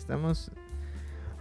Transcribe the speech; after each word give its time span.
Estamos. 0.00 0.50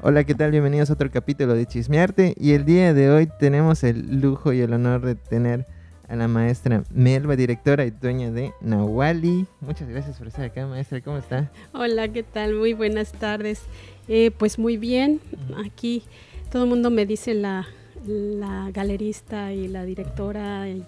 Hola, 0.02 0.26
¿qué 0.26 0.36
tal? 0.36 0.52
Bienvenidos 0.52 0.89
a 0.89 0.94
otro 0.94 1.09
capítulo 1.09 1.54
de 1.55 1.66
Chismearte. 1.66 2.36
Y 2.38 2.52
el 2.52 2.66
día 2.66 2.94
de 2.94 3.09
hoy 3.09 3.30
tenemos 3.39 3.86
el 3.86 4.20
lujo 4.20 4.52
y 4.52 4.59
el 4.59 4.73
honor 4.73 5.05
de 5.05 5.16
tener 5.16 5.66
a 6.09 6.18
la 6.18 6.28
maestra 6.28 6.84
Melba, 6.94 7.38
directora 7.38 7.86
y 7.86 7.91
dueña 7.91 8.32
de 8.32 8.52
Nawali. 8.59 9.48
Muchas 9.62 9.88
gracias 9.88 10.18
por 10.18 10.27
estar 10.27 10.44
acá, 10.44 10.68
maestra. 10.68 11.00
¿Cómo 11.00 11.18
está? 11.18 11.50
Hola, 11.72 12.09
¿qué 12.09 12.22
tal? 12.22 12.54
Muy 12.54 12.73
buenas 12.73 13.14
tardes. 13.14 13.62
Eh, 14.09 14.32
pues 14.38 14.60
muy 14.60 14.76
bien. 14.76 15.21
Aquí 15.66 16.04
todo 16.52 16.66
el 16.66 16.70
mundo 16.70 16.90
me 16.90 17.05
dice 17.05 17.34
la, 17.35 17.66
la 18.05 18.71
galerista 18.73 19.54
y 19.54 19.70
la 19.70 19.85
directora. 19.85 20.68
Y, 20.68 20.85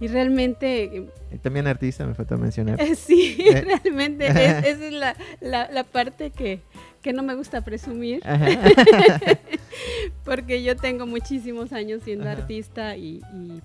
y 0.00 0.06
realmente... 0.06 1.10
También 1.42 1.66
artista, 1.66 2.06
me 2.06 2.14
faltó 2.14 2.38
mencionar. 2.38 2.78
sí, 2.96 3.36
eh. 3.40 3.62
realmente 3.62 4.26
esa 4.30 4.58
es 4.66 4.92
la, 4.92 5.16
la, 5.40 5.70
la 5.70 5.84
parte 5.84 6.30
que, 6.30 6.60
que 7.08 7.14
no 7.14 7.22
me 7.22 7.34
gusta 7.34 7.62
presumir, 7.62 8.22
porque 10.26 10.62
yo 10.62 10.76
tengo 10.76 11.06
muchísimos 11.06 11.72
años 11.72 12.02
siendo 12.04 12.28
artista 12.28 12.98
y, 12.98 13.22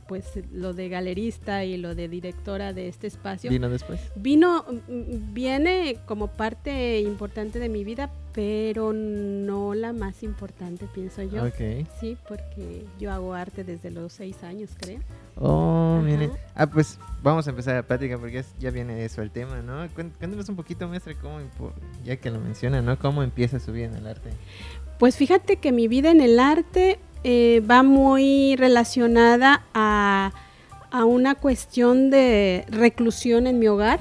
pues 0.07 0.25
lo 0.53 0.71
de 0.71 0.87
galerista 0.87 1.65
y 1.65 1.75
lo 1.75 1.93
de 1.93 2.07
directora 2.07 2.71
de 2.71 2.87
este 2.87 3.07
espacio. 3.07 3.49
¿Vino 3.49 3.67
después? 3.67 3.99
Vino, 4.15 4.63
mm, 4.87 5.33
viene 5.33 5.97
como 6.05 6.27
parte 6.27 7.01
importante 7.01 7.59
de 7.59 7.67
mi 7.67 7.83
vida, 7.83 8.11
pero 8.33 8.93
no 8.93 9.75
la 9.75 9.93
más 9.93 10.23
importante, 10.23 10.87
pienso 10.93 11.21
yo. 11.21 11.45
Ok. 11.45 11.87
Sí, 11.99 12.17
porque 12.27 12.85
yo 12.99 13.11
hago 13.11 13.33
arte 13.33 13.63
desde 13.63 13.91
los 13.91 14.13
seis 14.13 14.43
años, 14.43 14.71
creo. 14.77 14.99
Oh, 15.35 16.01
mire. 16.03 16.31
Ah, 16.55 16.67
pues 16.67 16.97
vamos 17.21 17.45
a 17.47 17.51
empezar 17.51 17.75
la 17.75 17.83
plática 17.83 18.17
porque 18.17 18.43
ya 18.59 18.71
viene 18.71 19.05
eso 19.05 19.21
el 19.21 19.31
tema, 19.31 19.61
¿no? 19.61 19.87
Cuéntanos 19.93 20.49
un 20.49 20.55
poquito, 20.55 20.87
maestra, 20.87 21.13
cómo, 21.15 21.39
ya 22.03 22.15
que 22.15 22.31
lo 22.31 22.39
menciona, 22.39 22.81
¿no? 22.81 22.97
¿Cómo 22.97 23.21
empieza 23.23 23.59
su 23.59 23.71
vida 23.71 23.85
en 23.85 23.95
el 23.95 24.07
arte? 24.07 24.31
Pues 24.97 25.15
fíjate 25.15 25.57
que 25.57 25.71
mi 25.71 25.87
vida 25.87 26.11
en 26.11 26.21
el 26.21 26.39
arte 26.39 26.99
eh, 27.23 27.61
va 27.69 27.83
muy 27.83 28.55
relacionada 28.55 29.63
a, 29.73 30.31
una 31.05 31.33
cuestión 31.33 32.11
de 32.11 32.65
reclusión 32.69 33.47
en 33.47 33.57
mi 33.57 33.67
hogar, 33.67 33.99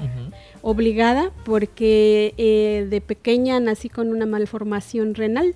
obligada, 0.63 1.31
porque 1.43 2.33
eh, 2.37 2.87
de 2.89 3.01
pequeña 3.01 3.59
nací 3.59 3.89
con 3.89 4.07
una 4.09 4.25
malformación 4.25 5.13
renal. 5.13 5.53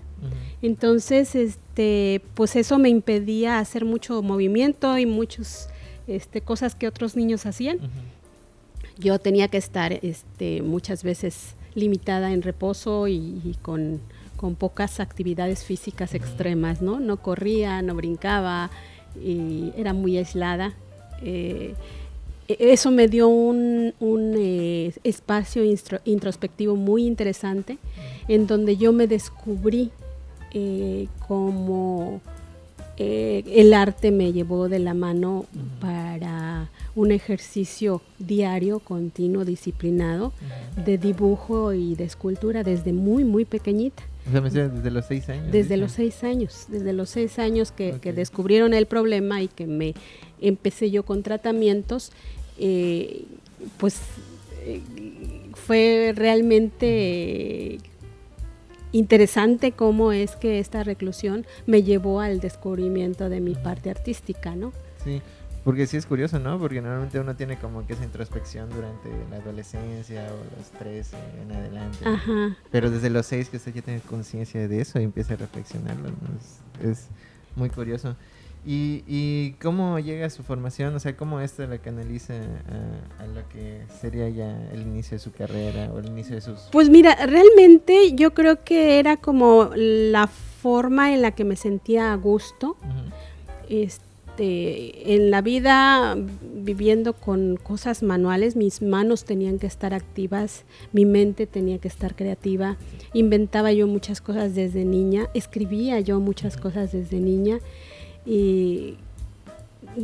Entonces, 0.61 1.33
este, 1.33 2.21
pues 2.33 2.55
eso 2.55 2.77
me 2.77 2.89
impedía 2.89 3.59
hacer 3.59 3.85
mucho 3.85 4.21
movimiento 4.21 4.97
y 4.97 5.05
muchas 5.05 5.69
este, 6.07 6.41
cosas 6.41 6.75
que 6.75 6.87
otros 6.87 7.15
niños 7.15 7.45
hacían. 7.45 7.79
Yo 8.99 9.17
tenía 9.17 9.47
que 9.47 9.57
estar 9.57 9.93
este, 9.93 10.61
muchas 10.61 11.03
veces 11.03 11.55
limitada 11.73 12.33
en 12.33 12.41
reposo 12.41 13.07
y, 13.07 13.55
con, 13.61 14.01
pocas 14.59 14.99
actividades 14.99 15.63
físicas 15.63 16.15
extremas, 16.15 16.81
¿no? 16.81 16.99
No 16.99 17.17
corría, 17.17 17.81
no 17.81 17.95
brincaba 17.95 18.69
y 19.23 19.71
era 19.77 19.93
muy 19.93 20.17
aislada. 20.17 20.73
Eh, 21.21 21.75
eso 22.47 22.91
me 22.91 23.07
dio 23.07 23.27
un, 23.27 23.93
eh, 24.37 24.93
espacio 25.03 25.63
introspectivo 26.05 26.75
muy 26.75 27.05
interesante 27.05 27.77
en 28.27 28.47
donde 28.47 28.77
yo 28.77 28.93
me 28.93 29.07
descubrí 29.07 29.91
eh, 30.53 31.07
como 31.27 32.21
eh, 32.99 33.43
el 33.47 33.73
arte 33.73 34.11
me 34.11 34.33
llevó 34.33 34.69
de 34.69 34.79
la 34.79 34.95
mano 34.95 35.45
para 35.79 36.71
un 36.95 37.11
ejercicio 37.11 38.01
diario, 38.17 38.79
continuo, 38.79 39.45
disciplinado, 39.45 40.33
de 40.83 40.97
dibujo 40.97 41.73
y 41.73 41.93
de 41.93 42.05
escultura 42.05 42.63
desde 42.63 42.93
muy, 42.93 43.23
muy 43.23 43.45
pequeñita. 43.45 44.01
desde 44.25 44.89
los 44.89 45.05
seis 45.05 45.29
años. 45.29 45.51
Desde 45.51 45.77
los 45.77 45.91
seis 45.91 46.23
años, 46.23 46.65
desde 46.69 46.93
los 46.93 47.09
seis 47.09 47.37
años 47.37 47.71
que, 47.71 47.93
descubrieron 48.13 48.73
el 48.73 48.87
problema 48.87 49.43
y 49.43 49.47
que 49.47 49.67
me 49.67 49.93
empecé 50.41 50.89
yo 50.89 51.03
con 51.03 51.21
tratamientos, 51.21 52.11
eh, 52.59 53.25
pues 53.77 53.99
fue 55.55 56.13
realmente 56.15 57.79
interesante 58.91 59.71
cómo 59.71 60.11
es 60.11 60.35
que 60.35 60.59
esta 60.59 60.83
reclusión 60.83 61.45
me 61.65 61.83
llevó 61.83 62.21
al 62.21 62.39
descubrimiento 62.39 63.29
de 63.29 63.41
mi 63.41 63.55
parte 63.55 63.89
artística, 63.89 64.55
¿no? 64.55 64.73
Sí, 65.03 65.21
porque 65.63 65.87
sí 65.87 65.97
es 65.97 66.05
curioso, 66.05 66.39
¿no? 66.39 66.57
Porque 66.59 66.81
normalmente 66.81 67.19
uno 67.19 67.35
tiene 67.35 67.57
como 67.59 67.85
que 67.85 67.93
esa 67.93 68.05
introspección 68.05 68.69
durante 68.69 69.09
la 69.29 69.37
adolescencia 69.37 70.25
o 70.33 70.57
los 70.57 70.71
13 70.71 71.17
en 71.41 71.51
adelante. 71.51 71.97
Ajá. 72.05 72.57
Pero 72.71 72.89
desde 72.89 73.09
los 73.09 73.25
6 73.25 73.49
que 73.49 73.57
usted 73.57 73.73
ya 73.73 73.81
tiene 73.81 73.99
conciencia 74.01 74.67
de 74.67 74.81
eso 74.81 74.99
y 74.99 75.03
empieza 75.03 75.33
a 75.33 75.37
reflexionarlo, 75.37 76.09
¿no? 76.09 76.39
es, 76.39 76.89
es 76.89 77.07
muy 77.55 77.69
curioso. 77.69 78.15
¿Y, 78.69 79.53
cómo 79.61 79.97
llega 79.97 80.25
a 80.25 80.29
su 80.29 80.43
formación? 80.43 80.93
O 80.93 80.99
sea, 80.99 81.15
¿cómo 81.15 81.39
esto 81.39 81.65
la 81.65 81.77
canaliza 81.77 82.33
a, 82.33 83.23
a, 83.23 83.27
lo 83.27 83.47
que 83.47 83.81
sería 84.01 84.27
ya 84.27 84.69
el 84.73 84.81
inicio 84.81 85.15
de 85.15 85.19
su 85.19 85.31
carrera 85.31 85.89
o 85.93 85.99
el 85.99 86.07
inicio 86.07 86.35
de 86.35 86.41
sus... 86.41 86.67
Pues 86.73 86.89
mira, 86.89 87.15
realmente 87.25 88.11
yo 88.13 88.33
creo 88.33 88.65
que 88.65 88.99
era 88.99 89.15
como 89.15 89.69
la 89.73 90.27
forma 90.27 91.13
en 91.13 91.21
la 91.21 91.31
que 91.31 91.45
me 91.45 91.55
sentía 91.55 92.11
a 92.11 92.15
gusto. 92.17 92.75
Este, 93.69 95.13
en 95.15 95.31
la 95.31 95.41
vida, 95.41 96.17
viviendo 96.41 97.13
con 97.13 97.55
cosas 97.55 98.03
manuales, 98.03 98.57
mis 98.57 98.81
manos 98.81 99.23
tenían 99.23 99.59
que 99.59 99.67
estar 99.67 99.93
activas, 99.93 100.65
mi 100.91 101.05
mente 101.05 101.47
tenía 101.47 101.77
que 101.77 101.87
estar 101.87 102.15
creativa. 102.15 102.75
Inventaba 103.13 103.71
yo 103.71 103.87
muchas 103.87 104.19
cosas 104.19 104.55
desde 104.55 104.83
niña, 104.83 105.29
escribía 105.33 106.01
yo 106.01 106.19
muchas 106.19 106.57
cosas 106.57 106.91
desde 106.91 107.21
niña 107.21 107.59
y 108.27 108.97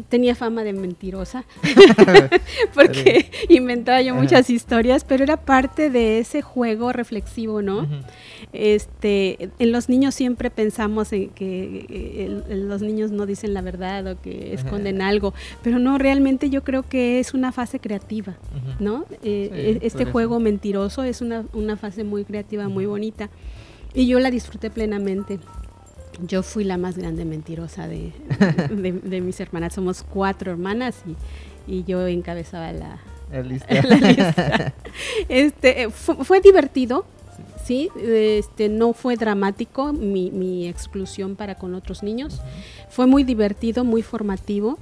tenía 0.09 0.33
fama 0.33 0.63
de 0.63 0.73
mentirosa 0.73 1.43
porque 2.73 3.29
inventaba 3.49 4.01
yo 4.01 4.15
muchas 4.15 4.49
historias, 4.49 5.03
pero 5.03 5.23
era 5.23 5.37
parte 5.37 5.89
de 5.89 6.19
ese 6.19 6.41
juego 6.41 6.93
reflexivo, 6.93 7.61
¿no? 7.61 7.87
Este, 8.53 9.49
en 9.59 9.71
los 9.71 9.89
niños 9.89 10.15
siempre 10.15 10.49
pensamos 10.49 11.11
en 11.11 11.29
que 11.29 12.41
los 12.49 12.81
niños 12.81 13.11
no 13.11 13.25
dicen 13.25 13.53
la 13.53 13.61
verdad 13.61 14.07
o 14.07 14.21
que 14.21 14.53
esconden 14.53 15.01
algo, 15.01 15.33
pero 15.63 15.79
no, 15.79 15.97
realmente 15.97 16.49
yo 16.49 16.63
creo 16.63 16.83
que 16.83 17.19
es 17.19 17.33
una 17.33 17.51
fase 17.51 17.79
creativa, 17.79 18.35
¿no? 18.79 19.05
Eh, 19.23 19.79
e, 19.81 19.85
este 19.85 20.05
juego 20.05 20.39
mentiroso 20.39 21.03
es 21.03 21.21
una, 21.21 21.45
una 21.53 21.77
fase 21.77 22.03
muy 22.03 22.23
creativa, 22.23 22.69
muy 22.69 22.85
bonita 22.85 23.29
y 23.93 24.07
yo 24.07 24.19
la 24.19 24.31
disfruté 24.31 24.69
plenamente. 24.69 25.39
Yo 26.21 26.43
fui 26.43 26.63
la 26.63 26.77
más 26.77 26.97
grande 26.97 27.25
mentirosa 27.25 27.87
de, 27.87 28.11
de, 28.69 29.21
mis 29.21 29.39
hermanas. 29.39 29.73
Somos 29.73 30.03
cuatro 30.03 30.51
hermanas 30.51 31.03
y, 31.67 31.79
y 31.79 31.83
yo 31.83 32.07
encabezaba 32.07 32.71
la, 32.71 32.99
lista. 33.43 34.73
Este, 35.27 35.89
fue, 35.89 36.41
divertido, 36.41 37.05
sí. 37.63 37.89
Este, 37.99 38.69
no 38.69 38.93
fue 38.93 39.15
dramático 39.15 39.93
mi, 39.93 40.31
mi, 40.31 40.67
exclusión 40.67 41.35
para 41.35 41.55
con 41.55 41.73
otros 41.73 42.03
niños. 42.03 42.41
Fue 42.89 43.07
muy 43.07 43.23
divertido, 43.23 43.83
muy 43.83 44.01
formativo 44.03 44.77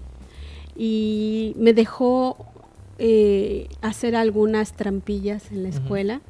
y 0.76 1.54
me 1.58 1.74
dejó 1.74 2.46
eh, 3.00 3.68
hacer 3.82 4.16
algunas 4.16 4.74
trampillas 4.74 5.52
en 5.52 5.64
la 5.64 5.70
escuela 5.70 6.22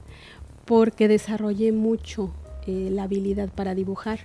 porque 0.66 1.08
desarrollé 1.08 1.72
mucho 1.72 2.32
eh, 2.68 2.90
la 2.92 3.04
habilidad 3.04 3.50
para 3.50 3.76
dibujar 3.76 4.20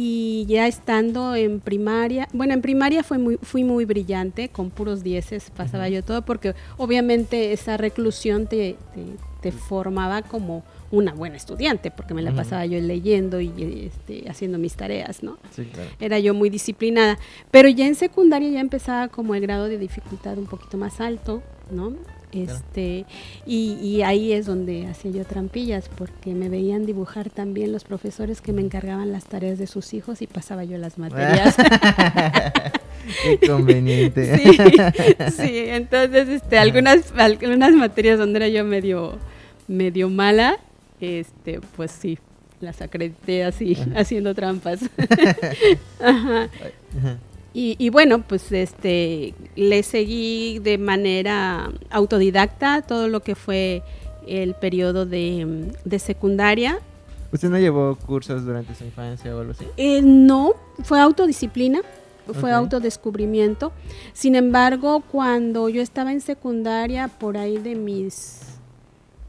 y 0.00 0.46
ya 0.46 0.68
estando 0.68 1.34
en 1.34 1.58
primaria, 1.58 2.28
bueno, 2.32 2.54
en 2.54 2.62
primaria 2.62 3.02
fue 3.02 3.18
muy, 3.18 3.36
fui 3.42 3.64
muy 3.64 3.84
brillante, 3.84 4.48
con 4.48 4.70
puros 4.70 5.02
dieces 5.02 5.50
pasaba 5.50 5.88
yo 5.88 6.04
todo, 6.04 6.22
porque 6.22 6.54
obviamente 6.76 7.52
esa 7.52 7.76
reclusión 7.76 8.46
te, 8.46 8.76
te, 9.42 9.50
formaba 9.50 10.22
como 10.22 10.62
una 10.92 11.14
buena 11.14 11.34
estudiante, 11.34 11.90
porque 11.90 12.14
me 12.14 12.22
la 12.22 12.32
pasaba 12.32 12.64
yo 12.64 12.78
leyendo 12.78 13.40
y 13.40 13.90
este, 13.92 14.30
haciendo 14.30 14.56
mis 14.56 14.74
tareas, 14.74 15.24
¿no? 15.24 15.36
Sí, 15.50 15.64
claro. 15.64 15.90
Era 15.98 16.20
yo 16.20 16.32
muy 16.32 16.48
disciplinada, 16.48 17.18
pero 17.50 17.68
ya 17.68 17.84
en 17.88 17.96
secundaria 17.96 18.50
ya 18.50 18.60
empezaba 18.60 19.08
como 19.08 19.34
el 19.34 19.40
grado 19.40 19.64
de 19.64 19.78
dificultad 19.78 20.38
un 20.38 20.46
poquito 20.46 20.78
más 20.78 21.00
alto, 21.00 21.42
¿no? 21.72 21.94
Este, 22.32 23.06
y, 23.46 24.02
ahí 24.02 24.32
es 24.32 24.46
donde 24.46 24.86
hacía 24.86 25.10
yo 25.10 25.24
trampillas, 25.24 25.88
porque 25.88 26.34
me 26.34 26.48
veían 26.48 26.84
dibujar 26.84 27.30
también 27.30 27.72
los 27.72 27.84
profesores 27.84 28.40
que 28.40 28.52
me 28.52 28.60
encargaban 28.60 29.12
las 29.12 29.24
tareas 29.24 29.58
de 29.58 29.66
sus 29.66 29.94
hijos 29.94 30.20
y 30.20 30.26
pasaba 30.26 30.64
yo 30.64 30.76
las 30.78 30.98
materias. 30.98 31.56
Qué 33.22 33.46
conveniente. 33.46 34.38
Sí, 35.30 35.64
entonces 35.68 36.28
este, 36.28 36.58
algunas, 36.58 37.12
algunas 37.16 37.72
materias 37.72 38.18
donde 38.18 38.38
era 38.38 38.48
yo 38.48 38.64
medio, 38.64 39.18
medio 39.66 40.08
mala, 40.10 40.58
este, 41.00 41.60
pues 41.76 41.90
sí, 41.90 42.18
las 42.60 42.82
acredité 42.82 43.44
así, 43.44 43.76
haciendo 43.96 44.34
trampas. 44.34 44.80
Ajá. 46.00 46.48
Y, 47.60 47.90
bueno, 47.90 48.22
pues 48.22 48.52
este 48.52 49.34
le 49.56 49.82
seguí 49.82 50.60
de 50.60 50.78
manera 50.78 51.72
autodidacta 51.90 52.82
todo 52.82 53.08
lo 53.08 53.18
que 53.18 53.34
fue 53.34 53.82
el 54.28 54.54
periodo 54.54 55.06
de, 55.06 55.72
secundaria 55.98 56.78
¿Usted 57.32 57.50
no 57.50 57.58
llevó 57.58 57.96
cursos 57.96 58.44
durante 58.44 58.76
su 58.76 58.84
infancia 58.84 59.34
o 59.34 59.40
algo 59.40 59.52
así? 59.52 59.66
Eh, 59.76 60.00
no, 60.02 60.52
fue 60.84 61.00
autodisciplina, 61.00 61.80
fue 62.32 62.52
autodescubrimiento. 62.52 63.72
Sin 64.12 64.36
embargo, 64.36 65.02
cuando 65.10 65.68
yo 65.68 65.82
estaba 65.82 66.12
en 66.12 66.20
secundaria, 66.20 67.08
por 67.08 67.36
ahí 67.36 67.58
de 67.58 67.74
mis 67.74 68.40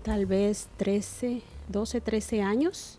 tal 0.04 0.28
vez 0.28 0.68
13, 0.78 1.42
12, 1.68 2.00
13 2.00 2.42
años, 2.44 2.99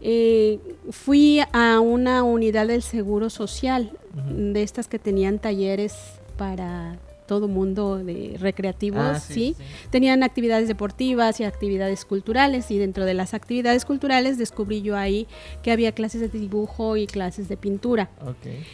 eh, 0.00 0.58
fui 0.90 1.40
a 1.52 1.80
una 1.80 2.22
unidad 2.22 2.66
del 2.68 2.82
Seguro 2.82 3.30
Social, 3.30 3.90
de 4.30 4.62
estas 4.62 4.88
que 4.88 4.98
tenían 4.98 5.38
talleres 5.38 5.94
para 6.36 6.98
todo 7.26 7.46
mundo 7.46 7.98
de 7.98 8.36
recreativos, 8.40 9.00
Ah, 9.02 9.20
¿sí? 9.20 9.54
Tenían 9.90 10.22
actividades 10.22 10.66
deportivas 10.66 11.40
y 11.40 11.44
actividades 11.44 12.04
culturales 12.06 12.70
y 12.70 12.78
dentro 12.78 13.04
de 13.04 13.12
las 13.12 13.34
actividades 13.34 13.84
culturales 13.84 14.38
descubrí 14.38 14.80
yo 14.80 14.96
ahí 14.96 15.26
que 15.62 15.70
había 15.70 15.92
clases 15.92 16.20
de 16.22 16.28
dibujo 16.38 16.96
y 16.96 17.06
clases 17.06 17.48
de 17.50 17.56
pintura. 17.58 18.08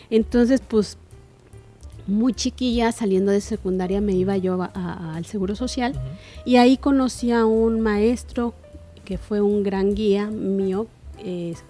Entonces, 0.09 0.61
pues 0.67 0.99
muy 2.07 2.33
chiquilla, 2.35 2.93
saliendo 2.93 3.33
de 3.33 3.41
secundaria, 3.41 4.01
me 4.01 4.13
iba 4.13 4.37
yo 4.37 4.63
a- 4.63 4.71
a- 4.75 5.17
al 5.17 5.25
Seguro 5.25 5.57
Social 5.57 5.95
y 6.45 6.57
ahí 6.57 6.77
conocí 6.77 7.33
a 7.33 7.47
un 7.47 7.81
maestro 7.81 8.55
que 9.05 9.19
fue 9.19 9.41
un 9.41 9.63
gran 9.63 9.95
guía 9.95 10.27
mío, 10.27 10.87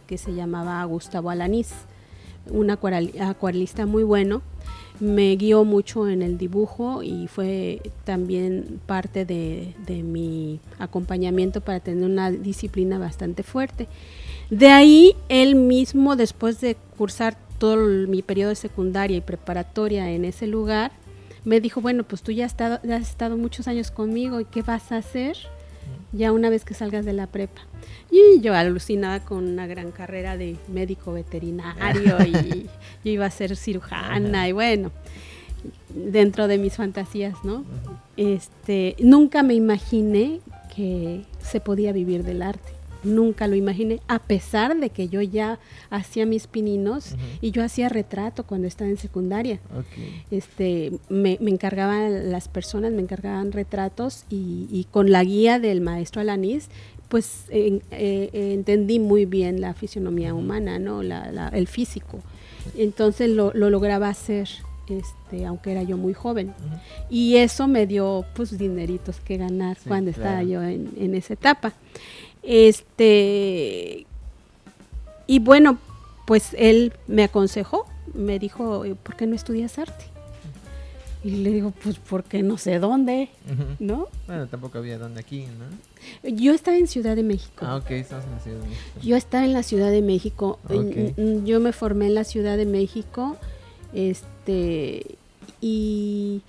que 0.07 0.19
se 0.19 0.35
llamaba 0.35 0.85
Gustavo 0.85 1.31
Alanís, 1.31 1.73
un 2.51 2.69
acuarel- 2.69 3.21
acuarelista 3.21 3.87
muy 3.87 4.03
bueno. 4.03 4.43
Me 5.01 5.35
guió 5.35 5.65
mucho 5.65 6.09
en 6.09 6.23
el 6.23 6.39
dibujo 6.39 7.03
y 7.03 7.27
fue 7.27 7.81
también 8.05 8.81
parte 8.87 9.25
de, 9.25 9.75
mi 10.05 10.61
acompañamiento 10.79 11.61
para 11.61 11.81
tener 11.81 12.05
una 12.05 12.31
disciplina 12.31 12.99
bastante 12.99 13.43
fuerte. 13.43 13.89
De 14.51 14.69
ahí, 14.69 15.17
él 15.29 15.57
mismo, 15.57 16.15
después 16.15 16.61
de 16.61 16.77
cursar 16.97 17.37
todo 17.59 17.77
mi 18.09 18.23
periodo 18.23 18.51
de 18.51 18.57
secundaria 18.57 19.17
y 19.17 19.21
preparatoria 19.21 20.11
en 20.11 20.25
ese 20.25 20.47
lugar, 20.47 20.93
me 21.45 21.61
dijo, 21.61 21.81
bueno, 21.81 22.05
pues 22.05 22.23
tú 22.23 22.31
ya 22.31 22.47
has 22.47 22.53
estado, 22.53 22.79
ya 22.85 22.97
has 22.97 23.11
estado 23.11 23.37
muchos 23.37 23.67
años 23.69 23.91
conmigo 23.91 24.41
y 24.41 24.45
¿qué 24.45 24.63
vas 24.63 24.93
a 24.93 24.99
hacer 24.99 25.37
ya 26.15 26.33
una 26.33 26.51
vez 26.51 26.65
que 26.65 26.75
salgas 26.75 27.05
de 27.05 27.13
la 27.13 27.27
prepa? 27.27 27.63
Y 28.11 28.41
yo 28.41 28.55
alucinada 28.55 29.21
con 29.21 29.47
una 29.47 29.67
gran 29.67 29.91
carrera 29.91 30.37
de 30.37 30.57
médico 30.69 31.13
veterinario 31.13 32.19
y 32.27 32.67
yo 33.05 33.11
iba 33.11 33.27
a 33.27 33.31
ser 33.31 33.57
cirujana 33.57 34.41
Ajá. 34.41 34.49
y 34.49 34.53
bueno, 34.53 34.93
dentro 35.89 36.49
de 36.49 36.59
mis 36.59 36.77
fantasías, 36.77 37.35
¿no? 37.45 37.65
Este, 38.17 38.97
nunca 39.01 39.43
me 39.43 39.55
imaginé 39.55 40.41
que 40.75 41.23
se 41.41 41.61
podía 41.61 41.93
vivir 41.93 42.25
del 42.25 42.43
arte. 42.43 42.74
Nunca 43.05 43.47
lo 43.47 43.55
imaginé, 43.55 44.01
a 44.09 44.19
pesar 44.19 44.77
de 44.79 44.91
que 44.91 45.09
yo 45.09 45.21
ya 45.23 45.59
hacía 45.91 46.27
mis 46.27 46.47
pininos 46.47 47.13
Ujú. 47.13 47.21
y 47.41 47.51
yo 47.51 47.63
hacía 47.63 47.89
retrato 47.89 48.45
cuando 48.45 48.67
estaba 48.67 48.91
en 48.91 48.97
secundaria 48.97 49.61
Ok. 49.79 49.85
este, 50.31 50.93
me, 51.09 51.39
me 51.41 51.51
encargaban 51.51 52.31
las 52.33 52.49
personas, 52.49 52.93
me 52.93 53.03
encargaban 53.03 53.53
retratos 53.53 54.25
y, 54.31 54.67
y 54.71 54.87
con 54.91 55.11
la 55.11 55.23
guía 55.25 55.59
del 55.59 55.81
maestro 55.81 56.21
Alanís, 56.21 56.69
pues 57.09 57.45
eh, 57.51 57.81
eh, 57.91 58.31
entendí 58.55 58.99
muy 58.99 59.25
bien 59.27 59.61
la 59.61 59.75
fisionomía 59.75 60.35
humana, 60.35 60.79
¿no? 60.79 61.03
La- 61.03 61.31
la- 61.31 61.49
el 61.49 61.69
físico. 61.69 62.19
Entonces 62.77 63.29
lo, 63.31 63.53
lo 63.55 63.69
lograba 63.71 64.09
hacer, 64.09 64.49
este, 64.89 65.45
aunque 65.47 65.71
era 65.73 65.83
yo 65.83 65.97
muy 65.97 66.15
joven. 66.15 66.49
Ujú. 66.49 66.77
Y 67.11 67.37
eso 67.37 67.69
me 67.69 67.87
dio 67.87 68.25
pues 68.35 68.57
dineritos 68.59 69.21
que 69.21 69.37
ganar 69.37 69.77
Sí, 69.77 69.89
cuando 69.89 70.11
estaba 70.11 70.41
claro. 70.41 70.49
yo 70.49 70.63
en, 70.63 70.91
en 70.99 71.15
esa 71.15 71.35
etapa. 71.35 71.73
Este 72.47 74.07
y 75.27 75.39
bueno, 75.39 75.79
pues 76.27 76.55
él 76.59 76.93
me 77.07 77.25
aconsejó, 77.25 77.87
me 78.13 78.39
dijo, 78.39 78.85
¿por 79.03 79.17
qué 79.17 79.27
no 79.27 79.35
estudias 79.35 79.79
arte? 79.79 80.07
Y 81.23 81.37
le 81.37 81.51
digo, 81.51 81.73
pues 81.83 81.99
porque 81.99 82.43
no 82.43 82.59
sé 82.59 82.79
dónde. 82.79 83.31
¿no? 83.79 84.09
Bueno, 84.27 84.47
tampoco 84.47 84.77
había 84.77 84.99
donde 84.99 85.21
aquí, 85.21 85.47
¿no? 85.47 86.31
Yo 86.31 86.53
estaba 86.53 86.77
en 86.77 86.87
Ciudad 86.87 87.17
de 87.17 87.23
México. 87.23 87.65
Ah, 87.67 87.77
ok, 87.77 87.93
estamos 87.93 88.27
en 88.27 88.33
la 88.33 88.41
Ciudad 88.41 88.61
de 88.61 88.69
México. 88.69 89.01
Yo 89.03 89.17
estaba 89.17 89.45
en 89.45 89.53
la 89.55 89.63
Ciudad 89.63 89.91
de 89.91 90.03
México. 90.03 90.59
Yo 91.45 91.61
me 91.61 91.73
formé 91.73 92.09
en 92.09 92.15
la 92.15 92.25
Ciudad 92.25 92.59
de 92.59 92.67
México. 92.67 93.39
Este 93.95 95.17
y, 95.63 96.43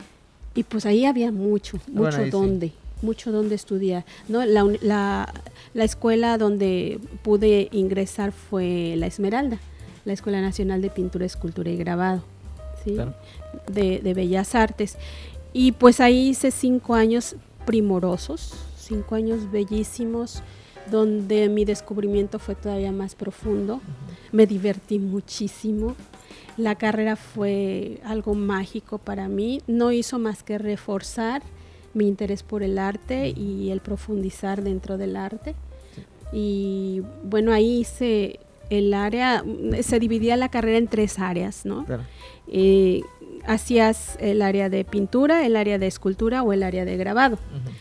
y 0.56 0.64
pues 0.64 0.86
ahí 0.86 1.06
había 1.06 1.32
mucho, 1.32 1.78
mucho 1.88 2.18
Bueno, 2.18 2.18
sí. 2.62 2.74
Mucho 3.06 3.32
donde 3.32 3.56
estudiar. 3.56 4.04
¿no? 4.28 4.44
La, 4.46 4.64
la, 4.82 5.34
la 5.74 5.84
escuela 5.84 6.38
donde 6.38 7.00
pude 7.24 7.70
ingresar 7.72 8.32
fue 8.32 8.96
la 8.98 9.08
Esmeralda, 9.08 9.60
la 10.06 10.14
Escuela 10.14 10.42
Nacional 10.42 10.82
de 10.82 10.90
Pintura, 10.90 11.26
Escultura 11.26 11.70
y 11.70 11.78
Grabado, 11.78 12.24
¿sí? 12.84 12.94
Claro. 12.94 13.14
de, 13.72 14.00
de 14.00 14.14
Bellas 14.14 14.56
Artes. 14.56 14.98
Y 15.54 15.72
pues 15.72 16.00
ahí 16.00 16.30
hice 16.30 16.52
cinco 16.52 16.96
años 16.96 17.36
primorosos, 17.66 18.54
cinco 18.78 19.16
años 19.16 19.50
bellísimos, 19.52 20.44
donde 20.92 21.50
mi 21.50 21.66
descubrimiento 21.66 22.40
fue 22.40 22.56
todavía 22.56 22.92
más 22.92 23.16
profundo. 23.16 23.82
Me 24.32 24.46
divertí 24.46 25.00
muchísimo. 25.00 25.96
La 26.58 26.76
carrera 26.76 27.16
fue 27.16 28.00
algo 28.06 28.34
mágico 28.36 28.98
para 28.98 29.28
mí. 29.28 29.62
No 29.68 29.92
hizo 29.92 30.20
más 30.20 30.44
que 30.44 30.58
reforzar 30.58 31.42
mi 31.96 32.08
interés 32.08 32.44
por 32.44 32.62
el 32.62 32.78
arte 32.78 33.30
y 33.30 33.72
el 33.72 33.80
profundizar 33.80 34.62
dentro 34.62 34.98
del 35.00 35.16
arte. 35.16 35.56
Y 36.32 37.02
bueno, 37.24 37.52
ahí 37.52 37.80
hice 37.80 38.40
el 38.70 38.94
área, 38.94 39.44
se 39.82 40.00
dividía 40.00 40.36
la 40.38 40.50
carrera 40.50 40.78
en 40.78 40.88
tres 40.88 41.18
áreas, 41.20 41.66
¿no? 41.66 41.86
Claro. 41.86 42.04
eh, 42.48 43.02
hacías 43.48 44.18
el 44.20 44.42
área 44.42 44.70
de 44.70 44.84
pintura, 44.86 45.46
el 45.46 45.56
área 45.56 45.78
de 45.80 45.88
escultura 45.88 46.44
o 46.44 46.52
el 46.54 46.64
área 46.64 46.84
de 46.86 46.98
grabado. 46.98 47.36
Ujú. 47.36 47.72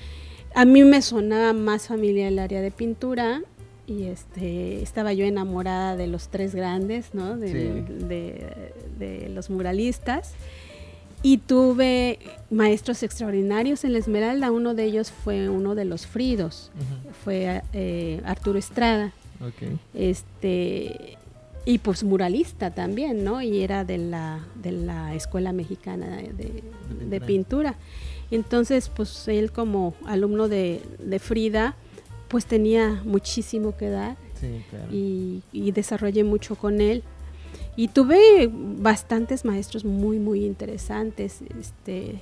A 0.55 0.65
mí 0.67 0.85
me 0.85 1.01
sonaba 1.03 1.53
más 1.53 1.89
familiar 1.89 2.29
el 2.29 2.39
área 2.39 2.61
de 2.61 2.71
pintura 2.71 3.43
y 3.87 4.05
este 4.05 4.83
estaba 4.83 5.13
yo 5.15 5.25
enamorada 5.25 5.97
de 5.97 6.07
los 6.07 6.29
tres 6.29 6.55
grandes, 6.55 7.13
¿no? 7.15 7.37
De, 7.37 7.49
Sí. 7.49 7.95
de- 8.07 8.73
de 8.99 9.29
los 9.31 9.51
muralistas. 9.51 10.35
Y 11.25 11.39
tuve 11.39 12.19
maestros 12.51 13.03
extraordinarios 13.03 13.83
en 13.85 13.95
la 13.95 13.99
Esmeralda. 13.99 14.53
Uno 14.53 14.75
de 14.75 14.85
ellos 14.85 15.11
fue 15.11 15.49
uno 15.49 15.75
de 15.75 15.87
los 15.87 16.07
Fridos, 16.07 16.71
fue 17.25 17.63
eh, 17.73 18.21
Arturo 18.25 18.59
Estrada 18.59 19.13
este 19.95 21.17
y 21.67 21.79
pues 21.79 22.05
muralista 22.05 22.73
también, 22.75 23.25
¿no? 23.25 23.41
Y 23.41 23.63
era 23.63 23.85
de 23.87 23.97
la, 23.97 24.47
de 24.55 24.71
la 24.73 25.15
Escuela 25.15 25.53
Mexicana 25.55 26.19
de, 26.19 26.33
de- 26.35 26.63
de 27.09 27.21
pintura. 27.21 27.27
Pintura. 27.27 27.75
Entonces, 28.31 28.91
pues 28.95 29.27
él 29.29 29.51
como 29.51 29.95
alumno 30.07 30.49
de, 30.49 30.83
de 30.99 31.19
Frida, 31.19 31.75
pues 32.29 32.45
tenía 32.45 33.01
muchísimo 33.05 33.77
que 33.79 33.89
dar 33.89 34.17
Sí, 34.39 34.63
claro. 34.69 34.89
y, 34.93 35.43
y 35.53 35.73
desarrollé 35.73 36.23
mucho 36.23 36.55
con 36.57 36.83
él. 36.83 37.03
Y 37.77 37.89
tuve 37.89 38.51
bastantes 38.53 39.45
maestros 39.45 39.85
muy, 39.85 40.19
muy 40.19 40.45
interesantes. 40.45 41.41
Este, 41.59 42.21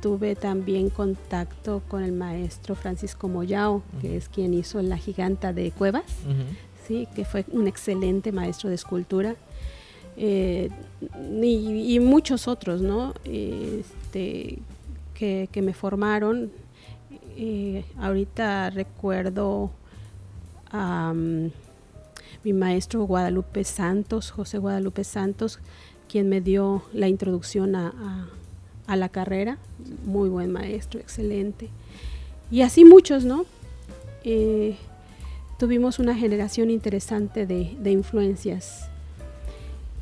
tuve 0.00 0.34
también 0.34 0.90
contacto 0.90 1.82
con 1.88 2.02
el 2.02 2.12
maestro 2.12 2.74
Francisco 2.74 3.28
Moyao, 3.28 3.82
que 4.00 4.16
es 4.16 4.28
quien 4.28 4.54
hizo 4.54 4.82
La 4.82 4.96
Giganta 4.96 5.52
de 5.52 5.70
Cuevas 5.70 6.04
sí, 6.88 7.06
que 7.14 7.24
fue 7.24 7.44
un 7.52 7.68
excelente 7.68 8.32
maestro 8.32 8.70
de 8.70 8.74
escultura. 8.74 9.36
eh, 10.16 10.70
y, 11.40 11.94
y 11.94 12.00
muchos 12.00 12.48
otros, 12.48 12.80
¿no? 12.80 13.14
Este, 13.24 14.58
que, 15.14 15.48
que 15.52 15.62
me 15.62 15.74
formaron. 15.74 16.50
Eh, 17.36 17.84
ahorita 17.98 18.70
recuerdo 18.70 19.70
a 20.72 21.12
mm, 21.14 21.50
mi 22.48 22.58
maestro 22.58 23.04
Guadalupe 23.04 23.62
Santos, 23.64 24.30
José 24.30 24.56
Guadalupe 24.58 25.04
Santos, 25.04 25.58
quien 26.08 26.28
me 26.30 26.40
dio 26.40 26.82
la 26.94 27.06
introducción 27.08 27.74
a, 27.76 27.88
a- 27.88 28.28
a 28.86 28.96
la 28.96 29.10
carrera. 29.10 29.58
Muy 30.06 30.30
buen 30.30 30.50
maestro, 30.50 30.98
excelente. 30.98 31.68
Y 32.50 32.62
así 32.62 32.86
muchos, 32.86 33.24
¿no? 33.26 33.44
Eh, 34.24 34.76
tuvimos 35.58 35.98
una 35.98 36.14
generación 36.14 36.70
interesante 36.70 37.44
de, 37.44 37.76
de 37.80 37.90
influencias. 37.90 38.88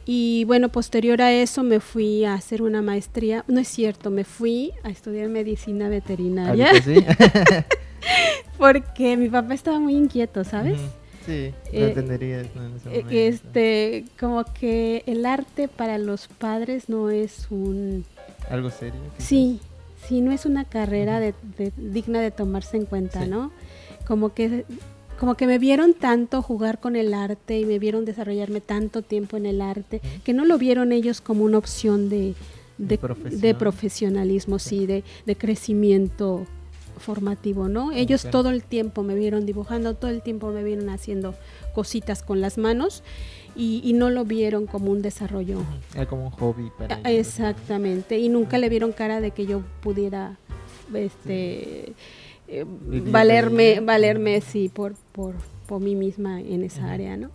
Y 0.05 0.45
bueno, 0.45 0.69
posterior 0.69 1.21
a 1.21 1.33
eso 1.33 1.65
me 1.65 1.81
fui 1.81 2.25
a 2.25 2.35
hacer 2.35 2.63
una 2.63 2.81
maestría. 2.81 3.45
No 3.49 3.59
es 3.59 3.67
cierto, 3.67 4.11
me 4.11 4.23
fui 4.23 4.71
a 4.85 4.91
estudiar 4.91 5.29
medicina 5.31 5.89
veterinaria 5.89 6.69
sí. 6.81 7.05
porque 8.57 9.17
mi 9.17 9.29
papá 9.29 9.55
estaba 9.55 9.81
muy 9.81 9.97
inquieto, 9.97 10.45
¿sabes? 10.45 10.79
Ujú. 10.79 10.91
Sí, 11.27 11.53
lo 11.73 11.79
Eh, 11.79 11.89
entenderías 11.89 12.47
¿no? 12.55 12.65
en 12.65 12.77
ese 12.77 12.99
Eh. 12.99 13.29
Este, 13.29 14.05
como 14.19 14.45
que 14.45 15.03
el 15.07 15.27
arte 15.27 15.69
para 15.69 15.99
los 15.99 16.29
padres 16.29 16.89
no 16.89 17.11
es 17.11 17.49
un... 17.51 18.05
¿Algo 18.49 18.71
serio? 18.71 19.01
quizás? 19.17 19.29
Sí, 19.29 19.61
sí, 20.07 20.21
no 20.21 20.31
es 20.33 20.47
una 20.47 20.65
carrera 20.65 21.19
de, 21.21 21.35
de- 21.59 21.73
digna 21.77 22.21
de 22.21 22.31
tomarse 22.31 22.77
en 22.77 22.85
cuenta, 22.87 23.25
Sí. 23.25 23.29
¿no? 23.29 23.51
Como 24.07 24.33
que 24.35 24.65
como 25.19 25.35
que 25.35 25.47
me 25.47 25.59
vieron 25.59 25.95
tanto 25.95 26.43
jugar 26.43 26.79
con 26.79 26.95
el 26.95 27.15
arte 27.15 27.59
y 27.59 27.65
me 27.65 27.79
vieron 27.79 28.05
desarrollarme 28.05 28.61
tanto 28.61 29.01
tiempo 29.01 29.39
en 29.39 29.47
el 29.47 29.63
arte, 29.63 30.03
que 30.25 30.35
no 30.35 30.45
lo 30.45 30.59
vieron 30.59 30.93
ellos 30.93 31.23
como 31.23 31.43
una 31.45 31.57
opción 31.57 32.11
de, 32.11 32.35
de, 32.77 32.99
profesionalismo, 33.55 34.59
sí, 34.59 34.85
de, 34.85 35.05
de, 35.25 35.37
crecimiento 35.37 36.47
formativo, 36.99 37.69
¿no? 37.69 37.93
Ellos 37.93 38.27
todo 38.31 38.51
el 38.51 38.63
tiempo 38.63 39.03
me 39.03 39.15
vieron 39.15 39.47
dibujando, 39.47 39.95
todo 39.95 40.11
el 40.11 40.23
tiempo 40.23 40.51
me 40.51 40.63
vieron 40.63 40.89
haciendo 40.89 41.35
cositas 41.75 42.23
con 42.23 42.41
las 42.41 42.59
manos 42.59 43.03
y, 43.55 43.93
no 43.95 44.11
lo 44.11 44.25
vieron 44.25 44.67
como 44.67 44.91
un 44.91 45.01
desarrollo. 45.01 45.63
Era 45.95 46.07
como 46.07 46.27
un 46.27 46.31
hobby 46.31 46.71
para 46.77 46.97
Exactamente, 47.11 48.19
y 48.19 48.29
nunca 48.29 48.59
le 48.59 48.69
vieron 48.69 48.93
cara 48.93 49.21
de 49.21 49.31
que 49.31 49.47
yo 49.47 49.63
pudiera 49.81 50.37
este 50.93 51.95
eh, 52.49 52.65
valerme, 53.11 53.81
valerme 53.81 54.41
sí 54.41 54.71
por, 54.73 54.95
por, 55.13 55.35
por 55.67 55.81
mí 55.81 55.95
misma 55.95 56.41
en 56.41 56.63
esa 56.63 56.93
área, 56.93 57.17
¿no? 57.17 57.31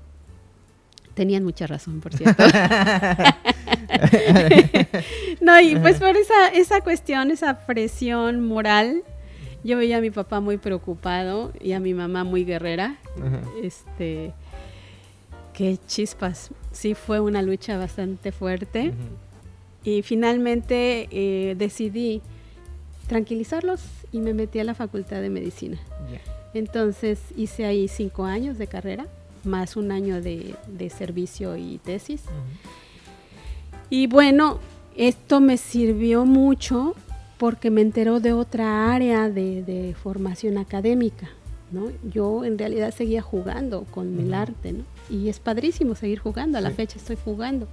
Tenían 1.13 1.43
mucha 1.43 1.67
razón, 1.67 1.99
por 1.99 2.13
cierto. 2.13 2.43
no, 5.41 5.59
y 5.59 5.75
pues 5.75 5.99
por 5.99 6.15
esa, 6.15 6.47
esa 6.53 6.81
cuestión, 6.81 7.31
esa 7.31 7.65
presión 7.65 8.47
moral, 8.47 9.03
yo 9.63 9.77
veía 9.77 9.97
a 9.97 10.01
mi 10.01 10.11
papá 10.11 10.39
muy 10.39 10.57
preocupado 10.57 11.51
y 11.59 11.73
a 11.73 11.79
mi 11.79 11.93
mamá 11.93 12.23
muy 12.23 12.45
guerrera. 12.45 12.97
Este, 13.61 14.33
qué 15.53 15.77
chispas. 15.87 16.51
Sí, 16.71 16.95
fue 16.95 17.19
una 17.19 17.41
lucha 17.41 17.77
bastante 17.77 18.31
fuerte. 18.31 18.93
Y 19.83 20.01
finalmente 20.03 21.07
eh, 21.11 21.55
decidí 21.55 22.21
tranquilizarlos 23.07 23.81
y 24.11 24.19
me 24.19 24.33
metí 24.33 24.59
a 24.59 24.63
la 24.63 24.73
facultad 24.73 25.21
de 25.21 25.29
medicina. 25.29 25.77
Entonces 26.53 27.19
hice 27.35 27.65
ahí 27.65 27.87
cinco 27.87 28.25
años 28.25 28.57
de 28.57 28.67
carrera, 28.67 29.07
más 29.43 29.75
un 29.75 29.91
año 29.91 30.21
de, 30.21 30.55
servicio 30.95 31.55
y 31.55 31.77
tesis. 31.79 32.23
Y 33.89 34.07
bueno, 34.07 34.59
esto 34.95 35.39
me 35.39 35.57
sirvió 35.57 36.25
mucho 36.25 36.95
porque 37.41 37.71
me 37.71 37.81
enteró 37.81 38.19
de 38.19 38.33
otra 38.33 38.93
área 38.93 39.27
de, 39.27 39.95
formación 40.03 40.59
académica. 40.59 41.27
¿no? 41.71 41.91
Yo 42.03 42.45
en 42.45 42.59
realidad 42.59 42.93
seguía 42.93 43.23
jugando 43.23 43.85
con 43.85 44.19
el 44.19 44.35
arte, 44.35 44.73
¿no? 44.73 44.83
Y 45.09 45.27
es 45.27 45.39
padrísimo 45.39 45.95
seguir 45.95 46.19
jugando, 46.19 46.59
a 46.59 46.61
la 46.61 46.69
fecha 46.69 46.99
estoy 46.99 47.15
jugando. 47.15 47.67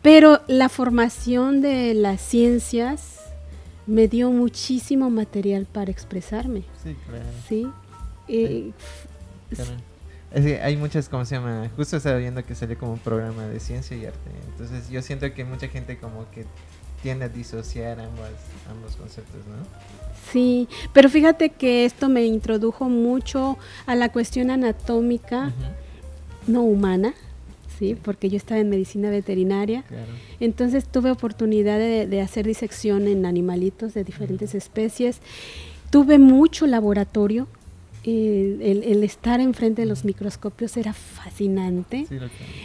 Pero 0.00 0.42
la 0.46 0.68
formación 0.68 1.60
de 1.60 1.92
las 1.94 2.20
ciencias 2.20 3.18
me 3.88 4.06
dio 4.06 4.30
muchísimo 4.30 5.10
material 5.10 5.66
para 5.66 5.90
expresarme. 5.90 6.62
Sí, 6.84 6.94
claro. 7.04 7.24
Sí. 7.48 7.66
Eh, 8.28 8.70
hay 10.62 10.76
muchas, 10.76 11.08
¿cómo 11.08 11.24
se 11.24 11.34
llama? 11.34 11.68
Justo 11.74 11.96
estaba 11.96 12.18
viendo 12.18 12.44
que 12.44 12.54
sale 12.54 12.76
como 12.76 12.92
un 12.92 13.00
programa 13.00 13.44
de 13.46 13.58
ciencia 13.58 13.96
y 13.96 14.06
arte. 14.06 14.30
Entonces 14.52 14.88
yo 14.88 15.02
siento 15.02 15.34
que 15.34 15.44
mucha 15.44 15.66
gente 15.66 15.98
como 15.98 16.30
que 16.30 16.46
tiende 17.02 17.26
a 17.26 17.28
disociar 17.28 18.00
ambos, 18.00 18.28
ambos 18.70 18.96
conceptos, 18.96 19.40
¿no? 19.46 19.66
Sí, 20.32 20.68
pero 20.92 21.08
fíjate 21.08 21.50
que 21.50 21.84
esto 21.84 22.08
me 22.08 22.24
introdujo 22.26 22.88
mucho 22.88 23.56
a 23.86 23.94
la 23.94 24.10
cuestión 24.10 24.50
anatómica 24.50 25.52
no 26.46 26.62
humana 26.62 27.14
¿sí? 27.78 27.96
Porque 28.00 28.28
yo 28.28 28.36
estaba 28.36 28.60
en 28.60 28.68
medicina 28.68 29.10
veterinaria. 29.10 29.84
Entonces 30.40 30.84
tuve 30.84 31.10
oportunidad 31.10 31.78
de, 31.78 32.20
hacer 32.20 32.46
disección 32.46 33.06
en 33.06 33.26
animalitos 33.26 33.94
de 33.94 34.04
diferentes 34.04 34.54
especies. 34.54 35.20
Tuve 35.90 36.18
mucho 36.18 36.66
laboratorio. 36.66 37.46
El, 38.04 39.04
estar 39.04 39.40
enfrente 39.40 39.82
de 39.82 39.86
los 39.86 40.04
microscopios 40.04 40.76
era 40.76 40.92
fascinante. 40.92 42.06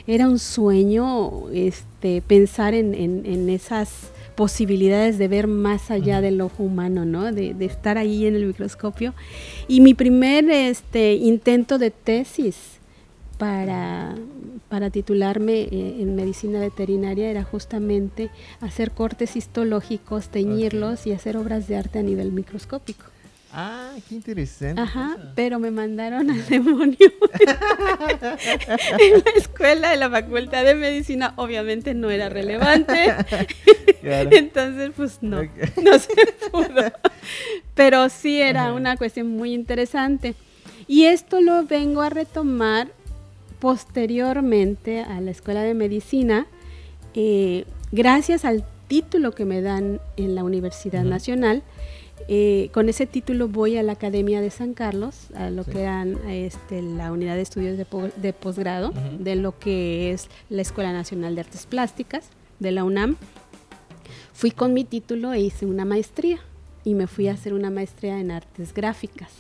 era 0.08 0.28
un 0.28 0.40
sueño 0.40 1.50
este, 1.52 2.22
pensar 2.22 2.74
en, 2.74 3.50
esas 3.50 4.10
posibilidades 4.36 5.18
de 5.18 5.28
ver 5.28 5.48
más 5.48 5.92
allá 5.92 6.22
del 6.22 6.42
ojo 6.42 6.64
humano, 6.64 7.06
¿no? 7.06 7.32
De, 7.32 7.54
de, 7.54 7.66
estar 7.66 7.98
ahí 7.98 8.26
en 8.26 8.36
el 8.36 8.46
microscopio. 8.46 9.14
Y 9.68 9.82
mi 9.82 9.94
primer 9.94 10.50
este, 10.50 11.14
intento 11.14 11.78
de 11.78 11.92
tesis 11.92 12.80
para, 13.38 14.16
para 14.70 14.90
titularme 14.90 15.62
eh, 15.62 15.98
en 16.00 16.16
medicina 16.16 16.60
veterinaria 16.60 17.30
era 17.30 17.44
justamente 17.44 18.30
hacer 18.62 18.92
cortes 18.92 19.36
histológicos, 19.36 20.30
teñirlos 20.30 21.08
y 21.08 21.12
hacer 21.12 21.38
obras 21.38 21.68
de 21.68 21.78
arte 21.78 22.00
a 22.00 22.04
nivel 22.04 22.32
microscópico. 22.32 23.13
Ah, 23.56 23.92
qué 24.10 24.16
interesante. 24.16 24.82
Ajá, 24.82 25.16
pero 25.36 25.60
me 25.60 25.70
mandaron 25.70 26.30
al 26.32 26.46
demonio. 26.48 26.98
en 29.00 29.14
la 29.24 29.32
escuela 29.36 29.92
de 29.92 29.98
la 29.98 30.10
Facultad 30.10 30.66
de 30.66 30.74
Medicina 30.74 31.34
obviamente 31.36 31.94
no 31.94 32.10
era 32.10 32.30
relevante. 32.30 33.14
Entonces, 34.02 34.92
pues 34.96 35.20
no, 35.22 35.44
no 35.44 36.00
se 36.00 36.34
pudo. 36.52 36.92
Pero 37.76 38.10
sí 38.10 38.42
era 38.42 38.74
una 38.74 38.98
cuestión 38.98 39.28
muy 39.28 39.54
interesante. 39.54 40.34
Y 40.88 41.06
esto 41.06 41.40
lo 41.40 41.64
vengo 41.66 42.02
a 42.02 42.10
retomar 42.10 42.92
posteriormente 43.60 45.00
a 45.00 45.22
la 45.22 45.32
escuela 45.32 45.62
de 45.62 45.74
medicina, 45.74 46.48
eh, 47.14 47.64
gracias 47.94 48.44
al 48.44 48.66
título 48.90 49.32
que 49.32 49.46
me 49.46 49.62
dan 49.62 50.02
en 50.18 50.36
la 50.36 50.44
Universidad 50.44 51.06
Nacional, 51.06 51.64
eh, 52.28 52.70
con 52.74 52.90
ese 52.90 53.06
título 53.06 53.48
voy 53.48 53.78
a 53.78 53.84
la 53.84 53.94
Academia 53.94 54.42
de 54.42 54.50
San 54.50 54.74
Carlos, 54.74 55.28
a 55.36 55.50
lo 55.50 55.64
que 55.64 55.82
eran 55.82 56.18
este, 56.30 56.82
la 56.82 57.12
unidad 57.12 57.36
de 57.36 57.42
estudios 57.42 57.78
de, 57.78 58.34
posgrado, 58.34 58.94
de 59.20 59.36
lo 59.36 59.58
que 59.60 60.12
es 60.12 60.30
la 60.50 60.62
Escuela 60.62 60.94
Nacional 60.94 61.36
de 61.36 61.42
Artes 61.42 61.66
Plásticas 61.66 62.30
de 62.60 62.72
la 62.72 62.84
UNAM. 62.84 63.18
Fui 64.34 64.52
con 64.52 64.74
mi 64.74 64.84
título 64.84 65.34
e 65.34 65.42
hice 65.42 65.66
una 65.66 65.86
maestría 65.86 66.40
y 66.84 66.96
me 66.96 67.08
fui 67.08 67.28
a 67.28 67.34
hacer 67.34 67.54
una 67.54 67.70
maestría 67.70 68.20
en 68.20 68.32
artes 68.32 68.74
gráficas. 68.74 69.32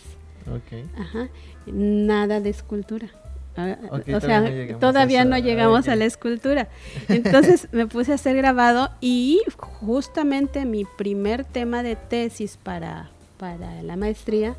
Ajá. 0.97 1.29
Nada 1.65 2.39
de 2.39 2.49
escultura. 2.49 3.09
Ah, 3.55 3.77
o 3.91 4.19
sea, 4.19 4.79
todavía 4.79 5.25
no 5.25 5.37
llegamos, 5.37 5.87
a, 5.87 5.95
la 5.95 6.05
escultura. 6.05 6.69
Entonces 7.07 7.67
me 7.71 7.87
puse 7.87 8.11
a 8.11 8.15
hacer 8.15 8.35
grabado 8.35 8.89
y 8.99 9.41
justamente 9.57 10.65
mi 10.65 10.85
primer 10.85 11.45
tema 11.45 11.83
de 11.83 11.95
tesis 11.95 12.57
para, 12.57 13.11
para 13.37 13.83
la 13.83 13.95
maestría 13.95 14.55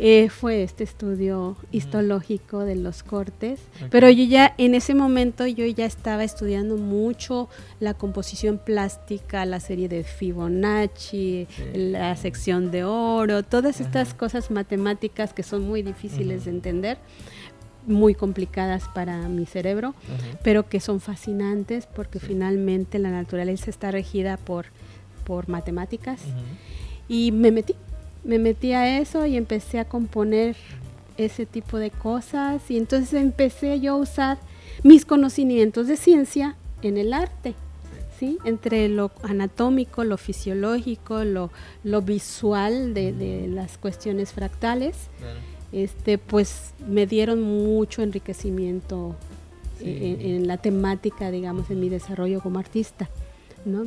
eh, 0.00 0.28
fue 0.28 0.62
este 0.62 0.84
estudio 0.84 1.56
histológico 1.72 2.60
de 2.60 2.76
los 2.76 3.02
cortes. 3.02 3.58
Pero 3.90 4.08
yo 4.08 4.22
ya, 4.24 4.54
en 4.56 4.76
ese 4.76 4.94
momento, 4.94 5.44
yo 5.44 5.66
ya 5.66 5.86
estaba 5.86 6.22
estudiando 6.22 6.76
mucho 6.76 7.48
la 7.80 7.94
composición 7.94 8.58
plástica, 8.58 9.44
la 9.44 9.58
serie 9.58 9.88
de 9.88 10.04
Fibonacci, 10.04 11.48
la 11.74 12.14
sección 12.14 12.70
de 12.70 12.84
oro, 12.84 13.42
todas 13.42 13.80
estas 13.80 14.14
cosas 14.14 14.52
matemáticas 14.52 15.34
que 15.34 15.42
son 15.42 15.62
muy 15.62 15.82
difíciles 15.82 16.44
de 16.44 16.52
entender 16.52 16.98
muy 17.88 18.14
complicadas 18.14 18.88
para 18.94 19.28
mi 19.28 19.46
cerebro, 19.46 19.94
pero 20.42 20.68
que 20.68 20.80
son 20.80 21.00
fascinantes 21.00 21.86
porque 21.86 22.20
finalmente 22.20 22.98
la 22.98 23.10
naturaleza 23.10 23.70
está 23.70 23.90
regida 23.90 24.36
por, 24.36 24.66
por 25.24 25.48
matemáticas. 25.48 26.20
Y 27.08 27.32
me 27.32 27.50
metí, 27.50 27.74
me 28.24 28.38
metí 28.38 28.72
a 28.72 28.98
eso 28.98 29.26
y 29.26 29.36
empecé 29.36 29.78
a 29.78 29.86
componer 29.86 30.56
ese 31.16 31.46
tipo 31.46 31.78
de 31.78 31.90
cosas. 31.90 32.70
Y 32.70 32.76
entonces 32.76 33.14
empecé 33.14 33.80
yo 33.80 33.94
a 33.94 33.96
usar 33.96 34.38
mis 34.82 35.04
conocimientos 35.04 35.88
de 35.88 35.96
ciencia 35.96 36.56
en 36.82 36.96
el 36.96 37.12
arte. 37.12 37.54
¿Sí? 38.18 38.36
entre 38.44 38.88
lo 38.88 39.12
anatómico, 39.22 40.02
lo 40.02 40.18
fisiológico, 40.18 41.22
lo, 41.22 41.52
lo 41.84 42.02
visual 42.02 42.92
de, 42.92 43.12
de, 43.12 43.46
las 43.46 43.78
cuestiones 43.78 44.32
fractales, 44.32 44.96
este, 45.72 46.18
pues 46.18 46.72
me 46.86 47.06
dieron 47.06 47.42
mucho 47.42 48.02
enriquecimiento 48.02 49.14
en, 49.80 50.46
la 50.46 50.56
temática, 50.56 51.30
digamos, 51.30 51.70
en 51.70 51.80
mi 51.80 51.88
desarrollo 51.88 52.40
como 52.40 52.58
artista, 52.58 53.08
¿no? 53.64 53.86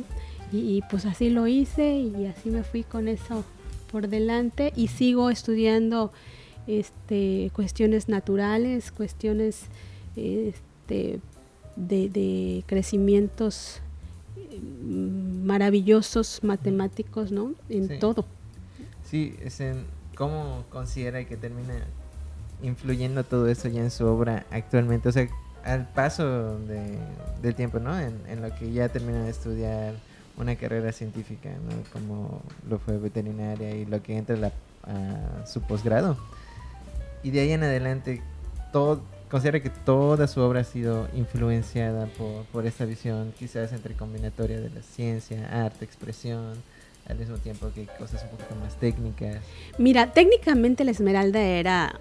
Y, 0.52 0.82
pues 0.90 1.06
así 1.06 1.30
lo 1.30 1.46
hice 1.46 1.94
y 1.94 2.26
así 2.26 2.50
me 2.50 2.62
fui 2.62 2.82
con 2.82 3.08
eso 3.08 3.44
por 3.90 4.08
delante 4.08 4.72
y 4.76 4.88
sigo 4.88 5.30
estudiando 5.30 6.12
este, 6.66 7.50
cuestiones 7.54 8.08
naturales, 8.08 8.92
cuestiones 8.92 9.64
este, 10.14 11.20
de, 11.76 12.64
crecimientos 12.66 13.80
mm, 14.36 15.44
maravillosos 15.44 16.44
matemáticos, 16.44 17.32
¿no? 17.32 17.54
En 17.68 17.98
todo. 17.98 18.26
Sí, 19.10 19.34
es 19.42 19.60
en 19.60 19.84
¿Cómo 20.16 20.64
considera 20.70 21.24
que 21.24 21.36
termina 21.36 21.74
influyendo 22.62 23.24
todo 23.24 23.48
eso 23.48 23.68
ya 23.68 23.80
en 23.80 23.90
su 23.90 24.06
obra 24.06 24.46
actualmente? 24.50 25.08
O 25.08 25.12
sea, 25.12 25.28
al 25.64 25.88
paso 25.88 26.58
de, 26.60 26.98
del 27.40 27.54
tiempo, 27.54 27.78
¿no? 27.78 27.98
En, 27.98 28.42
lo 28.42 28.54
que 28.54 28.72
ya 28.72 28.88
termina 28.88 29.24
de 29.24 29.30
estudiar 29.30 29.94
una 30.36 30.56
carrera 30.56 30.92
científica, 30.92 31.50
¿no? 31.50 31.82
Como 31.92 32.42
lo 32.68 32.78
fue 32.78 32.98
veterinaria 32.98 33.74
y 33.74 33.84
lo 33.84 34.02
que 34.02 34.16
entra 34.16 34.52
a 34.84 35.46
su 35.46 35.60
posgrado. 35.62 36.16
y 37.22 37.30
de 37.30 37.40
ahí 37.40 37.52
en 37.52 37.62
adelante, 37.62 38.22
considera 39.30 39.60
que 39.60 39.70
toda 39.70 40.26
su 40.26 40.40
obra 40.40 40.60
ha 40.60 40.64
sido 40.64 41.08
influenciada 41.14 42.06
por, 42.06 42.44
por 42.46 42.66
esta 42.66 42.84
visión, 42.84 43.32
quizás 43.38 43.72
entre 43.72 43.94
combinatoria 43.94 44.60
de 44.60 44.70
la 44.70 44.82
ciencia, 44.82 45.64
arte, 45.64 45.84
expresión, 45.84 46.54
al 47.08 47.18
mismo 47.18 47.36
tiempo 47.36 47.70
que 47.74 47.86
cosas 47.98 48.22
un 48.24 48.30
poquito 48.30 48.54
más 48.56 48.78
técnicas. 48.78 49.42
Mira, 49.78 50.12
técnicamente 50.12 50.84
la 50.84 50.92
Esmeralda 50.92 51.40
era 51.40 52.00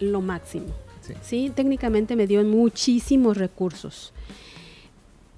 lo 0.00 0.20
máximo. 0.20 0.74
Sí. 1.22 1.50
técnicamente 1.54 2.16
me 2.16 2.26
dio 2.26 2.42
muchísimos 2.44 3.38
recursos. 3.38 4.12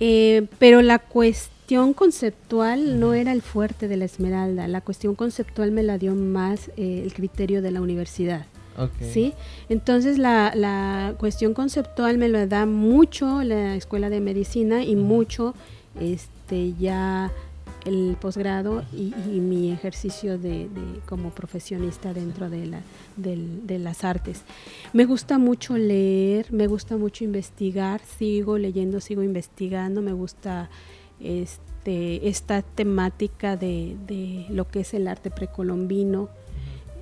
Eh, 0.00 0.46
pero 0.58 0.82
la 0.82 0.98
cuestión 0.98 1.92
conceptual 1.92 2.98
no 2.98 3.14
era 3.14 3.32
el 3.32 3.42
fuerte 3.42 3.86
de 3.86 3.96
la 3.96 4.04
Esmeralda. 4.06 4.66
La 4.66 4.80
cuestión 4.80 5.14
conceptual 5.14 5.70
me 5.70 5.82
la 5.82 5.98
dio 5.98 6.14
más 6.14 6.70
eh, 6.76 7.02
el 7.04 7.12
criterio 7.14 7.62
de 7.62 7.70
la 7.70 7.80
universidad. 7.80 8.46
¿Sí? 9.12 9.34
Entonces 9.68 10.16
la, 10.16 10.52
la, 10.54 11.14
cuestión 11.18 11.52
conceptual 11.52 12.16
me 12.16 12.30
lo 12.30 12.46
da 12.46 12.64
mucho 12.64 13.42
la 13.42 13.74
escuela 13.74 14.08
de 14.08 14.20
medicina 14.20 14.82
y 14.82 14.96
mucho 14.96 15.54
este 16.00 16.72
ya 16.78 17.30
el 17.84 18.16
posgrado 18.20 18.82
y, 18.92 19.12
mi 19.40 19.72
ejercicio 19.72 20.38
de, 20.38 20.68
como 21.06 21.30
profesionista 21.30 22.12
dentro 22.12 22.50
de, 22.50 22.66
la, 22.66 22.80
de, 23.16 23.78
las 23.78 24.04
artes. 24.04 24.42
Me 24.92 25.04
gusta 25.04 25.38
mucho 25.38 25.76
leer, 25.76 26.52
me 26.52 26.66
gusta 26.66 26.96
mucho 26.96 27.24
investigar, 27.24 28.00
sigo 28.18 28.58
leyendo, 28.58 29.00
sigo 29.00 29.22
investigando, 29.22 30.02
me 30.02 30.12
gusta 30.12 30.70
este, 31.20 32.28
esta 32.28 32.62
temática 32.62 33.56
de, 33.56 34.46
lo 34.50 34.68
que 34.68 34.80
es 34.80 34.94
el 34.94 35.08
arte 35.08 35.30
precolombino. 35.30 36.28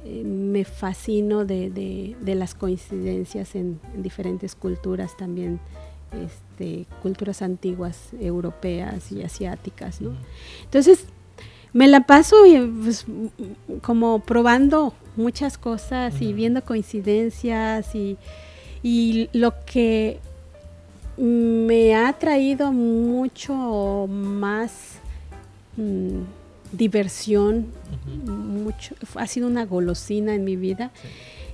Eh, 0.04 0.22
me 0.24 0.64
fascino 0.64 1.44
de, 1.44 2.16
las 2.24 2.54
coincidencias 2.54 3.54
en, 3.54 3.80
en 3.94 4.02
diferentes 4.02 4.54
culturas 4.54 5.16
también 5.16 5.60
este, 6.12 6.86
culturas 7.02 7.42
antiguas 7.42 8.10
europeas 8.20 9.12
y 9.12 9.22
asiáticas, 9.22 10.00
¿no? 10.00 10.12
Entonces, 10.64 11.06
me 11.72 11.86
la 11.86 12.06
paso 12.06 12.36
pues, 12.82 13.06
como 13.82 14.20
probando 14.20 14.94
muchas 15.16 15.58
cosas 15.58 16.20
y 16.20 16.32
viendo 16.32 16.64
coincidencias 16.64 17.94
y, 17.94 18.18
lo 19.32 19.54
que 19.66 20.20
me 21.16 21.96
ha 21.96 22.12
traído 22.12 22.72
mucho 22.72 24.06
más 24.08 24.98
mm, 25.76 26.20
diversión, 26.72 27.66
mucho, 28.24 28.94
ha 29.16 29.26
sido 29.26 29.48
una 29.48 29.66
golosina 29.66 30.34
en 30.34 30.44
mi 30.44 30.56
vida, 30.56 30.90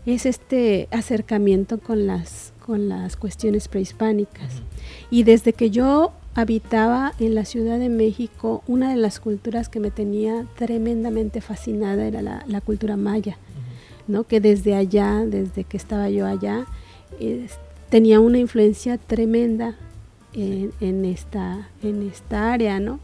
es 0.06 0.26
este 0.26 0.88
acercamiento 0.90 1.78
con 1.78 2.06
las 2.06 2.53
con 2.64 2.88
las 2.88 3.16
cuestiones 3.16 3.68
prehispánicas. 3.68 4.62
Y 5.10 5.24
desde 5.24 5.52
que 5.52 5.70
yo 5.70 6.12
habitaba 6.34 7.12
en 7.20 7.34
la 7.34 7.44
Ciudad 7.44 7.78
de 7.78 7.90
México, 7.90 8.62
una 8.66 8.90
de 8.90 8.96
las 8.96 9.20
culturas 9.20 9.68
que 9.68 9.80
me 9.80 9.90
tenía 9.90 10.46
tremendamente 10.56 11.42
fascinada 11.42 12.06
era 12.06 12.22
la, 12.22 12.60
cultura 12.62 12.96
maya, 12.96 13.36
¿no? 14.08 14.24
que 14.24 14.40
desde 14.40 14.74
allá, 14.74 15.24
desde 15.26 15.64
que 15.64 15.76
estaba 15.76 16.08
yo 16.08 16.26
allá, 16.26 16.64
tenía 17.90 18.18
una 18.18 18.38
influencia 18.38 18.96
tremenda 18.96 19.76
en, 20.32 21.04
esta, 21.04 21.68
en 21.82 22.08
esta 22.08 22.52
área. 22.52 22.80
¿no? 22.80 22.98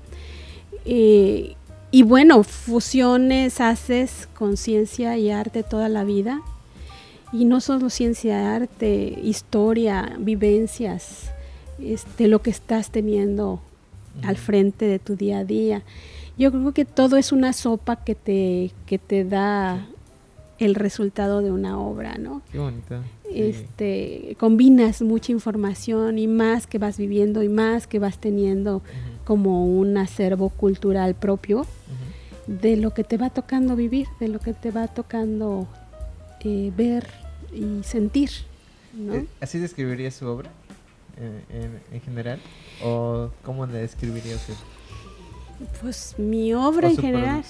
Eh, 0.86 1.54
y 1.90 2.02
bueno, 2.02 2.44
fusiones 2.44 3.60
haces 3.60 4.26
con 4.34 4.56
ciencia 4.56 5.18
y 5.18 5.30
arte 5.30 5.62
toda 5.62 5.90
la 5.90 6.04
vida 6.04 6.40
y 7.32 7.44
no 7.44 7.60
solo 7.60 7.90
ciencia, 7.90 8.54
arte, 8.54 9.18
historia, 9.22 10.16
vivencias, 10.18 11.30
este, 11.78 12.28
lo 12.28 12.42
que 12.42 12.50
estás 12.50 12.90
teniendo 12.90 13.60
al 14.22 14.36
frente 14.36 14.86
de 14.86 14.98
tu 14.98 15.16
día 15.16 15.38
a 15.38 15.44
día. 15.44 15.82
Yo 16.36 16.50
creo 16.50 16.72
que 16.72 16.84
todo 16.84 17.16
es 17.16 17.32
una 17.32 17.52
sopa 17.52 17.96
que 17.96 18.14
te, 18.14 18.72
que 18.86 18.98
te 18.98 19.24
da 19.24 19.86
el 20.58 20.74
resultado 20.74 21.40
de 21.40 21.50
una 21.50 21.80
obra, 21.80 22.16
¿no? 22.18 22.42
Qué 22.52 22.58
bonita. 22.58 23.02
Este, 23.32 24.36
combinas 24.38 25.00
mucha 25.00 25.32
información 25.32 26.18
y 26.18 26.26
más 26.26 26.66
que 26.66 26.78
vas 26.78 26.98
viviendo 26.98 27.42
y 27.42 27.48
más 27.48 27.86
que 27.86 27.98
vas 27.98 28.18
teniendo 28.18 28.82
como 29.24 29.64
un 29.64 29.96
acervo 29.96 30.48
cultural 30.50 31.14
propio 31.14 31.66
de 32.46 32.76
lo 32.76 32.92
que 32.92 33.04
te 33.04 33.16
va 33.16 33.30
tocando 33.30 33.76
vivir, 33.76 34.08
de 34.18 34.28
lo 34.28 34.40
que 34.40 34.52
te 34.52 34.70
va 34.70 34.88
tocando 34.88 35.68
eh, 36.44 36.72
ver 36.76 37.06
y 37.52 37.82
sentir. 37.82 38.30
¿no? 38.92 39.14
Eh, 39.14 39.26
¿Así 39.40 39.58
describiría 39.58 40.10
su 40.10 40.26
obra 40.26 40.50
en, 41.92 42.00
general? 42.00 42.40
¿O 42.82 43.30
cómo 43.42 43.66
la 43.66 43.74
describiría 43.74 44.36
usted? 44.36 44.54
Pues 45.80 46.14
mi 46.18 46.54
obra 46.54 46.88
en 46.88 46.96
general. 46.96 47.44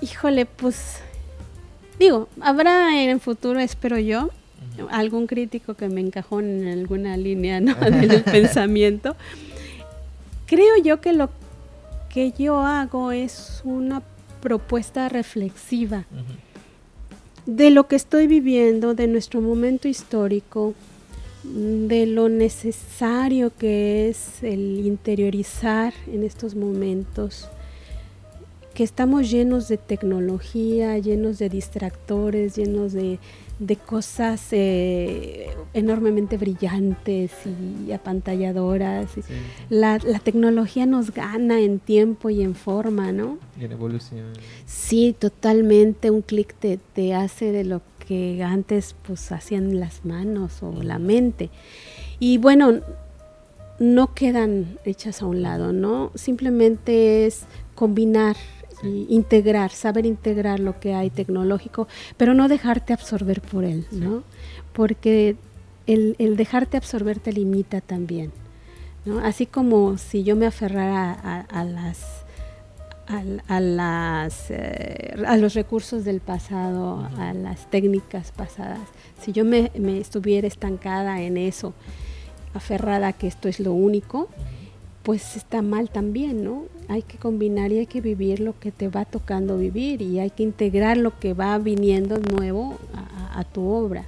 Híjole, 0.00 0.46
pues 0.46 1.00
digo, 1.98 2.28
habrá 2.40 3.02
en 3.02 3.10
el 3.10 3.20
futuro, 3.20 3.60
espero 3.60 3.98
yo, 3.98 4.30
algún 4.90 5.26
crítico 5.26 5.74
que 5.74 5.88
me 5.88 6.00
encajó 6.00 6.40
en 6.40 6.66
alguna 6.66 7.16
línea 7.16 7.60
¿no? 7.60 7.74
del 7.80 8.22
pensamiento. 8.22 9.16
Creo 10.46 10.76
yo 10.82 11.00
que 11.00 11.12
lo 11.12 11.30
que 12.08 12.32
yo 12.32 12.60
hago 12.60 13.12
es 13.12 13.60
una 13.64 14.02
propuesta 14.40 15.08
reflexiva 15.08 16.04
de 17.46 17.70
lo 17.70 17.86
que 17.88 17.96
estoy 17.96 18.26
viviendo, 18.26 18.94
de 18.94 19.06
nuestro 19.06 19.40
momento 19.40 19.88
histórico, 19.88 20.74
de 21.42 22.06
lo 22.06 22.28
necesario 22.28 23.52
que 23.56 24.08
es 24.08 24.42
el 24.42 24.86
interiorizar 24.86 25.92
en 26.10 26.24
estos 26.24 26.54
momentos, 26.54 27.48
que 28.72 28.82
estamos 28.82 29.30
llenos 29.30 29.68
de 29.68 29.76
tecnología, 29.76 30.98
llenos 30.98 31.38
de 31.38 31.48
distractores, 31.48 32.56
llenos 32.56 32.92
de 32.92 33.18
de 33.58 33.76
cosas 33.76 34.48
eh, 34.50 35.48
enormemente 35.74 36.36
brillantes 36.36 37.30
y 37.86 37.92
apantalladoras. 37.92 39.10
La, 39.70 39.98
tecnología 39.98 40.86
nos 40.86 41.12
gana 41.12 41.60
en 41.60 41.78
tiempo 41.78 42.30
y 42.30 42.42
en 42.42 42.54
forma, 42.54 43.12
¿no? 43.12 43.38
Y 43.60 43.64
en 43.64 43.72
evolución. 43.72 44.32
Sí, 44.66 45.14
totalmente. 45.18 46.10
Un 46.10 46.22
clic 46.22 46.54
te, 46.54 46.78
te, 46.94 47.14
hace 47.14 47.52
de 47.52 47.64
lo 47.64 47.82
que 48.06 48.42
antes 48.42 48.94
pues 49.06 49.30
hacían 49.32 49.78
las 49.78 50.04
manos 50.04 50.62
o 50.62 50.82
la 50.82 50.98
mente. 50.98 51.50
Y 52.18 52.38
bueno, 52.38 52.80
no 53.78 54.14
quedan 54.14 54.78
hechas 54.84 55.22
a 55.22 55.26
un 55.26 55.42
lado, 55.42 55.72
¿no? 55.72 56.10
Simplemente 56.14 57.26
es 57.26 57.44
combinar 57.74 58.36
integrar, 58.88 59.70
saber 59.70 60.06
integrar 60.06 60.60
lo 60.60 60.78
que 60.80 60.94
hay 60.94 61.10
tecnológico, 61.10 61.88
pero 62.16 62.34
no 62.34 62.48
dejarte 62.48 62.92
absorber 62.92 63.40
por 63.40 63.64
él, 63.64 63.86
¿no? 63.90 64.22
Porque 64.72 65.36
el, 65.86 66.36
dejarte 66.36 66.76
absorber 66.76 67.18
te 67.18 67.32
limita 67.32 67.80
también, 67.80 68.32
¿no? 69.04 69.18
Así 69.18 69.46
como 69.46 69.98
si 69.98 70.24
yo 70.24 70.36
me 70.36 70.46
aferrara 70.46 71.12
a, 71.48 71.64
las 71.64 72.24
a, 73.06 73.60
las, 73.60 74.46
eh, 74.50 75.14
a 75.26 75.36
los 75.36 75.54
recursos 75.54 76.04
del 76.04 76.20
pasado, 76.20 77.08
a 77.18 77.34
las 77.34 77.70
técnicas 77.70 78.32
pasadas. 78.32 78.88
Si 79.20 79.32
yo 79.32 79.44
me, 79.44 79.70
estuviera 80.00 80.46
estancada 80.46 81.20
en 81.20 81.36
eso, 81.36 81.74
aferrada 82.54 83.08
a 83.08 83.12
que 83.12 83.26
esto 83.26 83.48
es 83.48 83.60
lo 83.60 83.72
único, 83.72 84.28
pues 85.04 85.36
está 85.36 85.60
mal 85.60 85.90
también, 85.90 86.42
¿no? 86.42 86.64
Hay 86.88 87.02
que 87.02 87.18
combinar 87.18 87.70
y 87.70 87.78
hay 87.78 87.86
que 87.86 88.00
vivir 88.00 88.40
lo 88.40 88.58
que 88.58 88.72
te 88.72 88.88
va 88.88 89.04
tocando 89.04 89.58
vivir 89.58 90.00
y 90.00 90.18
hay 90.18 90.30
que 90.30 90.42
integrar 90.42 90.96
lo 90.96 91.18
que 91.20 91.34
va 91.34 91.56
viniendo 91.58 92.18
nuevo 92.18 92.78
a, 93.34 93.44
tu 93.44 93.68
obra. 93.68 94.06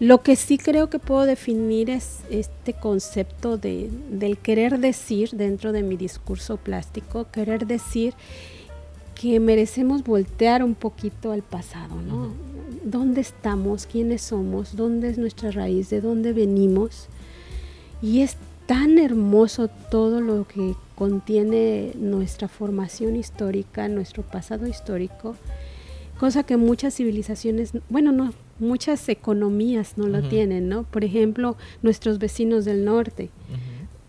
Lo 0.00 0.22
que 0.22 0.34
sí 0.36 0.56
creo 0.56 0.88
que 0.88 0.98
puedo 0.98 1.26
definir 1.26 1.90
es 1.90 2.20
este 2.30 2.72
concepto 2.72 3.58
de, 3.58 3.90
del 4.10 4.38
querer 4.38 4.78
decir 4.78 5.30
dentro 5.30 5.72
de 5.72 5.82
mi 5.82 5.96
discurso 5.96 6.56
plástico, 6.56 7.26
querer 7.30 7.66
decir 7.66 8.14
que 9.14 9.38
merecemos 9.38 10.02
voltear 10.02 10.62
un 10.62 10.74
poquito 10.74 11.32
al 11.32 11.42
pasado, 11.42 12.00
¿no? 12.00 12.32
¿Dónde 12.84 13.20
estamos? 13.20 13.86
¿Quiénes 13.86 14.22
somos? 14.22 14.76
¿Dónde 14.76 15.10
es 15.10 15.18
nuestra 15.18 15.50
raíz? 15.50 15.90
¿De 15.90 16.00
dónde 16.00 16.32
venimos? 16.32 17.08
Y 18.00 18.20
es 18.20 18.36
tan 18.66 18.98
hermoso 18.98 19.68
todo 19.68 20.20
lo 20.20 20.46
que 20.46 20.74
contiene 20.94 21.92
nuestra 21.94 22.48
formación 22.48 23.16
histórica, 23.16 23.88
nuestro 23.88 24.22
pasado 24.22 24.66
histórico, 24.66 25.36
cosa 26.18 26.42
que 26.42 26.56
muchas 26.56 26.94
civilizaciones, 26.94 27.72
bueno, 27.88 28.12
no, 28.12 28.32
muchas 28.58 29.08
economías 29.08 29.96
no 29.96 30.08
lo 30.08 30.28
tienen, 30.28 30.68
¿no? 30.68 30.84
Por 30.84 31.04
ejemplo, 31.04 31.56
nuestros 31.82 32.18
vecinos 32.18 32.64
del 32.64 32.84
norte, 32.84 33.30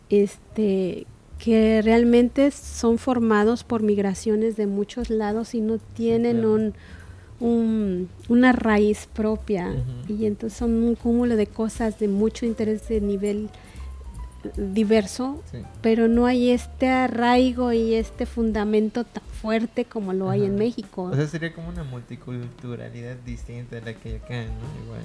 este, 0.09 1.05
que 1.37 1.81
realmente 1.83 2.49
son 2.51 2.97
formados 2.97 3.63
por 3.63 3.83
migraciones 3.83 4.55
de 4.55 4.65
muchos 4.65 5.09
lados 5.09 5.53
y 5.53 5.61
no 5.61 5.77
tienen 5.77 6.45
un, 6.45 8.09
una 8.29 8.51
raíz 8.53 9.07
propia. 9.13 9.75
Y 10.07 10.25
entonces 10.25 10.57
son 10.57 10.71
un 10.83 10.95
cúmulo 10.95 11.35
de 11.35 11.47
cosas 11.47 11.99
de 11.99 12.07
mucho 12.07 12.45
interés 12.45 12.87
de 12.87 13.01
nivel 13.01 13.49
diverso, 14.55 15.41
pero 15.81 16.07
no 16.07 16.25
hay 16.25 16.51
este 16.51 16.87
arraigo 16.87 17.73
y 17.73 17.95
este 17.95 18.25
fundamento 18.25 19.03
tan 19.03 19.23
fuerte 19.41 19.85
como 19.85 20.13
lo 20.13 20.29
hay 20.29 20.45
en 20.45 20.55
México. 20.55 21.03
O 21.03 21.15
sea, 21.15 21.27
sería 21.27 21.53
como 21.53 21.69
una 21.69 21.83
multiculturalidad 21.83 23.15
distinta 23.25 23.77
a 23.77 23.81
la 23.81 23.93
que 23.93 24.09
hay 24.09 24.15
acá, 24.15 24.43
¿no? 24.43 24.83
Igual. 24.85 25.01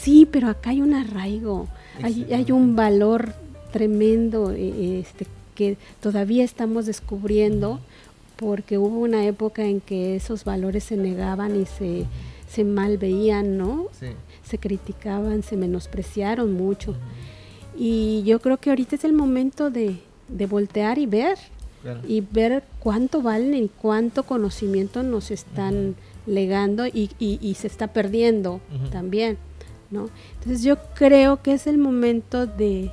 Sí, 0.00 0.26
pero 0.30 0.48
acá 0.48 0.70
hay 0.70 0.80
un 0.80 0.94
arraigo, 0.94 1.68
hay, 2.02 2.26
hay, 2.32 2.50
un 2.50 2.76
valor 2.76 3.34
tremendo 3.72 4.52
eh, 4.52 5.00
este, 5.00 5.26
que 5.54 5.76
todavía 6.00 6.44
estamos 6.44 6.86
descubriendo 6.86 7.80
porque 8.36 8.78
hubo 8.78 9.00
una 9.00 9.26
época 9.26 9.64
en 9.64 9.82
que 9.82 10.16
esos 10.16 10.44
valores 10.44 10.84
se 10.84 10.96
negaban 10.96 11.60
y 11.60 11.66
se, 11.66 12.06
se 12.48 12.64
mal 12.64 12.96
veían, 12.96 13.58
¿no? 13.58 13.88
Se 14.42 14.58
criticaban, 14.58 15.42
se 15.42 15.56
menospreciaron 15.56 16.54
mucho. 16.54 16.96
Y 17.82 18.22
yo 18.24 18.40
creo 18.40 18.58
que 18.58 18.68
ahorita 18.68 18.96
es 18.96 19.04
el 19.04 19.14
momento 19.14 19.70
de, 19.70 20.00
voltear 20.28 20.98
y 20.98 21.06
ver, 21.06 21.38
y 22.06 22.20
ver 22.20 22.62
cuánto 22.78 23.22
valen 23.22 23.54
y 23.54 23.68
cuánto 23.68 24.24
conocimiento 24.24 25.02
nos 25.02 25.30
están 25.30 25.94
legando 26.26 26.86
y, 26.86 27.10
y, 27.18 27.54
se 27.54 27.68
está 27.68 27.86
perdiendo 27.86 28.60
también, 28.92 29.38
¿no? 29.90 30.10
Entonces 30.34 30.62
yo 30.62 30.76
creo 30.94 31.40
que 31.40 31.54
es 31.54 31.66
el 31.66 31.78
momento 31.78 32.46
de, 32.46 32.90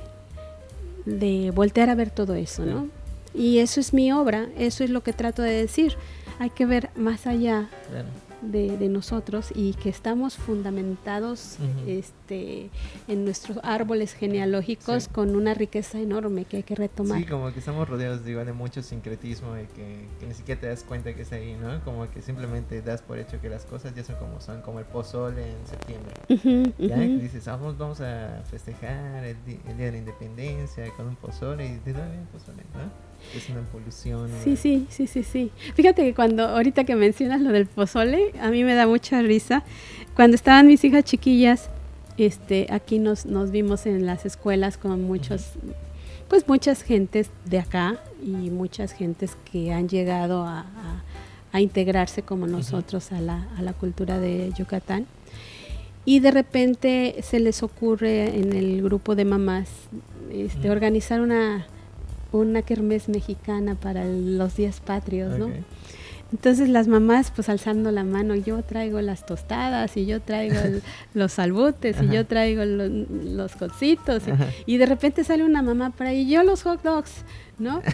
de 1.04 1.50
voltear 1.50 1.90
a 1.90 1.94
ver 1.94 2.10
todo 2.10 2.34
eso, 2.34 2.64
¿no? 2.64 2.88
Y 3.34 3.58
eso 3.58 3.80
es 3.80 3.92
mi 3.92 4.10
obra, 4.10 4.48
eso 4.56 4.84
es 4.84 4.88
lo 4.88 5.02
que 5.02 5.12
trato 5.12 5.42
de 5.42 5.52
decir. 5.52 5.96
Hay 6.38 6.48
que 6.48 6.64
ver 6.64 6.88
más 6.96 7.26
allá 7.26 7.68
de, 8.42 8.88
nosotros 8.88 9.52
y 9.54 9.74
que 9.74 9.88
estamos 9.88 10.36
fundamentados 10.36 11.58
este, 11.86 12.70
en 13.06 13.24
nuestros 13.24 13.58
árboles 13.62 14.12
genealógicos 14.12 15.08
con 15.08 15.36
una 15.36 15.54
riqueza 15.54 16.00
enorme 16.00 16.44
que 16.44 16.58
hay 16.58 16.62
que 16.62 16.74
retomar. 16.74 17.18
Sí, 17.18 17.26
como 17.26 17.52
que 17.52 17.58
estamos 17.58 17.88
rodeados 17.88 18.24
de 18.24 18.52
mucho 18.52 18.82
sincretismo 18.82 19.56
y 19.56 19.66
que, 19.74 20.26
ni 20.26 20.34
siquiera 20.34 20.60
te 20.60 20.66
das 20.68 20.84
cuenta 20.84 21.14
que 21.14 21.22
está 21.22 21.36
ahí, 21.36 21.56
¿no? 21.60 21.82
Como 21.84 22.08
que 22.10 22.22
simplemente 22.22 22.82
das 22.82 23.02
por 23.02 23.18
hecho 23.18 23.40
que 23.40 23.48
las 23.48 23.64
cosas 23.64 23.94
ya 23.94 24.04
son 24.04 24.16
como 24.16 24.40
son, 24.40 24.62
como 24.62 24.78
el 24.78 24.86
pozole 24.86 25.42
en 25.50 25.66
septiembre. 25.66 26.74
¿Ya? 26.78 26.96
dices, 26.96 27.44
vamos, 27.46 27.76
vamos 27.76 28.00
a 28.00 28.42
festejar 28.50 29.24
el, 29.24 29.36
Día 29.44 29.86
de 29.86 29.92
la 29.92 29.98
Independencia 29.98 30.90
con 30.96 31.06
un 31.06 31.16
pozole 31.16 31.66
y 31.66 31.76
te 31.78 31.92
da 31.92 32.06
bien 32.08 32.26
pozole, 32.32 32.62
¿no? 32.74 33.07
Es 33.36 33.48
una 33.50 33.62
polución. 33.62 34.30
Sí, 34.42 34.56
sí, 34.56 34.86
sí, 34.88 35.06
sí, 35.06 35.22
sí. 35.22 35.50
Fíjate 35.74 36.02
que 36.02 36.14
cuando, 36.14 36.46
ahorita 36.46 36.84
que 36.84 36.96
mencionas 36.96 37.40
lo 37.40 37.52
del 37.52 37.66
pozole, 37.66 38.32
a 38.40 38.50
mí 38.50 38.64
me 38.64 38.74
da 38.74 38.86
mucha 38.86 39.20
risa. 39.22 39.62
Cuando 40.14 40.34
estaban 40.34 40.66
mis 40.66 40.82
hijas 40.84 41.04
chiquillas, 41.04 41.68
este, 42.16 42.66
aquí 42.70 42.98
nos, 42.98 43.26
nos 43.26 43.50
vimos 43.50 43.86
en 43.86 44.06
las 44.06 44.26
escuelas 44.26 44.76
con 44.76 45.04
muchos, 45.04 45.52
pues 46.28 46.48
muchas 46.48 46.82
gentes 46.82 47.30
de 47.44 47.58
acá 47.58 48.00
y 48.22 48.50
muchas 48.50 48.92
gentes 48.92 49.36
que 49.50 49.72
han 49.72 49.88
llegado 49.88 50.44
a, 50.44 50.66
integrarse 51.54 52.22
como 52.22 52.46
nosotros 52.46 53.10
a, 53.10 53.20
la, 53.20 53.48
a 53.56 53.62
la 53.62 53.72
cultura 53.72 54.20
de 54.20 54.52
Yucatán. 54.56 55.06
Y 56.04 56.20
de 56.20 56.30
repente 56.30 57.16
se 57.22 57.40
les 57.40 57.64
ocurre 57.64 58.38
en 58.38 58.52
el 58.52 58.80
grupo 58.80 59.16
de 59.16 59.24
mamás 59.24 59.68
este, 60.32 60.70
organizar 60.70 61.20
una 61.20 61.66
una 62.32 62.62
kermés 62.62 63.08
mexicana 63.08 63.74
para 63.74 64.04
los 64.04 64.56
días 64.56 64.80
patrios, 64.80 65.38
¿no? 65.38 65.50
Entonces 66.30 66.68
las 66.68 66.88
mamás 66.88 67.30
pues 67.30 67.48
alzando 67.48 67.90
la 67.90 68.04
mano, 68.04 68.34
yo 68.34 68.62
traigo 68.62 69.00
las 69.00 69.24
tostadas 69.24 69.96
y 69.96 70.04
yo 70.04 70.20
traigo 70.20 70.56
los 71.14 71.32
salbutes 71.32 71.96
y 72.02 72.08
yo 72.08 72.26
traigo 72.26 72.64
los 72.64 73.56
cocitos 73.56 74.24
y, 74.66 74.76
de 74.76 74.86
repente 74.86 75.24
sale 75.24 75.44
una 75.44 75.62
mamá 75.62 75.90
para 75.90 76.10
ahí, 76.10 76.28
yo 76.28 76.42
los 76.42 76.62
hot 76.64 76.82
dogs, 76.82 77.24
¿no? 77.58 77.80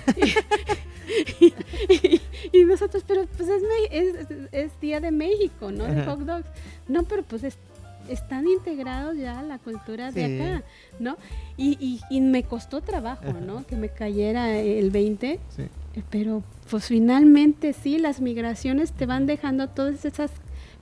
y, 2.52 2.64
nosotros, 2.64 3.04
pero 3.06 3.26
pues 3.36 3.48
es, 3.48 3.62
es, 4.52 4.80
Día 4.80 5.00
de 5.00 5.10
México, 5.10 5.70
¿no? 5.70 5.84
De 5.84 6.04
hot 6.04 6.20
dogs. 6.20 6.46
No, 6.88 7.04
pero 7.04 7.22
pues 7.22 7.44
es 7.44 7.56
están 8.08 8.48
integrados 8.48 9.16
ya 9.16 9.40
a 9.40 9.42
la 9.42 9.58
cultura 9.58 10.12
de 10.12 10.24
acá, 10.24 10.64
¿no? 10.98 11.16
Y, 11.56 12.00
y, 12.10 12.20
me 12.20 12.42
costó 12.42 12.80
trabajo, 12.80 13.32
¿no? 13.32 13.66
Que 13.66 13.76
me 13.76 13.88
cayera 13.88 14.56
el 14.56 14.90
20, 14.90 15.40
pero 16.10 16.42
pues 16.70 16.86
finalmente 16.86 17.72
sí, 17.72 17.98
las 17.98 18.20
migraciones 18.20 18.92
te 18.92 19.06
van 19.06 19.26
dejando 19.26 19.68
todas 19.68 20.04
esas 20.04 20.30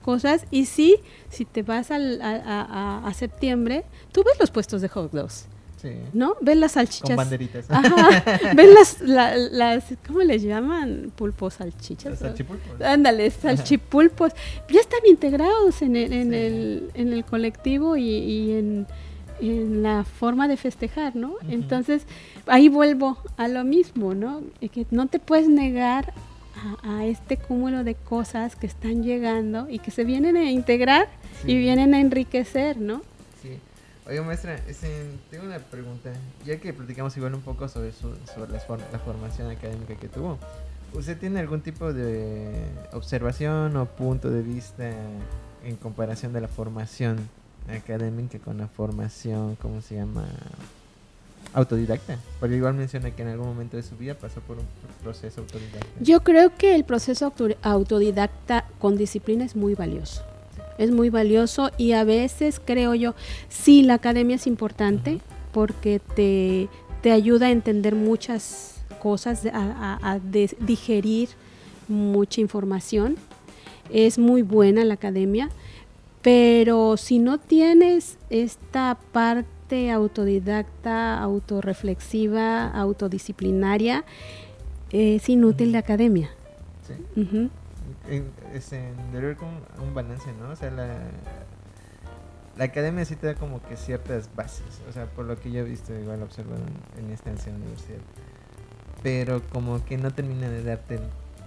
cosas 0.01 0.45
y 0.51 0.65
sí, 0.65 0.97
si 1.29 1.45
te 1.45 1.63
vas 1.63 1.91
al, 1.91 2.21
a, 2.21 3.01
a, 3.05 3.13
septiembre, 3.13 3.85
tú 4.11 4.23
ves 4.23 4.39
los 4.39 4.51
puestos 4.51 4.81
de 4.81 4.89
hot 4.89 5.11
dogs. 5.11 5.47
¿No? 6.13 6.35
Ven 6.41 6.59
las 6.59 6.73
salchichas. 6.73 7.09
Con 7.09 7.15
banderitas. 7.15 7.65
Ajá. 7.69 8.23
Ven 8.55 8.73
las, 8.73 9.01
las, 9.01 9.83
¿cómo 10.05 10.21
les 10.21 10.41
llaman? 10.43 11.11
Pulpos, 11.15 11.55
salchichas. 11.55 12.19
Salchipulpos. 12.19 12.81
Ándale, 12.81 13.29
salchipulpos. 13.31 14.33
Ya 14.69 14.79
están 14.79 15.01
integrados 15.07 15.81
en 15.81 15.95
el, 15.95 16.13
en 16.13 16.33
el, 16.33 16.91
en 16.93 17.13
el 17.13 17.25
colectivo 17.25 17.97
y, 17.97 18.51
en, 18.51 18.87
la 19.41 20.05
forma 20.05 20.47
de 20.47 20.55
festejar, 20.55 21.17
¿no? 21.17 21.35
Entonces, 21.49 22.03
ahí 22.47 22.69
vuelvo 22.69 23.17
a 23.35 23.49
lo 23.49 23.65
mismo, 23.65 24.13
¿no? 24.13 24.41
Que 24.71 24.85
no 24.89 25.07
te 25.07 25.19
puedes 25.19 25.49
negar 25.49 26.13
a, 26.83 27.05
este 27.05 27.37
cúmulo 27.37 27.83
de 27.83 27.95
cosas 27.95 28.55
que 28.55 28.67
están 28.67 29.03
llegando 29.03 29.67
y 29.69 29.79
que 29.79 29.91
se 29.91 30.05
vienen 30.05 30.37
a 30.37 30.49
integrar 30.49 31.09
y 31.45 31.57
vienen 31.57 31.93
a 31.93 31.99
enriquecer, 31.99 32.77
¿no? 32.77 33.01
Oye, 34.05 34.19
maestra, 34.21 34.59
tengo 35.31 35.45
una 35.45 35.59
pregunta. 35.59 36.11
Ya 36.45 36.59
que 36.59 36.73
platicamos 36.73 37.15
igual 37.15 37.35
un 37.35 37.41
poco 37.41 37.69
sobre, 37.69 37.93
sobre 37.93 38.51
la, 38.51 38.99
formación 38.99 39.49
académica 39.49 39.95
que 39.95 40.09
tuvo, 40.09 40.37
¿usted 40.93 41.17
tiene 41.17 41.39
algún 41.39 41.61
tipo 41.61 41.93
de 41.93 42.65
observación 42.91 43.77
o 43.77 43.85
punto 43.85 44.29
de 44.29 44.41
vista 44.41 44.91
en 45.63 45.77
comparación 45.77 46.33
de 46.33 46.41
la 46.41 46.49
formación 46.49 47.29
académica 47.69 48.39
con 48.39 48.57
la 48.57 48.67
formación, 48.67 49.55
¿cómo 49.55 49.81
se 49.81 49.95
llama? 49.95 50.25
Autodidacta. 51.53 52.17
Porque 52.41 52.57
igual 52.57 52.73
menciona 52.73 53.11
que 53.11 53.21
en 53.21 53.29
algún 53.29 53.47
momento 53.47 53.77
de 53.77 53.83
su 53.83 53.95
vida 53.95 54.15
pasó 54.15 54.41
por 54.41 54.57
un 54.57 54.65
proceso 55.01 55.41
autodidacta. 55.41 55.87
Yo 56.01 56.21
creo 56.23 56.53
que 56.57 56.75
el 56.75 56.83
proceso 56.83 57.31
autodidacta 57.61 58.65
con 58.79 58.97
disciplina 58.97 59.45
es 59.45 59.55
muy 59.55 59.75
valioso 59.75 60.25
es 60.77 60.91
muy 60.91 61.09
valioso 61.09 61.71
y 61.77 61.93
a 61.93 62.03
veces 62.03 62.61
creo 62.63 62.95
yo, 62.95 63.15
sí, 63.49 63.83
la 63.83 63.95
academia 63.95 64.35
es 64.35 64.47
importante 64.47 65.19
porque 65.51 65.99
te, 65.99 66.69
te 67.01 67.11
ayuda 67.11 67.47
a 67.47 67.51
entender 67.51 67.95
muchas 67.95 68.83
cosas, 68.99 69.45
a, 69.51 70.19
digerir 70.59 71.29
mucha 71.87 72.41
información. 72.41 73.17
Es 73.91 74.17
muy 74.17 74.41
buena 74.41 74.85
la 74.85 74.93
academia, 74.95 75.49
pero 76.21 76.97
si 76.97 77.19
no 77.19 77.37
tienes 77.37 78.17
esta 78.29 78.97
parte 79.11 79.91
autodidacta, 79.91 81.19
autorreflexiva, 81.19 82.67
autodisciplinaria, 82.67 84.05
es 84.91 85.27
inútil 85.27 85.73
la 85.73 85.79
academia. 85.79 86.29
Sí 86.87 87.49
es 88.53 88.73
en, 88.73 88.95
debe 89.11 89.31
haber 89.31 89.37
un 89.79 89.93
balance, 89.93 90.31
¿no? 90.33 90.49
O 90.49 90.55
sea, 90.55 90.71
la, 90.71 90.97
la 92.57 92.65
academia 92.65 93.05
sí 93.05 93.15
te 93.15 93.27
da 93.27 93.35
como 93.35 93.61
que 93.63 93.77
ciertas 93.77 94.29
bases, 94.35 94.81
o 94.89 94.91
sea, 94.91 95.05
por 95.05 95.25
lo 95.25 95.39
que 95.39 95.51
yo 95.51 95.61
he 95.61 95.63
visto, 95.63 95.93
igual 95.93 96.21
observado 96.21 96.61
en, 96.97 97.05
en 97.05 97.11
esta 97.11 97.31
universidad, 97.31 97.99
pero 99.01 99.41
como 99.49 99.83
que 99.85 99.97
no 99.97 100.11
termina 100.11 100.49
de 100.49 100.63
darte 100.63 100.99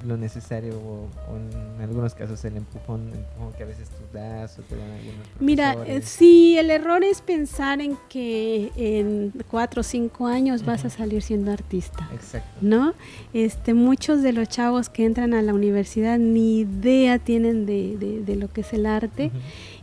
lo 0.04 0.16
necesario 0.16 0.74
o, 0.78 1.08
en 1.34 1.80
algunos 1.80 2.14
casos 2.14 2.44
el 2.44 2.56
empujón, 2.56 3.10
que 3.56 3.62
a 3.62 3.66
veces 3.66 3.88
tú 3.88 4.02
das 4.12 4.58
o 4.58 4.62
te 4.62 4.76
dan 4.76 4.90
algunos 4.90 5.26
Mira, 5.40 5.76
eh, 5.86 6.02
sí, 6.02 6.58
el 6.58 6.70
error 6.70 7.02
es 7.04 7.20
pensar 7.20 7.80
en 7.80 7.96
que 8.08 8.70
en 8.76 9.32
cuatro 9.50 9.80
o 9.80 9.84
cinco 9.84 10.26
años 10.26 10.64
vas 10.64 10.84
a 10.84 10.90
salir 10.90 11.22
siendo 11.22 11.52
artista. 11.52 12.08
Exacto. 12.12 12.48
¿No? 12.60 12.94
Este, 13.32 13.74
muchos 13.74 14.22
de 14.22 14.32
los 14.32 14.48
chavos 14.48 14.88
que 14.88 15.04
entran 15.04 15.34
a 15.34 15.42
la 15.42 15.54
universidad 15.54 16.18
ni 16.18 16.60
idea 16.60 17.18
tienen 17.18 17.66
de, 17.66 17.96
de, 18.24 18.36
lo 18.36 18.52
que 18.52 18.60
es 18.60 18.72
el 18.72 18.86
arte 18.86 19.30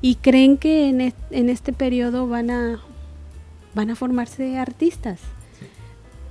y 0.01 0.15
creen 0.15 0.57
que 0.57 0.89
en, 0.89 1.13
en 1.31 1.49
este 1.49 1.73
periodo 1.73 2.27
van 2.27 2.51
a, 2.51 2.81
van 3.73 3.89
a 3.89 3.95
formarse 3.95 4.57
artistas. 4.57 5.19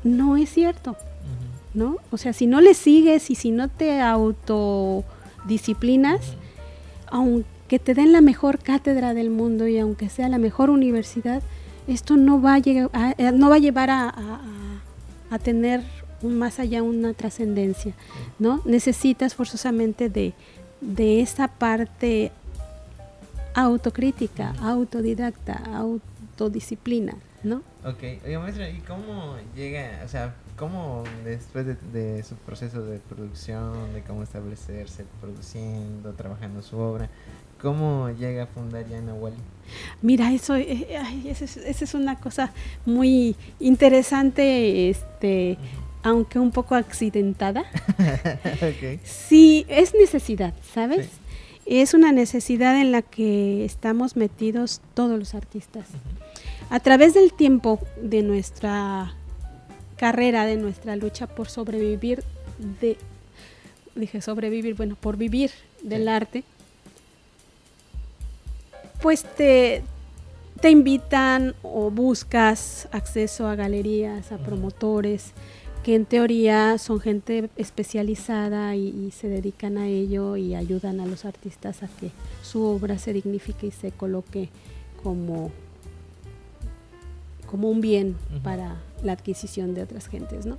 No 0.04 0.36
es 0.36 0.50
cierto. 0.50 0.96
¿No? 1.74 1.96
O 2.10 2.16
sea, 2.16 2.32
si 2.32 2.46
no 2.46 2.60
le 2.60 2.74
sigues 2.74 3.30
y 3.30 3.34
si 3.34 3.50
no 3.50 3.68
te 3.68 4.00
autodisciplinas, 4.00 6.20
aunque 7.06 7.78
te 7.78 7.94
den 7.94 8.12
la 8.12 8.20
mejor 8.20 8.58
cátedra 8.58 9.14
del 9.14 9.30
mundo 9.30 9.68
y 9.68 9.78
aunque 9.78 10.08
sea 10.08 10.28
la 10.28 10.38
mejor 10.38 10.70
universidad, 10.70 11.42
esto 11.86 12.16
no 12.16 12.40
va 12.40 12.54
a, 12.54 12.58
eh, 12.58 13.32
no 13.32 13.50
va 13.50 13.56
a 13.56 13.58
llevar 13.58 13.90
a, 13.90 14.40
a, 15.30 15.38
tener 15.38 15.82
más 16.22 16.60
allá 16.60 16.82
una 16.82 17.14
trascendencia, 17.14 17.94
¿no? 18.38 18.62
Necesitas 18.64 19.34
forzosamente 19.34 20.08
de, 20.08 20.34
de 20.80 21.20
esa 21.20 21.48
parte 21.48 22.30
autocrítica, 23.54 24.54
autodidacta, 24.60 25.60
autodisciplina, 25.74 27.16
¿no? 27.42 27.62
Ok, 27.84 28.02
oye 28.24 28.38
maestra, 28.38 28.70
¿y 28.70 28.78
cómo 28.80 29.36
llega, 29.56 30.02
o 30.04 30.08
sea, 30.08 30.34
cómo 30.62 31.02
después 31.24 31.66
de, 31.66 32.22
su 32.22 32.36
proceso 32.36 32.82
de 32.84 33.00
producción, 33.00 33.92
de 33.94 34.02
cómo 34.02 34.22
establecerse 34.22 35.04
produciendo, 35.20 36.12
trabajando 36.12 36.62
su 36.62 36.78
obra, 36.78 37.10
cómo 37.60 38.10
llega 38.10 38.44
a 38.44 38.46
fundar 38.46 38.86
ya 38.88 39.00
Wally? 39.12 39.34
Mira, 40.02 40.32
eso, 40.32 40.54
eh, 40.54 40.86
esa 41.26 41.84
es, 41.84 41.94
una 41.94 42.20
cosa 42.20 42.52
muy 42.86 43.34
interesante, 43.58 44.88
este, 44.88 45.58
aunque 46.04 46.38
un 46.38 46.52
poco 46.52 46.76
accidentada. 46.76 47.64
Sí, 49.02 49.66
es 49.68 49.94
necesidad, 49.94 50.54
¿sabes? 50.72 51.08
Es 51.66 51.92
una 51.92 52.12
necesidad 52.12 52.80
en 52.80 52.92
la 52.92 53.02
que 53.02 53.64
estamos 53.64 54.14
metidos 54.14 54.80
todos 54.94 55.18
los 55.18 55.34
artistas. 55.34 55.88
A 56.70 56.78
través 56.78 57.14
del 57.14 57.32
tiempo 57.32 57.80
de 58.00 58.22
nuestra 58.22 59.16
carrera, 60.02 60.46
de 60.46 60.56
nuestra 60.56 60.96
lucha 60.96 61.28
por 61.28 61.48
sobrevivir, 61.48 62.24
de, 62.80 62.96
dije 63.94 64.20
sobrevivir, 64.20 64.74
bueno, 64.74 64.96
por 64.96 65.16
vivir 65.16 65.52
del 65.80 66.08
arte, 66.08 66.42
pues 69.00 69.22
te, 69.22 69.84
te 70.60 70.70
invitan 70.70 71.54
o 71.62 71.92
buscas 71.92 72.88
acceso 72.90 73.46
a 73.46 73.54
galerías, 73.54 74.32
a 74.32 74.38
promotores, 74.38 75.34
que 75.84 75.94
en 75.94 76.04
teoría 76.04 76.78
son 76.78 76.98
gente 76.98 77.48
especializada 77.54 78.74
y, 78.74 79.12
se 79.12 79.28
dedican 79.28 79.78
a 79.78 79.86
ello 79.86 80.36
y 80.36 80.56
ayudan 80.56 80.98
a 80.98 81.06
los 81.06 81.24
artistas 81.24 81.84
a 81.84 81.86
que 81.86 82.10
su 82.42 82.64
obra 82.64 82.98
se 82.98 83.12
dignifique 83.12 83.68
y 83.68 83.70
se 83.70 83.92
coloque 83.92 84.48
como, 85.00 85.52
como 87.52 87.70
un 87.70 87.80
bien 87.80 88.16
para 88.42 88.80
la 89.04 89.12
adquisición 89.12 89.74
de 89.74 89.82
otras 89.82 90.08
gentes, 90.08 90.46
¿no? 90.46 90.56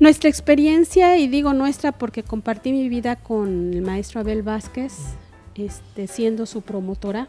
Nuestra 0.00 0.28
experiencia, 0.28 1.16
y 1.16 1.28
digo 1.28 1.54
nuestra 1.54 1.92
porque 1.92 2.24
compartí 2.24 2.72
mi 2.72 2.88
vida 2.88 3.16
con 3.16 3.72
el 3.72 3.82
maestro 3.82 4.20
Abel 4.20 4.42
Vázquez, 4.42 4.92
este, 5.54 6.08
siendo 6.08 6.44
su 6.44 6.60
promotora. 6.60 7.28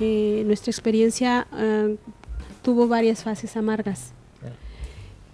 Eh, 0.00 0.42
nuestra 0.46 0.70
experiencia 0.70 1.46
ah, 1.52 1.88
tuvo 2.62 2.88
varias 2.88 3.22
fases 3.22 3.54
amargas 3.56 4.14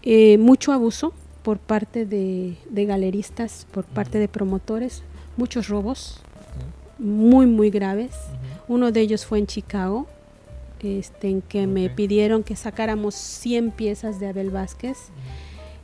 eh, 0.09 0.39
mucho 0.39 0.73
abuso 0.73 1.13
por 1.43 1.59
parte 1.59 2.07
de, 2.07 2.57
galeristas, 2.71 3.67
por 3.73 3.85
parte 3.85 4.21
de 4.21 4.29
promotores, 4.29 5.03
muchos 5.37 5.67
robos 5.67 6.21
muy, 6.99 7.47
muy 7.47 7.71
graves. 7.71 8.13
Uno 8.69 8.93
de 8.93 9.01
ellos 9.01 9.27
fue 9.27 9.41
en 9.41 9.49
Chicago, 9.49 10.07
este, 10.81 11.29
en 11.29 11.43
que 11.43 11.67
me 11.67 11.91
pidieron 11.91 12.43
que 12.43 12.57
sacáramos 12.57 13.15
100 13.15 13.71
piezas 13.73 14.21
de 14.21 14.29
Abel 14.29 14.51
Vázquez. 14.51 14.97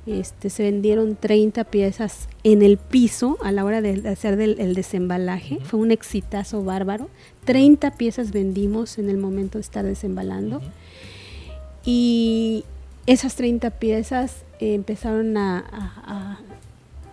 Este, 0.07 0.51
se 0.51 0.65
vendieron 0.65 1.15
30 1.15 1.63
piezas 1.65 2.29
en 2.43 2.63
el 2.63 2.77
piso 2.77 3.39
a 3.43 3.53
la 3.53 3.65
hora 3.65 3.81
de 3.81 4.09
hacer 4.09 4.41
el 4.41 4.75
desembalaje. 4.75 5.59
Fue 5.63 5.79
un 5.79 5.93
exitazo 5.93 6.65
bárbaro. 6.65 7.09
30 7.45 7.93
piezas 7.93 8.33
vendimos 8.33 8.99
en 8.99 9.09
el 9.09 9.17
momento 9.17 9.59
de 9.59 9.63
estar 9.63 9.85
desembalando. 9.85 10.61
Y 11.85 12.65
esas 13.07 13.35
30 13.35 13.71
piezas 13.71 14.45
eh, 14.61 14.75
empezaron 14.75 15.37
a, 15.37 16.41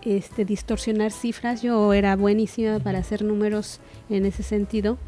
este, 0.02 0.44
distorsionar 0.44 1.12
cifras. 1.12 1.62
Yo 1.62 1.92
era 1.92 2.16
buenísima 2.16 2.78
para 2.78 2.98
hacer 2.98 3.22
números 3.22 3.80
en 4.08 4.26
ese 4.26 4.42
sentido. 4.42 4.98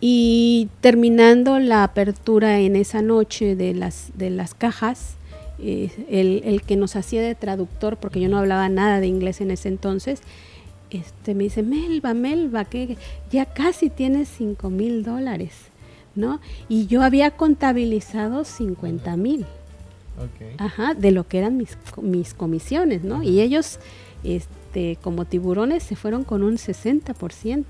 Y 0.00 0.68
terminando 0.80 1.58
la 1.58 1.84
apertura 1.84 2.60
en 2.60 2.76
esa 2.76 3.02
noche 3.02 3.54
de 3.54 3.74
las, 3.74 4.10
de 4.14 4.30
las 4.30 4.54
cajas, 4.54 5.14
eh, 5.58 5.90
el, 6.08 6.62
que 6.62 6.76
nos 6.76 6.96
hacía 6.96 7.20
de 7.20 7.34
traductor, 7.34 7.98
porque 7.98 8.20
yo 8.20 8.28
no 8.28 8.38
hablaba 8.38 8.68
nada 8.68 9.00
de 9.00 9.06
inglés 9.06 9.40
en 9.40 9.50
ese 9.50 9.68
entonces, 9.68 10.22
este, 10.90 11.34
me 11.34 11.44
dice, 11.44 11.62
Melba, 11.62 12.14
Melba, 12.14 12.64
que 12.64 12.96
ya 13.30 13.44
casi 13.44 13.90
tienes 13.90 14.28
5 14.36 14.70
mil 14.70 15.04
dólares. 15.04 15.52
¿no? 16.14 16.40
Y 16.68 16.86
yo 16.86 17.02
había 17.02 17.30
contabilizado 17.32 18.44
50 18.44 19.16
mil. 19.16 19.46
Ajá, 20.58 20.92
de 20.92 21.12
lo 21.12 21.26
que 21.26 21.38
eran 21.38 21.56
mis, 21.56 21.78
mis 22.02 22.34
comisiones, 22.34 23.04
¿no? 23.04 23.22
Y 23.22 23.40
ellos, 23.40 23.78
este, 24.22 24.98
como 25.00 25.24
tiburones, 25.24 25.82
se 25.82 25.96
fueron 25.96 26.24
con 26.24 26.42
un 26.42 26.56
60% 26.58 27.64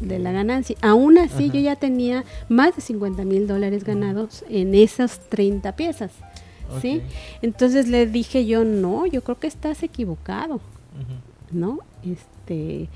de 0.00 0.18
la 0.18 0.32
ganancia. 0.32 0.76
Aún 0.82 1.18
así, 1.18 1.50
yo 1.50 1.60
ya 1.60 1.76
tenía 1.76 2.24
más 2.48 2.76
de 2.76 2.82
50 2.82 3.24
mil 3.24 3.46
dólares 3.46 3.84
ganados 3.84 4.44
en 4.48 4.74
esas 4.74 5.20
30 5.28 5.76
piezas. 5.76 6.12
¿Sí? 6.80 7.02
Entonces 7.42 7.88
le 7.88 8.06
dije 8.06 8.46
yo, 8.46 8.64
no, 8.64 9.06
yo 9.06 9.22
creo 9.22 9.38
que 9.38 9.46
estás 9.46 9.82
equivocado, 9.82 10.60
¿no? 11.50 11.80
Este, 12.02 12.88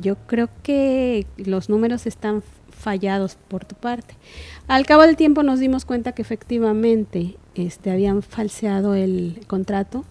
yo 0.00 0.16
creo 0.26 0.48
que 0.62 1.26
los 1.36 1.68
números 1.68 2.06
están 2.06 2.42
fallados 2.82 3.36
por 3.48 3.64
tu 3.64 3.76
parte. 3.76 4.14
Al 4.66 4.84
cabo 4.86 5.02
del 5.02 5.16
tiempo 5.16 5.42
nos 5.42 5.60
dimos 5.60 5.84
cuenta 5.84 6.12
que 6.12 6.22
efectivamente 6.22 7.36
este, 7.54 7.90
habían 7.90 8.22
falseado 8.22 8.94
el 8.94 9.40
contrato. 9.46 10.04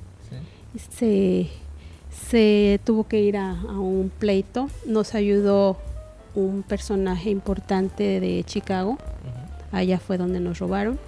Se, 0.97 1.49
se, 2.29 2.79
tuvo 2.85 3.05
que 3.05 3.21
ir 3.21 3.35
a, 3.35 3.53
un 3.53 4.09
pleito. 4.17 4.69
Nos 4.85 5.15
ayudó 5.15 5.77
un 6.35 6.63
personaje 6.63 7.29
importante 7.29 8.19
de 8.19 8.43
Chicago. 8.45 8.97
Allá 9.71 9.99
fue 9.99 10.17
donde 10.17 10.39
nos 10.39 10.59
robaron. 10.59 10.99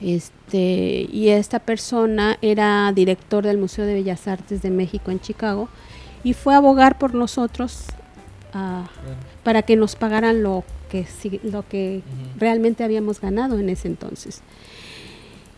Este, 0.00 1.06
y 1.10 1.28
esta 1.28 1.60
persona 1.60 2.36
era 2.42 2.92
director 2.94 3.44
del 3.44 3.58
Museo 3.58 3.86
de 3.86 3.94
Bellas 3.94 4.28
Artes 4.28 4.60
de 4.60 4.70
México 4.70 5.10
en 5.10 5.20
Chicago 5.20 5.68
y 6.22 6.34
fue 6.34 6.54
a 6.54 6.58
abogar 6.58 6.98
por 6.98 7.14
nosotros 7.14 7.86
para 9.42 9.62
que 9.62 9.74
nos 9.76 9.96
pagaran 9.96 10.42
lo 10.42 10.62
que, 10.90 11.06
lo 11.42 11.66
que 11.68 12.02
realmente 12.38 12.84
habíamos 12.84 13.20
ganado 13.20 13.58
en 13.58 13.68
ese 13.68 13.88
entonces. 13.88 14.42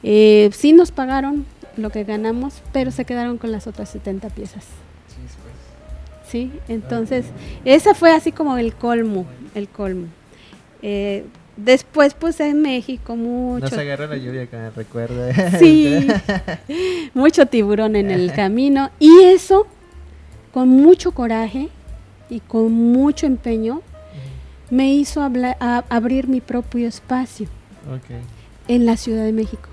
Eh, 0.02 0.50
sí 0.52 0.72
nos 0.72 0.92
pagaron 0.92 1.44
lo 1.76 1.90
que 1.90 2.04
ganamos, 2.04 2.62
pero 2.72 2.90
se 2.90 3.04
quedaron 3.04 3.36
con 3.36 3.52
las 3.52 3.66
otras 3.66 3.90
70 3.90 4.30
piezas. 4.30 4.64
Sí, 6.28 6.52
entonces 6.68 7.26
esa 7.64 7.94
fue 7.94 8.12
así 8.12 8.32
como 8.32 8.56
el 8.56 8.74
colmo, 8.74 9.26
el 9.54 9.68
colmo. 9.68 10.06
Eh, 10.82 11.24
después 11.56 12.14
pues 12.14 12.40
en 12.40 12.62
México 12.62 13.16
mucho... 13.16 13.64
Nos 13.64 13.72
agarró 13.78 14.06
la 14.06 14.16
lluvia 14.16 14.46
que 14.46 14.56
me 14.56 14.70
recuerda. 14.70 15.32
Sí, 15.58 16.06
mucho 17.14 17.46
tiburón 17.46 17.96
en 17.96 18.10
el 18.10 18.32
camino 18.34 18.90
y 18.98 19.22
eso 19.22 19.66
con 20.52 20.68
mucho 20.68 21.12
coraje 21.12 21.68
y 22.28 22.40
con 22.40 22.72
mucho 22.72 23.26
empeño 23.26 23.82
me 24.70 24.92
hizo 24.92 25.22
abrir 25.22 26.26
mi 26.26 26.40
propio 26.40 26.88
espacio 26.88 27.46
en 28.66 28.84
la 28.84 28.96
Ciudad 28.96 29.24
de 29.24 29.32
México. 29.32 29.68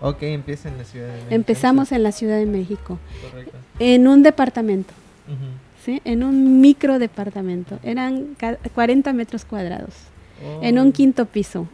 Ok, 0.00 0.22
empieza 0.22 0.68
en 0.68 0.78
la 0.78 0.84
Ciudad 0.84 1.06
de 1.06 1.14
México. 1.14 1.34
Empezamos 1.34 1.90
en 1.90 2.02
la 2.04 2.12
Ciudad 2.12 2.36
de 2.36 2.46
México. 2.46 2.98
Correcto. 3.28 3.56
En 3.80 4.06
un 4.06 4.22
departamento. 4.22 4.92
¿Sí? 5.86 6.02
En 6.04 6.24
un 6.24 6.60
micro 6.60 6.98
departamento. 6.98 7.78
Eran 7.84 8.36
40 8.74 9.12
metros 9.12 9.44
cuadrados. 9.44 9.94
En 10.60 10.78
un 10.78 10.88
oh. 10.88 10.92
quinto 10.92 11.24
piso. 11.26 11.68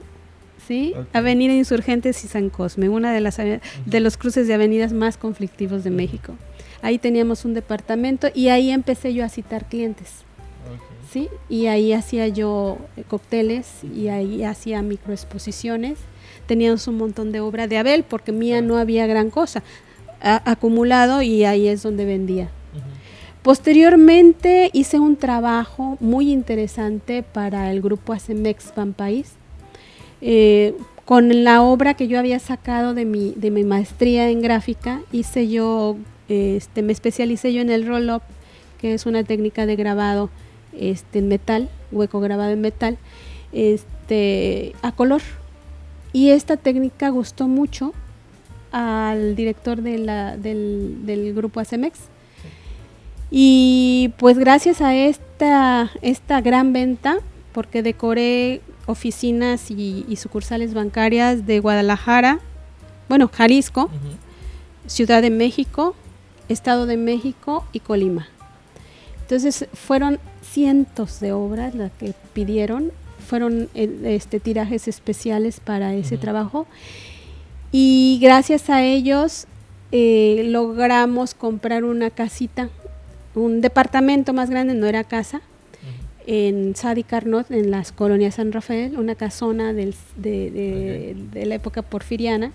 ¿sí? 0.69 0.95
Avenida 1.13 1.55
Insurgentes 1.55 2.23
y 2.25 2.29
San 2.29 2.51
Cosme, 2.51 2.89
una 2.89 3.13
de, 3.13 3.21
las, 3.21 3.39
de 3.39 4.01
los 4.01 4.17
cruces 4.17 4.47
de 4.47 4.55
avenidas 4.55 4.93
más 4.93 5.17
conflictivos 5.17 5.83
de 5.83 5.91
México. 5.91 6.35
Ahí 6.83 6.99
teníamos 6.99 7.45
un 7.45 7.55
departamento 7.55 8.29
y 8.35 8.49
ahí 8.49 8.71
empecé 8.71 9.15
yo 9.15 9.25
a 9.25 9.29
citar 9.29 9.69
clientes. 9.69 10.11
¿sí? 11.11 11.29
Y 11.49 11.67
ahí 11.67 11.93
hacía 11.93 12.29
yo 12.29 12.79
eh, 12.97 13.05
cócteles 13.09 13.83
y 13.85 14.09
ahí 14.09 14.45
hacía 14.45 14.83
microexposiciones. 14.83 15.99
Teníamos 16.47 16.87
un 16.87 16.99
montón 16.99 17.33
de 17.33 17.41
obra 17.41 17.67
de 17.67 17.79
Abel 17.79 18.05
porque 18.05 18.33
mía 18.33 18.61
no 18.61 18.77
había 18.77 19.07
gran 19.07 19.31
cosa 19.31 19.63
acumulado 20.23 21.21
y 21.23 21.45
ahí 21.45 21.67
es 21.67 21.83
donde 21.83 22.05
vendía. 22.05 22.49
Posteriormente 23.43 24.71
hice 24.73 25.01
un 25.01 25.17
trabajo 25.17 25.97
muy 26.01 26.31
interesante 26.31 27.23
para 27.23 27.71
el 27.71 27.81
grupo 27.83 28.13
Acemex 28.13 28.73
País. 28.97 29.33
Eh, 30.21 30.75
con 31.05 31.43
la 31.43 31.63
obra 31.63 31.95
que 31.95 32.07
yo 32.07 32.19
había 32.19 32.39
sacado 32.39 32.95
de 32.95 33.05
mi, 33.05 33.35
de 33.37 33.51
mi 33.51 33.65
maestría 33.65 34.31
en 34.31 34.41
gráfica, 34.41 35.01
hice 35.11 35.49
yo 35.49 35.97
este, 36.29 36.83
me 36.83 36.93
especialicé 36.93 37.53
yo 37.53 37.61
en 37.61 37.71
el 37.71 37.87
roll-up, 37.87 38.23
que 38.81 38.95
es 38.95 39.07
una 39.07 39.25
técnica 39.25 39.67
de 39.67 39.77
grabado 39.77 40.31
este, 40.73 41.19
en 41.19 41.29
metal, 41.29 41.69
hueco 41.91 42.21
grabado 42.21 42.53
en 42.53 42.61
metal, 42.61 42.97
este, 43.53 44.75
a 44.83 44.93
color. 44.93 45.21
Y 46.13 46.31
esta 46.31 46.57
técnica 46.57 47.09
gustó 47.09 47.49
mucho 47.49 47.93
al 48.71 49.35
director 49.35 49.83
del, 49.83 50.07
del, 50.43 51.35
grupo 51.35 51.61
Acemex. 51.61 51.99
Y 53.35 54.13
pues 54.19 54.37
gracias 54.37 54.83
a 54.83 54.95
esta, 54.95 55.91
esta 56.03 56.43
gran 56.43 56.75
venta, 56.75 57.17
porque 57.53 57.83
decoré 57.83 58.61
oficinas 58.85 59.71
y, 59.71 60.05
sucursales 60.17 60.75
bancarias 60.75 61.47
de 61.47 61.59
Guadalajara, 61.59 62.41
bueno, 63.09 63.31
Jalisco, 63.33 63.89
Ciudad 64.87 65.23
de 65.23 65.31
México, 65.31 65.97
Estado 66.51 66.85
de 66.85 66.99
México 66.99 67.65
y 67.73 67.81
Colima. 67.81 68.29
Entonces 69.23 69.67
fueron 69.73 70.19
cientos 70.43 71.19
de 71.21 71.33
obras 71.33 71.75
las 71.75 71.91
que 71.93 72.13
pidieron, 72.35 72.93
fueron 73.27 73.71
eh, 73.75 73.99
este, 74.05 74.41
tirajes 74.41 74.89
especiales 74.89 75.59
para 75.59 75.95
ese 75.95 76.19
trabajo. 76.19 76.67
Y 77.71 78.19
gracias 78.21 78.69
a 78.69 78.83
ellos 78.83 79.47
eh, 79.91 80.43
logramos 80.49 81.33
comprar 81.33 81.85
una 81.85 82.11
casita, 82.11 82.69
un 83.35 83.61
departamento 83.61 84.33
más 84.33 84.51
grande, 84.51 84.75
no 84.75 84.87
era 84.87 85.05
casa, 85.05 85.41
en 86.27 86.77
Sadi 86.77 87.03
Carnot, 87.03 87.51
en 87.51 87.71
las 87.71 87.91
colonias 87.91 88.37
San 88.37 88.53
Rafael, 88.53 88.99
una 88.99 89.15
casona 89.15 89.73
de, 89.73 89.95
la 91.33 91.55
época 91.55 91.83
porfiriana 91.83 92.53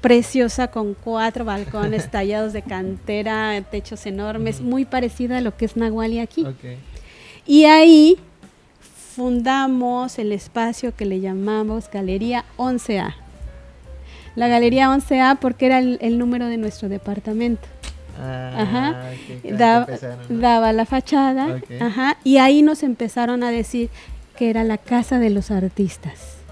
preciosa 0.00 0.66
con 0.66 0.94
cuatro 0.94 1.44
balcones 1.44 2.10
tallados 2.10 2.52
de 2.52 2.62
cantera, 2.62 3.62
techos 3.70 4.04
enormes, 4.04 4.60
muy 4.60 4.84
parecida 4.84 5.38
a 5.38 5.40
lo 5.40 5.56
que 5.56 5.64
es 5.64 5.76
Nahuali 5.76 6.18
aquí. 6.18 6.44
Y 7.46 7.64
ahí 7.64 8.18
fundamos 9.14 10.18
el 10.18 10.32
espacio 10.32 10.94
que 10.94 11.06
le 11.06 11.20
llamamos 11.20 11.90
Galería 11.90 12.44
11A. 12.56 13.14
La 14.34 14.48
Galería 14.48 14.88
11A 14.88 15.38
porque 15.38 15.66
era 15.66 15.78
el, 15.78 16.18
número 16.18 16.46
de 16.46 16.56
nuestro 16.56 16.88
departamento. 16.88 17.68
Ah, 18.18 18.54
ajá. 18.58 19.86
daba, 20.28 20.72
la 20.72 20.86
fachada. 20.86 21.60
Ajá. 21.80 22.16
Y 22.24 22.38
ahí 22.38 22.62
nos 22.62 22.82
empezaron 22.82 23.42
a 23.42 23.50
decir 23.50 23.90
que 24.36 24.50
era 24.50 24.64
la 24.64 24.78
casa 24.78 25.18
de 25.18 25.30
los 25.30 25.50
artistas. 25.50 26.42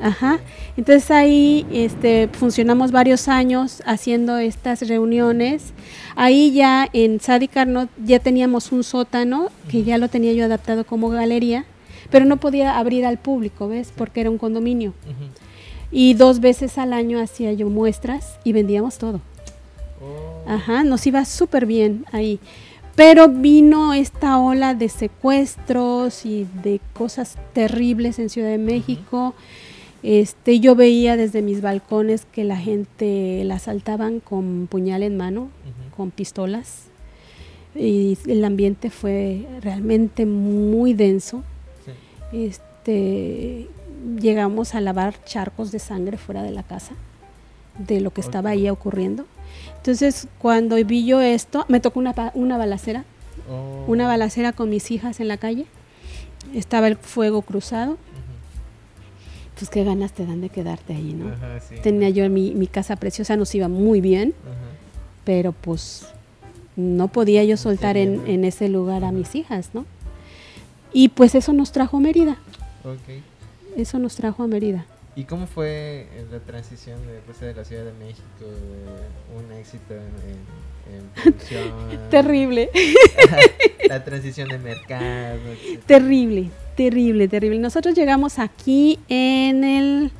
Ajá. 0.00 0.40
Entonces 0.76 1.10
ahí 1.10 1.66
este, 1.72 2.28
funcionamos 2.28 2.92
varios 2.92 3.28
años 3.28 3.82
haciendo 3.86 4.38
estas 4.38 4.86
reuniones. 4.86 5.72
Ahí 6.16 6.52
ya 6.52 6.88
en 6.92 7.20
Sadi 7.20 7.48
Carnot 7.48 7.88
ya 8.04 8.18
teníamos 8.18 8.72
un 8.72 8.84
sótano 8.84 9.48
que 9.68 9.84
ya 9.84 9.96
lo 9.98 10.08
tenía 10.08 10.32
yo 10.32 10.44
adaptado 10.44 10.84
como 10.84 11.08
galería, 11.08 11.64
pero 12.10 12.26
no 12.26 12.36
podía 12.36 12.78
abrir 12.78 13.06
al 13.06 13.18
público, 13.18 13.68
¿ves? 13.68 13.92
Porque 13.96 14.20
era 14.20 14.30
un 14.30 14.38
condominio. 14.38 14.92
Y 15.90 16.14
dos 16.14 16.40
veces 16.40 16.78
al 16.78 16.92
año 16.92 17.20
hacía 17.20 17.52
yo 17.52 17.68
muestras 17.68 18.38
y 18.44 18.52
vendíamos 18.52 18.98
todo. 18.98 19.20
Ajá, 20.50 20.82
nos 20.82 21.06
iba 21.06 21.24
súper 21.24 21.64
bien 21.64 22.04
ahí. 22.10 22.40
Pero 22.96 23.28
vino 23.28 23.94
esta 23.94 24.36
ola 24.40 24.74
de 24.74 24.88
secuestros 24.88 26.26
y 26.26 26.44
de 26.64 26.80
cosas 26.92 27.38
terribles 27.52 28.18
en 28.18 28.30
Ciudad 28.30 28.48
de 28.48 28.58
México. 28.58 29.34
Este, 30.02 30.58
yo 30.58 30.74
veía 30.74 31.16
desde 31.16 31.40
mis 31.40 31.62
balcones 31.62 32.24
que 32.24 32.42
la 32.42 32.56
gente 32.56 33.42
la 33.44 33.54
asaltaban 33.54 34.18
con 34.18 34.66
puñal 34.66 35.04
en 35.04 35.16
mano, 35.16 35.50
con 35.96 36.10
pistolas. 36.10 36.86
Y 37.76 38.18
el 38.26 38.44
ambiente 38.44 38.90
fue 38.90 39.46
realmente 39.60 40.26
muy 40.26 40.94
denso. 40.94 41.44
Este, 42.32 43.68
llegamos 44.20 44.74
a 44.74 44.80
lavar 44.80 45.22
charcos 45.24 45.70
de 45.70 45.78
sangre 45.78 46.16
fuera 46.16 46.42
de 46.42 46.50
la 46.50 46.64
casa, 46.64 46.94
de 47.78 48.00
lo 48.00 48.10
que 48.10 48.20
estaba 48.20 48.50
ahí 48.50 48.68
ocurriendo. 48.68 49.26
Entonces, 49.76 50.28
cuando 50.38 50.76
vi 50.76 51.06
yo 51.06 51.20
esto, 51.20 51.64
me 51.68 51.80
tocó 51.80 52.00
una, 52.00 52.14
una 52.34 52.58
balacera, 52.58 53.04
oh. 53.50 53.84
una 53.86 54.06
balacera 54.06 54.52
con 54.52 54.68
mis 54.68 54.90
hijas 54.90 55.20
en 55.20 55.28
la 55.28 55.36
calle. 55.36 55.66
Estaba 56.54 56.88
el 56.88 56.96
fuego 56.96 57.42
cruzado. 57.42 57.96
Pues 59.58 59.70
qué 59.70 59.84
ganas 59.84 60.12
te 60.12 60.24
dan 60.24 60.40
de 60.40 60.48
quedarte 60.48 60.94
ahí, 60.94 61.12
¿no? 61.12 61.34
Tenía 61.82 62.08
yo 62.08 62.28
mi, 62.30 62.54
mi, 62.54 62.66
casa 62.66 62.96
preciosa, 62.96 63.36
nos 63.36 63.54
iba 63.54 63.68
muy 63.68 64.00
bien, 64.00 64.32
pero 65.24 65.52
pues 65.52 66.06
no 66.76 67.08
podía 67.08 67.44
yo 67.44 67.58
soltar 67.58 67.98
en, 67.98 68.26
en, 68.26 68.44
ese 68.44 68.70
lugar 68.70 69.04
a 69.04 69.12
mis 69.12 69.34
hijas, 69.34 69.70
¿no? 69.74 69.84
Y 70.94 71.10
pues 71.10 71.34
eso 71.34 71.52
nos 71.52 71.72
trajo 71.72 71.98
a 71.98 72.00
Mérida. 72.00 72.38
Eso 73.76 73.98
nos 73.98 74.16
trajo 74.16 74.42
a 74.42 74.46
Mérida. 74.46 74.86
¿Y 75.16 75.24
cómo 75.24 75.46
fue 75.46 76.08
eh, 76.12 76.26
la 76.30 76.38
transición 76.40 77.04
de, 77.06 77.20
pues, 77.26 77.40
de 77.40 77.54
la 77.54 77.64
Ciudad 77.64 77.84
de 77.84 77.92
México, 77.92 78.22
un 79.36 79.52
éxito 79.52 79.94
en, 79.94 81.10
producción? 81.22 82.10
terrible. 82.10 82.70
la 83.88 84.04
transición 84.04 84.48
de 84.48 84.58
mercado. 84.58 85.38
Terrible, 85.86 86.50
terrible, 86.76 87.28
terrible. 87.28 87.58
Nosotros 87.58 87.94
llegamos 87.94 88.38
aquí 88.38 88.98
en 89.08 89.64
el 89.64 90.12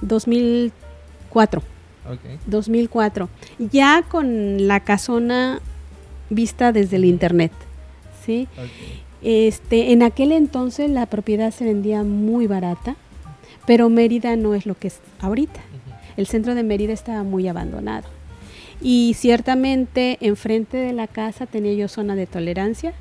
2004. 0.00 1.62
Okay. 2.06 2.38
2004. 2.46 3.28
Ya 3.58 4.04
con 4.08 4.66
la 4.66 4.80
casona 4.80 5.60
vista 6.30 6.72
desde 6.72 6.96
el 6.96 7.04
internet. 7.04 7.52
¿sí? 8.26 8.48
Okay. 8.52 9.02
Este, 9.22 9.92
en 9.92 10.02
aquel 10.02 10.32
entonces 10.32 10.90
la 10.90 11.06
propiedad 11.06 11.50
se 11.50 11.64
vendía 11.64 12.02
muy 12.02 12.46
barata, 12.46 12.96
pero 13.66 13.88
Mérida 13.88 14.36
no 14.36 14.54
es 14.54 14.66
lo 14.66 14.74
que 14.74 14.88
es 14.88 15.00
ahorita. 15.20 15.60
El 16.16 16.26
centro 16.26 16.54
de 16.54 16.62
Mérida 16.62 16.92
estaba 16.92 17.22
muy 17.22 17.48
abandonado. 17.48 18.08
Y 18.80 19.14
ciertamente 19.14 20.18
enfrente 20.20 20.76
de 20.76 20.92
la 20.92 21.06
casa 21.06 21.46
tenía 21.46 21.72
yo 21.74 21.88
zona 21.88 22.14
de 22.14 22.26
tolerancia 22.26 22.92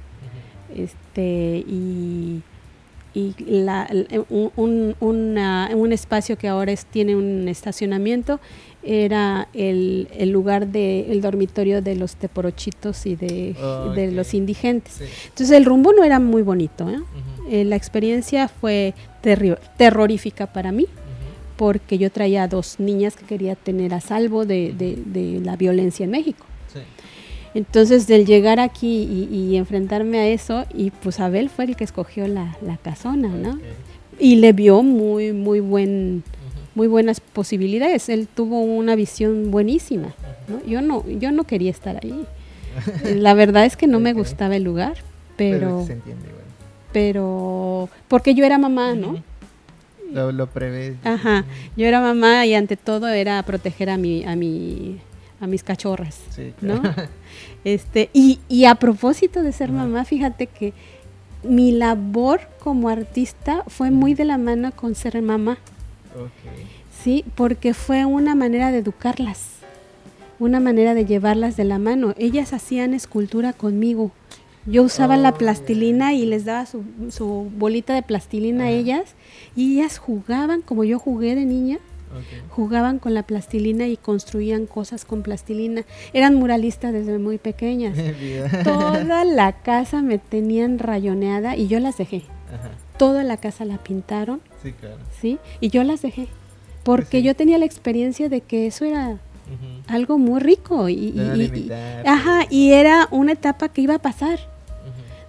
este, 0.73 1.63
y, 1.67 2.41
un, 4.29 4.95
un, 4.99 5.91
espacio 5.93 6.37
que 6.37 6.49
ahora 6.49 6.73
tiene 6.91 7.15
un 7.15 7.47
estacionamiento 7.47 8.41
era 8.85 9.47
el, 9.53 10.07
el 10.17 10.29
lugar 10.29 10.67
del 10.67 11.19
dormitorio 11.21 11.81
de 11.81 11.95
los 11.95 12.15
teporochitos 12.15 13.05
y 13.05 13.15
de, 13.15 14.11
los 14.13 14.33
indigentes. 14.33 15.01
Entonces 15.25 15.51
el 15.51 15.65
rumbo 15.65 15.91
no 15.93 16.03
era 16.03 16.19
muy 16.19 16.43
bonito. 16.43 16.89
¿eh? 16.89 16.99
Eh, 17.49 17.65
la 17.65 17.75
experiencia 17.75 18.47
fue 18.47 18.93
terrorífica 19.77 20.47
para 20.47 20.71
mí 20.71 20.87
porque 21.57 21.97
yo 21.97 22.11
traía 22.11 22.47
dos 22.47 22.79
niñas 22.79 23.15
que 23.15 23.25
quería 23.25 23.55
tener 23.55 23.93
a 23.93 24.01
salvo 24.01 24.45
de, 24.45 25.41
la 25.43 25.55
violencia 25.55 26.03
en 26.03 26.11
México. 26.11 26.45
Entonces, 27.53 28.05
del 28.05 28.25
llegar 28.25 28.59
aquí 28.59 29.27
y, 29.31 29.55
enfrentarme 29.55 30.19
a 30.19 30.27
eso, 30.27 30.65
y 30.73 30.91
pues 30.91 31.21
Abel 31.21 31.49
fue 31.49 31.63
el 31.63 31.77
que 31.77 31.85
escogió 31.85 32.27
la, 32.27 32.57
la 32.61 32.75
casona, 32.75 33.29
¿no? 33.29 33.57
Y 34.19 34.35
le 34.35 34.51
vio 34.51 34.83
muy, 34.83 35.31
muy 35.31 35.61
buen 35.61 36.23
muy 36.75 36.87
buenas 36.87 37.19
posibilidades. 37.19 38.09
Él 38.09 38.27
tuvo 38.27 38.61
una 38.61 38.95
visión 38.95 39.49
buenísima. 39.49 40.13
Yo 40.67 40.81
no, 40.81 41.07
yo 41.07 41.31
no 41.31 41.45
quería 41.45 41.71
estar 41.71 41.97
ahí. 42.03 42.25
La 43.15 43.33
verdad 43.33 43.65
es 43.65 43.75
que 43.75 43.87
no 43.87 43.99
me 43.99 44.13
gustaba 44.13 44.55
el 44.55 44.63
lugar, 44.63 44.97
pero, 45.37 45.87
pero, 46.91 47.89
porque 48.07 48.35
yo 48.35 48.45
era 48.45 48.57
mamá, 48.57 48.93
¿no? 48.93 49.23
Lo, 50.11 50.31
lo 50.31 50.47
prevé. 50.47 50.95
Ajá. 51.03 51.45
Yo 51.75 51.87
era 51.87 51.99
mamá 51.99 52.45
y 52.45 52.53
ante 52.53 52.77
todo 52.77 53.07
era 53.07 53.41
proteger 53.43 53.89
a 53.89 53.97
mi, 53.97 54.23
a 54.25 54.35
mi, 54.35 54.99
a 55.39 55.47
mis 55.47 55.63
cachorras, 55.63 56.19
¿no? 56.61 56.81
Este 57.65 58.11
y, 58.13 58.39
y 58.47 58.65
a 58.65 58.75
propósito 58.75 59.41
de 59.41 59.51
ser 59.51 59.71
mamá, 59.71 60.05
fíjate 60.05 60.45
que 60.45 60.73
mi 61.43 61.71
labor 61.71 62.41
como 62.59 62.89
artista 62.89 63.63
fue 63.67 63.89
muy 63.89 64.13
de 64.13 64.25
la 64.25 64.37
mano 64.37 64.71
con 64.71 64.93
ser 64.93 65.19
mamá. 65.21 65.57
Sí, 67.03 67.25
porque 67.35 67.73
fue 67.73 68.05
una 68.05 68.35
manera 68.35 68.71
de 68.71 68.79
educarlas, 68.79 69.57
una 70.39 70.59
manera 70.59 70.93
de 70.93 71.05
llevarlas 71.05 71.55
de 71.57 71.65
la 71.65 71.79
mano. 71.79 72.13
Ellas 72.17 72.53
hacían 72.53 72.93
escultura 72.93 73.53
conmigo. 73.53 74.11
Yo 74.65 74.83
usaba 74.83 75.15
la 75.15 75.29
oh, 75.29 75.37
plastilina 75.37 76.13
y 76.13 76.25
les 76.25 76.45
daba 76.45 76.65
su, 76.65 76.83
su 77.09 77.51
bolita 77.55 77.93
de 77.93 78.01
plastilina 78.01 78.65
a 78.65 78.69
ellas 78.71 79.13
y 79.55 79.73
ellas 79.77 79.99
jugaban 79.99 80.61
como 80.61 80.83
yo 80.83 80.97
jugué 80.97 81.35
de 81.35 81.45
niña. 81.45 81.79
Jugaban 82.49 82.99
con 82.99 83.13
la 83.13 83.23
plastilina 83.23 83.87
y 83.87 83.97
construían 83.97 84.67
cosas 84.67 85.03
con 85.03 85.21
plastilina. 85.21 85.83
Eran 86.13 86.35
muralistas 86.35 86.93
desde 86.93 87.19
muy 87.19 87.37
pequeñas. 87.37 87.97
Toda 88.63 89.25
la 89.25 89.51
casa 89.61 90.01
me 90.01 90.17
tenían 90.17 90.79
rayoneada 90.79 91.57
y 91.57 91.67
yo 91.67 91.79
las 91.79 91.97
dejé. 91.97 92.23
Toda 92.97 93.23
la 93.23 93.37
casa 93.37 93.65
la 93.65 93.77
pintaron 93.77 94.41
Sí, 94.63 94.71
claro. 94.73 94.97
¿Sí? 95.21 95.37
Y 95.59 95.69
yo 95.69 95.83
las 95.83 96.01
dejé. 96.01 96.27
Porque 96.83 97.21
yo 97.23 97.35
tenía 97.35 97.57
la 97.57 97.65
experiencia 97.65 98.29
de 98.29 98.41
que 98.41 98.67
eso 98.67 98.85
era 98.85 99.17
algo 99.87 100.17
muy 100.17 100.39
rico. 100.39 100.89
Y, 100.89 101.13
y, 101.15 101.71
ajá, 102.05 102.45
y 102.49 102.71
era 102.73 103.07
una 103.11 103.33
etapa 103.33 103.69
que 103.69 103.81
iba 103.81 103.95
a 103.95 103.99
pasar. 103.99 104.39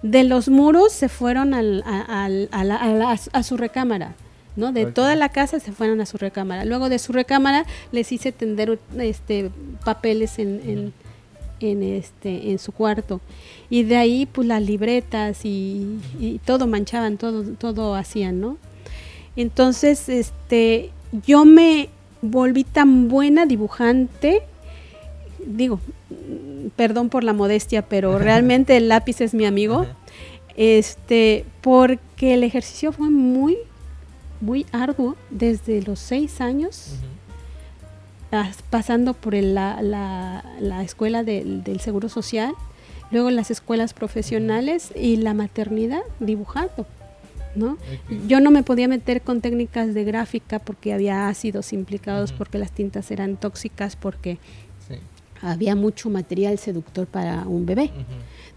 De 0.03 0.23
los 0.23 0.49
muros 0.49 0.91
se 0.91 1.09
fueron 1.09 1.53
al, 1.53 1.83
a, 1.85 2.27
a, 2.51 3.17
a, 3.33 3.43
su 3.43 3.57
recámara. 3.57 4.13
¿no? 4.55 4.71
De 4.71 4.85
toda 4.87 5.15
la 5.15 5.29
casa 5.29 5.59
se 5.59 5.71
fueron 5.71 6.01
a 6.01 6.05
su 6.05 6.17
recámara. 6.17 6.65
Luego 6.65 6.89
de 6.89 6.99
su 6.99 7.11
recámara 7.13 7.65
les 7.91 8.11
hice 8.11 8.31
tender 8.31 8.79
este, 8.97 9.51
papeles 9.83 10.39
en, 10.39 10.61
en 10.63 10.93
este 11.59 12.51
en 12.51 12.59
su 12.59 12.71
cuarto. 12.71 13.21
Y 13.69 13.83
de 13.83 13.97
ahí 13.97 14.25
pues 14.25 14.47
las 14.47 14.61
libretas 14.61 15.45
y, 15.45 15.99
y 16.19 16.39
todo 16.45 16.67
manchaban 16.67 17.17
todo 17.17 17.43
todo 17.55 17.95
hacían 17.95 18.39
no 18.39 18.57
entonces 19.37 20.09
este 20.09 20.91
yo 21.25 21.45
me 21.45 21.89
volví 22.21 22.63
tan 22.63 23.07
buena 23.07 23.45
dibujante 23.45 24.41
digo 25.45 25.79
perdón 26.75 27.09
por 27.09 27.23
la 27.23 27.33
modestia 27.33 27.83
pero 27.83 28.17
realmente 28.19 28.75
el 28.75 28.89
lápiz 28.89 29.21
es 29.21 29.33
mi 29.33 29.45
amigo 29.45 29.85
este 30.57 31.45
porque 31.61 32.33
el 32.33 32.43
ejercicio 32.43 32.91
fue 32.91 33.09
muy 33.09 33.57
muy 34.41 34.65
arduo 34.71 35.15
desde 35.29 35.81
los 35.83 35.99
seis 35.99 36.41
años 36.41 36.95
pasando 38.69 39.13
por 39.13 39.33
la, 39.33 39.81
la, 39.81 40.83
escuela 40.83 41.23
del, 41.23 41.79
Seguro 41.79 42.09
Social, 42.09 42.53
luego 43.11 43.29
las 43.29 43.51
escuelas 43.51 43.93
profesionales 43.93 44.91
y 44.95 45.17
la 45.17 45.33
maternidad 45.33 46.01
dibujando. 46.19 46.85
¿no? 47.55 47.77
Yo 48.27 48.39
no 48.39 48.51
me 48.51 48.61
podía 48.61 48.87
meter 48.87 49.21
con 49.21 49.41
técnicas 49.41 49.93
de 49.93 50.03
gráfica 50.03 50.59
porque 50.59 50.93
había 50.93 51.27
ácidos 51.27 51.73
implicados, 51.73 52.31
porque 52.31 52.59
las 52.59 52.71
tintas 52.71 53.09
eran 53.09 53.37
tóxicas, 53.37 53.95
porque 53.95 54.37
había 55.41 55.75
mucho 55.75 56.09
material 56.09 56.59
seductor 56.59 57.07
para 57.07 57.47
un 57.47 57.65
bebé. 57.65 57.91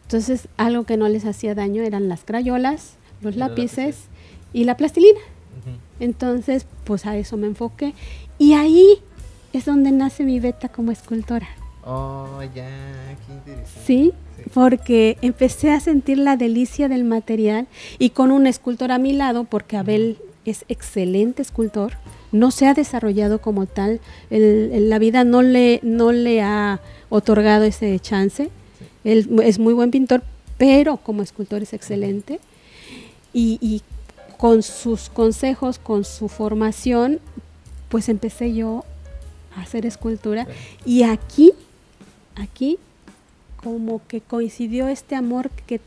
Entonces, 0.02 0.48
algo 0.56 0.84
que 0.84 0.96
no 0.96 1.08
les 1.08 1.24
hacía 1.24 1.54
daño 1.54 1.82
eran 1.82 2.08
las 2.08 2.24
crayolas, 2.24 2.96
los 3.22 3.36
lápices, 3.36 4.08
y 4.52 4.64
la 4.64 4.76
plastilina. 4.76 5.20
Entonces, 5.98 6.66
pues 6.84 7.06
a 7.06 7.16
eso 7.16 7.36
me 7.36 7.46
enfoqué. 7.46 7.94
Y 8.38 8.54
ahí 8.54 9.00
es 9.52 9.64
donde 9.64 9.90
nace 9.90 10.24
mi 10.24 10.40
beta 10.40 10.68
como 10.68 10.92
escultora. 10.92 11.48
Oh, 11.84 12.40
ya, 12.54 12.68
qué 13.26 13.32
interesante. 13.32 13.80
¿Sí? 13.86 14.12
porque 14.54 15.18
empecé 15.22 15.70
a 15.70 15.80
sentir 15.80 16.18
la 16.18 16.36
delicia 16.36 16.88
del 16.88 17.04
material 17.04 17.66
y 17.98 18.10
con 18.10 18.30
un 18.30 18.46
escultor 18.46 18.92
a 18.92 18.98
mi 18.98 19.12
lado, 19.12 19.44
porque 19.44 19.76
Abel 19.76 20.18
es 20.44 20.64
excelente 20.68 21.42
escultor, 21.42 21.94
no 22.32 22.50
se 22.50 22.66
ha 22.66 22.74
desarrollado 22.74 23.40
como 23.40 23.66
tal, 23.66 24.00
la 24.30 24.98
vida 24.98 25.24
no 25.24 25.42
le, 25.42 25.80
no 25.82 26.12
le 26.12 26.42
ha 26.42 26.80
otorgado 27.08 27.64
ese 27.64 27.98
chance, 28.00 28.50
él 29.04 29.28
es 29.42 29.58
muy 29.58 29.74
buen 29.74 29.90
pintor, 29.90 30.22
pero 30.58 30.96
como 30.96 31.22
escultor 31.22 31.62
es 31.62 31.72
excelente 31.72 32.40
y, 33.32 33.58
y 33.60 33.82
con 34.36 34.62
sus 34.62 35.08
consejos, 35.10 35.78
con 35.78 36.04
su 36.04 36.28
formación, 36.28 37.20
pues 37.88 38.08
empecé 38.08 38.54
yo 38.54 38.84
hacer 39.60 39.86
escultura. 39.86 40.46
Y 40.84 41.02
aquí, 41.02 41.52
aquí, 42.36 42.78
como 43.56 44.00
que 44.06 44.20
coincidió 44.20 44.88
este 44.88 45.14
amor 45.14 45.50
que 45.66 45.80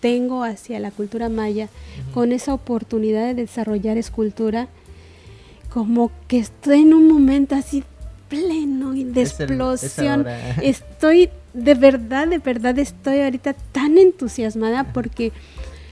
tengo 0.00 0.44
hacia 0.44 0.78
la 0.78 0.90
cultura 0.90 1.28
maya 1.28 1.68
con 2.14 2.32
esa 2.32 2.54
oportunidad 2.54 3.26
de 3.26 3.34
desarrollar 3.34 3.96
escultura, 3.96 4.68
como 5.70 6.10
que 6.28 6.38
estoy 6.38 6.82
en 6.82 6.94
un 6.94 7.08
momento 7.08 7.54
así 7.54 7.82
pleno 8.28 8.94
y 8.94 9.04
de 9.04 9.22
explosión. 9.22 10.26
estoy, 10.62 11.30
de 11.54 11.74
verdad, 11.74 12.28
de 12.28 12.38
verdad, 12.38 12.78
estoy 12.78 13.20
ahorita 13.20 13.54
tan 13.72 13.98
entusiasmada 13.98 14.92
porque 14.92 15.32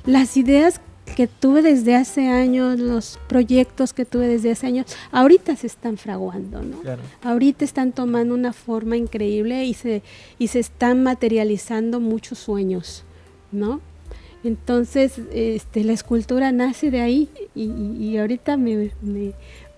las 0.05 0.37
ideas 0.37 0.81
que 1.15 1.27
tuve 1.27 1.63
desde 1.63 1.95
hace 1.95 2.29
años, 2.29 2.79
los 2.79 3.19
proyectos 3.29 3.93
que 3.93 4.05
tuve 4.05 4.27
desde 4.27 4.51
hace 4.51 4.67
años, 4.67 4.87
ahorita 5.13 5.57
se 5.57 5.67
están 5.67 5.97
fraguando, 5.97 6.63
¿no? 6.63 6.79
Ahorita 7.23 7.65
están 7.65 7.93
tomando 7.93 8.35
una 8.35 8.53
forma 8.53 8.97
increíble 8.97 9.65
y 9.65 9.75
se, 9.75 10.03
y 10.39 10.49
se 10.49 10.59
están 10.59 11.03
materializando 11.03 12.01
muchos 12.01 12.39
sueños, 12.39 13.05
¿no? 13.53 13.81
Entonces, 14.45 15.21
este, 15.33 15.85
la 15.85 15.93
escultura 15.93 16.53
nace 16.53 16.91
de 16.91 17.01
ahí 17.01 17.31
y, 17.55 18.17
ahorita 18.17 18.57
me, 18.57 18.93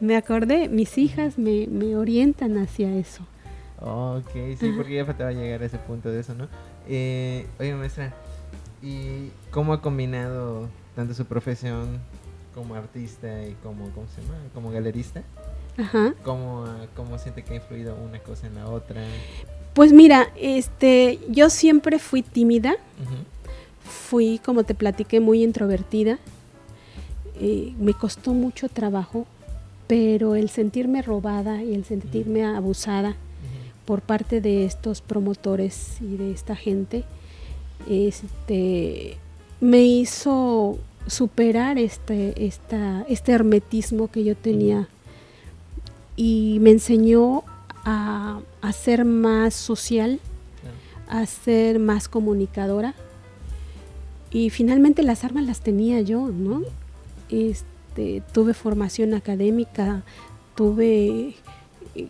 me, 0.01 0.17
acordé, 0.17 0.69
mis 0.69 0.99
hijas 0.99 1.39
me, 1.39 1.67
me 1.69 1.97
orientan 1.97 2.59
hacia 2.59 2.95
eso. 2.95 3.23
ok, 3.81 4.31
sí, 4.59 4.73
porque 4.77 4.97
ya 4.97 5.07
faltaba 5.07 5.33
llegar 5.33 5.63
a 5.63 5.67
ese 5.67 5.79
punto 5.79 6.11
de 6.11 6.21
eso, 6.21 6.35
¿no? 6.35 6.49
Eh, 6.89 7.47
oye, 7.61 7.75
maestra, 7.75 8.15
¿y 8.83 9.31
cómo 9.51 9.73
ha 9.73 9.81
combinado 9.81 10.69
tanto 10.99 11.15
su 11.15 11.27
profesión 11.27 12.01
como 12.53 12.75
artista 12.75 13.29
y 13.47 13.55
como, 13.63 13.89
¿cómo 13.91 14.09
se 14.09 14.21
llama? 14.21 14.35
Como 14.53 14.73
galerista. 14.73 15.23
Ajá. 15.77 16.13
¿Cómo, 16.25 16.67
siente 17.23 17.45
que 17.45 17.53
ha 17.53 17.55
influido 17.55 17.95
una 17.95 18.19
cosa 18.19 18.49
en 18.49 18.57
la 18.57 18.67
otra? 18.67 19.01
Pues 19.75 19.93
mira, 19.93 20.27
este, 20.35 21.21
yo 21.29 21.51
siempre 21.51 22.01
fui 22.01 22.23
tímida. 22.23 22.75
Fui, 23.85 24.41
como 24.45 24.65
te 24.65 24.75
platiqué, 24.75 25.21
muy 25.21 25.45
introvertida. 25.45 26.19
Eh, 27.39 27.75
me 27.79 27.95
costó 27.95 28.35
mucho 28.35 28.69
trabajo, 28.69 29.25
pero 29.87 30.35
el 30.35 30.49
sentirme 30.49 31.03
robada 31.03 31.63
y 31.63 31.77
el 31.77 31.85
sentirme 31.85 32.45
abusada 32.45 33.15
por 33.85 34.01
parte 34.01 34.41
de 34.41 34.65
estos 34.65 35.01
promotores 35.01 36.01
y 36.01 36.17
de 36.17 36.33
esta 36.33 36.57
gente, 36.57 37.05
este, 37.89 39.17
me 39.61 39.83
hizo 39.83 40.79
superar 41.09 41.79
este, 41.79 42.47
esta, 42.47 43.05
este 43.09 43.33
hermetismo 43.33 44.09
que 44.09 44.25
yo 44.25 44.37
tenía 44.37 44.89
y 46.17 46.59
me 46.61 46.71
enseñó 46.71 47.45
a, 47.85 48.41
ser 48.73 49.07
más 49.07 49.55
social, 49.55 50.21
a 51.09 51.25
ser 51.25 51.79
más 51.79 52.07
comunicadora 52.09 52.95
y 54.31 54.51
finalmente 54.51 55.03
las 55.03 55.25
armas 55.25 55.47
las 55.47 55.61
tenía 55.61 56.03
yo, 56.03 56.29
¿no? 56.29 56.63
Este, 57.31 58.23
tuve 58.33 58.53
formación 58.53 59.15
académica, 59.15 60.03
tuve 60.55 61.35
eh, 61.95 62.09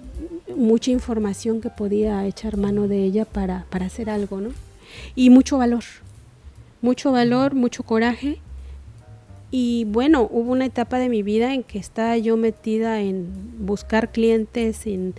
mucha 0.57 0.91
información 0.91 1.61
que 1.61 1.71
podía 1.71 2.27
echar 2.27 2.57
mano 2.57 2.89
de 2.89 3.05
ella 3.05 3.25
para, 3.25 3.67
para 3.71 3.87
hacer 3.87 4.11
algo, 4.11 4.41
¿no? 4.41 4.51
Y 5.15 5.31
mucho 5.31 5.59
valor, 5.59 5.85
mucho 6.83 7.13
valor, 7.13 7.55
mucho 7.55 7.85
coraje 7.85 8.41
y 9.51 9.85
bueno, 9.85 10.29
hubo 10.31 10.53
una 10.53 10.67
etapa 10.67 10.99
de 10.99 11.09
mi 11.09 11.23
vida 11.23 11.55
en 11.55 11.63
que 11.63 11.79
estaba 11.79 12.19
yo 12.19 12.37
metida 12.37 13.01
en 13.01 13.27
buscar 13.59 14.13
clientes, 14.13 14.87
en 14.87 15.15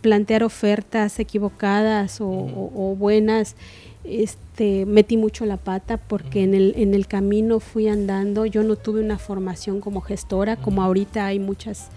plantear 0.00 0.42
ofertas 0.42 1.18
equivocadas 1.18 2.18
o, 2.20 2.96
buenas. 2.98 3.56
Este, 4.04 4.86
metí 4.86 5.18
mucho 5.18 5.44
la 5.44 5.58
pata 5.58 5.98
porque 5.98 6.42
en 6.42 6.54
el, 6.54 6.72
en 6.76 6.94
el 6.94 7.06
camino 7.06 7.60
fui 7.60 7.88
andando. 7.88 8.46
Yo 8.46 8.62
no 8.62 8.76
tuve 8.76 9.02
una 9.02 9.18
formación 9.18 9.80
como 9.80 10.00
gestora, 10.00 10.56
como 10.56 10.82
ahorita 10.82 11.26
hay 11.26 11.38
muchas, 11.38 11.88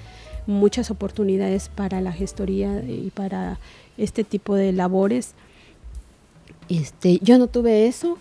muchas 0.48 0.92
oportunidades 0.92 1.70
para 1.70 2.02
la 2.02 2.12
gestoría 2.12 2.84
y 2.84 3.12
para 3.16 3.60
este 3.98 4.26
tipo 4.26 4.56
de 4.56 4.74
labores. 4.74 5.36
Este, 6.68 7.20
yo 7.22 7.38
no 7.38 7.48
tuve 7.48 7.88
eso, 7.88 8.18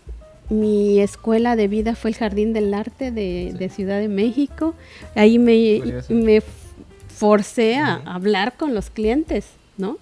mi 0.51 1.01
escuela 1.01 1.57
de 1.57 1.69
vida 1.69 1.95
fue 1.95 2.11
el 2.11 2.17
Jardín 2.17 2.53
del 2.53 2.75
Arte 2.75 3.11
de, 3.13 3.71
Ciudad 3.73 4.01
de 4.01 4.09
México. 4.09 4.75
Ahí 5.15 5.39
me, 5.39 5.81
me 6.09 6.43
forcé 7.09 7.77
a 7.77 7.97
hablar 8.05 8.57
con 8.57 8.75
los 8.75 8.91
clientes, 8.91 9.47
¿no? 9.79 9.99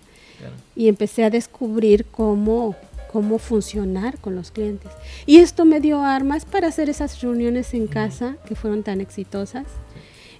Y 0.74 0.88
empecé 0.88 1.24
a 1.24 1.30
descubrir 1.30 2.06
cómo, 2.06 2.76
cómo 3.12 3.38
funcionar 3.38 4.18
con 4.18 4.34
los 4.34 4.50
clientes. 4.50 4.90
Y 5.26 5.38
esto 5.38 5.64
me 5.64 5.80
dio 5.80 6.02
armas 6.02 6.44
para 6.44 6.68
hacer 6.68 6.88
esas 6.88 7.20
reuniones 7.20 7.74
en 7.74 7.86
casa 7.86 8.36
que 8.46 8.54
fueron 8.54 8.82
tan 8.82 9.00
exitosas. 9.00 9.66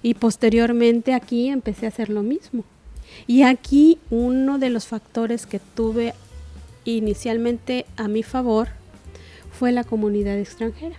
Y 0.01 0.15
posteriormente 0.15 1.13
aquí 1.13 1.49
empecé 1.49 1.85
a 1.85 1.89
hacer 1.89 2.09
lo 2.09 2.23
mismo. 2.23 2.63
Y 3.27 3.43
aquí 3.43 3.99
uno 4.09 4.57
de 4.57 4.69
los 4.69 4.87
factores 4.87 5.45
que 5.45 5.59
tuve 5.59 6.13
inicialmente 6.85 7.85
a 7.97 8.07
mi 8.07 8.23
favor 8.23 8.78
fue 9.59 9.73
la 9.73 9.83
comunidad 9.83 10.39
extranjera. 10.39 10.95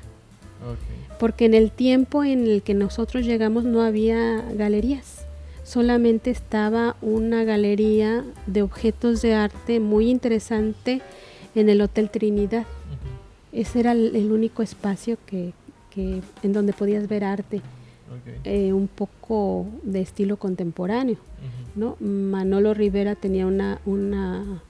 Porque 1.19 1.47
en 1.47 1.55
el 1.55 1.71
tiempo 1.71 2.25
en 2.25 2.47
el 2.47 2.61
que 2.61 2.75
nosotros 2.75 3.25
llegamos 3.25 3.65
no 3.65 3.81
había 3.81 4.43
galerías, 4.53 5.25
solamente 5.65 6.31
estaba 6.31 6.95
una 7.01 7.43
galería 7.45 8.23
de 8.47 8.61
objetos 8.61 9.23
de 9.23 9.33
arte 9.33 9.81
muy 9.81 10.11
interesante 10.11 11.01
en 11.55 11.71
el 11.71 11.81
Hotel 11.81 12.11
Trinidad. 12.11 12.67
Ese 13.51 13.81
era 13.81 13.93
el, 13.93 14.31
único 14.31 14.63
espacio 14.63 15.17
que, 15.25 15.55
en 15.97 16.53
donde 16.53 16.75
podías 16.75 17.09
ver 17.09 17.25
arte. 17.25 17.63
Eh, 18.45 18.75
un 18.75 18.89
poco 18.89 19.67
de 19.83 20.03
estilo 20.03 20.37
contemporáneo. 20.37 21.17
¿no? 21.77 21.97
Manolo 21.99 22.75
Rivera 22.75 23.15
tenía 23.15 23.47
una, 23.47 23.81
una 23.87 24.63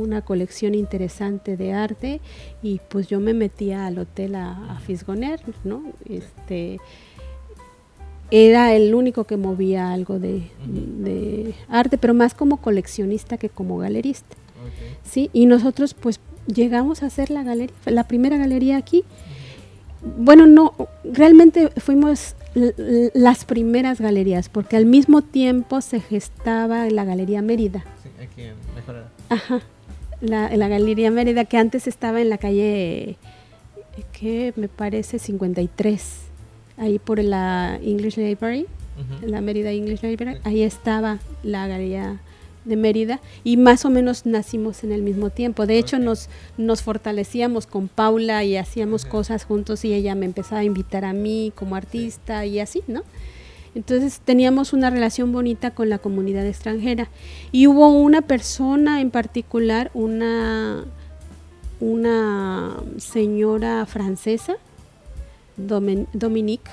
una 0.00 0.22
colección 0.22 0.74
interesante 0.74 1.56
de 1.56 1.72
arte 1.72 2.20
y 2.62 2.80
pues 2.88 3.06
yo 3.06 3.20
me 3.20 3.34
metía 3.34 3.86
al 3.86 3.98
hotel 3.98 4.34
a, 4.34 4.80
Fisgoner, 4.84 5.40
¿no? 5.64 5.82
Este, 6.08 6.78
era 8.30 8.74
el 8.74 8.94
único 8.94 9.24
que 9.24 9.36
movía 9.36 9.92
algo 9.92 10.18
de, 10.18 11.54
arte, 11.68 11.98
pero 11.98 12.14
más 12.14 12.34
como 12.34 12.58
coleccionista 12.58 13.36
que 13.38 13.48
como 13.48 13.78
galerista. 13.78 14.36
Sí, 15.04 15.30
y 15.32 15.46
nosotros 15.46 15.94
pues 15.94 16.20
llegamos 16.46 17.02
a 17.02 17.06
hacer 17.06 17.30
la 17.30 17.42
galería, 17.42 17.74
la 17.86 18.04
primera 18.08 18.36
galería 18.38 18.76
aquí. 18.76 19.04
Bueno, 20.18 20.46
no, 20.46 20.74
realmente 21.04 21.70
fuimos 21.76 22.34
las 22.54 23.44
primeras 23.44 24.00
galerías, 24.00 24.48
porque 24.48 24.76
al 24.76 24.86
mismo 24.86 25.22
tiempo 25.22 25.80
se 25.80 26.00
gestaba 26.00 26.88
la 26.88 27.04
Galería 27.04 27.42
Mérida. 27.42 27.84
Sí, 28.02 28.08
aquí 28.22 28.42
en 28.42 28.54
Mejorada. 28.74 29.10
Ajá, 29.28 29.60
la, 30.24 30.54
la 30.56 30.68
Galería 30.68 31.10
Mérida 31.10 31.44
que 31.44 31.56
antes 31.56 31.86
estaba 31.86 32.20
en 32.20 32.28
la 32.28 32.38
calle, 32.38 33.16
que 34.12 34.52
me 34.56 34.68
parece 34.68 35.18
53, 35.18 36.18
ahí 36.78 36.98
por 36.98 37.22
la 37.22 37.78
English 37.82 38.16
Library, 38.16 38.66
la 39.22 39.40
Mérida 39.40 39.70
English 39.70 40.02
Library, 40.02 40.38
ahí 40.44 40.62
estaba 40.62 41.18
la 41.42 41.66
Galería 41.66 42.20
de 42.64 42.76
Mérida 42.76 43.20
y 43.42 43.56
más 43.56 43.84
o 43.84 43.90
menos 43.90 44.24
nacimos 44.24 44.84
en 44.84 44.92
el 44.92 45.02
mismo 45.02 45.30
tiempo. 45.30 45.66
De 45.66 45.78
hecho, 45.78 45.98
nos, 45.98 46.28
nos 46.56 46.82
fortalecíamos 46.82 47.66
con 47.66 47.88
Paula 47.88 48.44
y 48.44 48.56
hacíamos 48.56 49.04
cosas 49.04 49.44
juntos 49.44 49.84
y 49.84 49.92
ella 49.92 50.14
me 50.14 50.26
empezaba 50.26 50.60
a 50.60 50.64
invitar 50.64 51.04
a 51.04 51.12
mí 51.12 51.52
como 51.54 51.76
artista 51.76 52.46
y 52.46 52.60
así, 52.60 52.82
¿no? 52.86 53.02
Entonces 53.74 54.20
teníamos 54.24 54.72
una 54.72 54.90
relación 54.90 55.32
bonita 55.32 55.72
con 55.72 55.88
la 55.88 55.98
comunidad 55.98 56.46
extranjera. 56.46 57.08
Y 57.52 57.66
hubo 57.66 57.88
una 57.88 58.22
persona 58.22 59.00
en 59.00 59.10
particular, 59.10 59.90
una, 59.94 60.84
una 61.80 62.76
señora 62.98 63.84
francesa, 63.86 64.56
Dominique, 65.56 66.70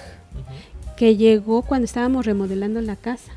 que 0.97 1.15
llegó 1.15 1.61
cuando 1.61 1.85
estábamos 1.85 2.25
remodelando 2.25 2.81
la 2.81 2.95
casa 2.95 3.31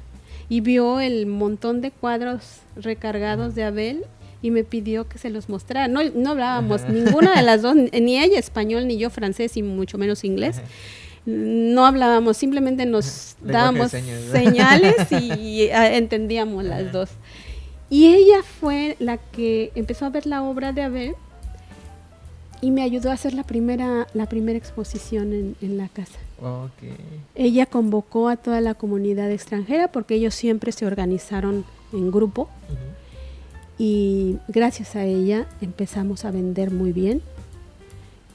y 0.49 0.61
vio 0.61 1.01
el 1.01 1.27
montón 1.27 1.81
de 1.81 1.91
cuadros 1.91 2.61
recargados 2.77 3.55
de 3.55 3.65
Abel 3.65 4.05
y 4.43 4.51
me 4.51 4.63
pidió 4.63 5.09
que 5.09 5.17
se 5.17 5.31
los 5.31 5.49
mostrara. 5.49 5.89
No, 5.89 6.01
no 6.15 6.31
hablábamos 6.31 6.83
ninguna 6.89 7.35
de 7.37 7.43
las 7.43 7.63
dos, 7.63 7.75
ni 7.75 8.19
ella 8.23 8.39
español, 8.39 8.87
ni 8.87 8.99
yo 8.99 9.09
francés, 9.09 9.57
y 9.57 9.63
mucho 9.63 9.97
menos 9.97 10.23
inglés. 10.23 10.61
No 11.27 11.87
hablábamos, 11.87 12.37
simplemente 12.37 12.87
nos 12.87 13.37
dábamos 13.43 13.91
señales 13.91 14.95
y 15.39 15.71
ah, 15.71 15.95
entendíamos 15.95 16.65
las 16.65 16.93
dos. 16.93 17.11
Y 17.91 18.15
ella 18.15 18.43
fue 18.43 18.97
la 18.99 19.19
que 19.19 19.73
empezó 19.75 20.07
a 20.07 20.11
ver 20.11 20.27
la 20.27 20.43
obra 20.43 20.73
de 20.73 20.83
Abel 20.83 21.15
y 22.61 22.71
me 22.71 22.83
ayudó 22.83 23.11
a 23.11 23.15
hacer 23.15 23.35
la 23.35 23.45
primera, 23.45 24.07
la 24.15 24.27
primera 24.27 24.59
exposición 24.59 25.33
en, 25.33 25.57
en 25.61 25.77
la 25.77 25.89
casa. 25.89 26.19
Ella 27.35 27.67
convocó 27.67 28.29
a 28.29 28.37
toda 28.37 28.61
la 28.61 28.75
comunidad 28.75 29.31
extranjera 29.31 29.89
porque 29.89 30.15
ellos 30.15 30.35
siempre 30.35 30.73
se 30.73 30.87
organizaron 30.87 31.65
en 31.93 32.11
grupo 32.11 32.49
y 33.79 34.39
gracias 34.49 34.95
a 34.97 35.05
ella 35.05 35.47
empezamos 35.61 36.25
a 36.25 36.31
vender 36.31 36.71
muy 36.71 36.93
bien 36.93 37.23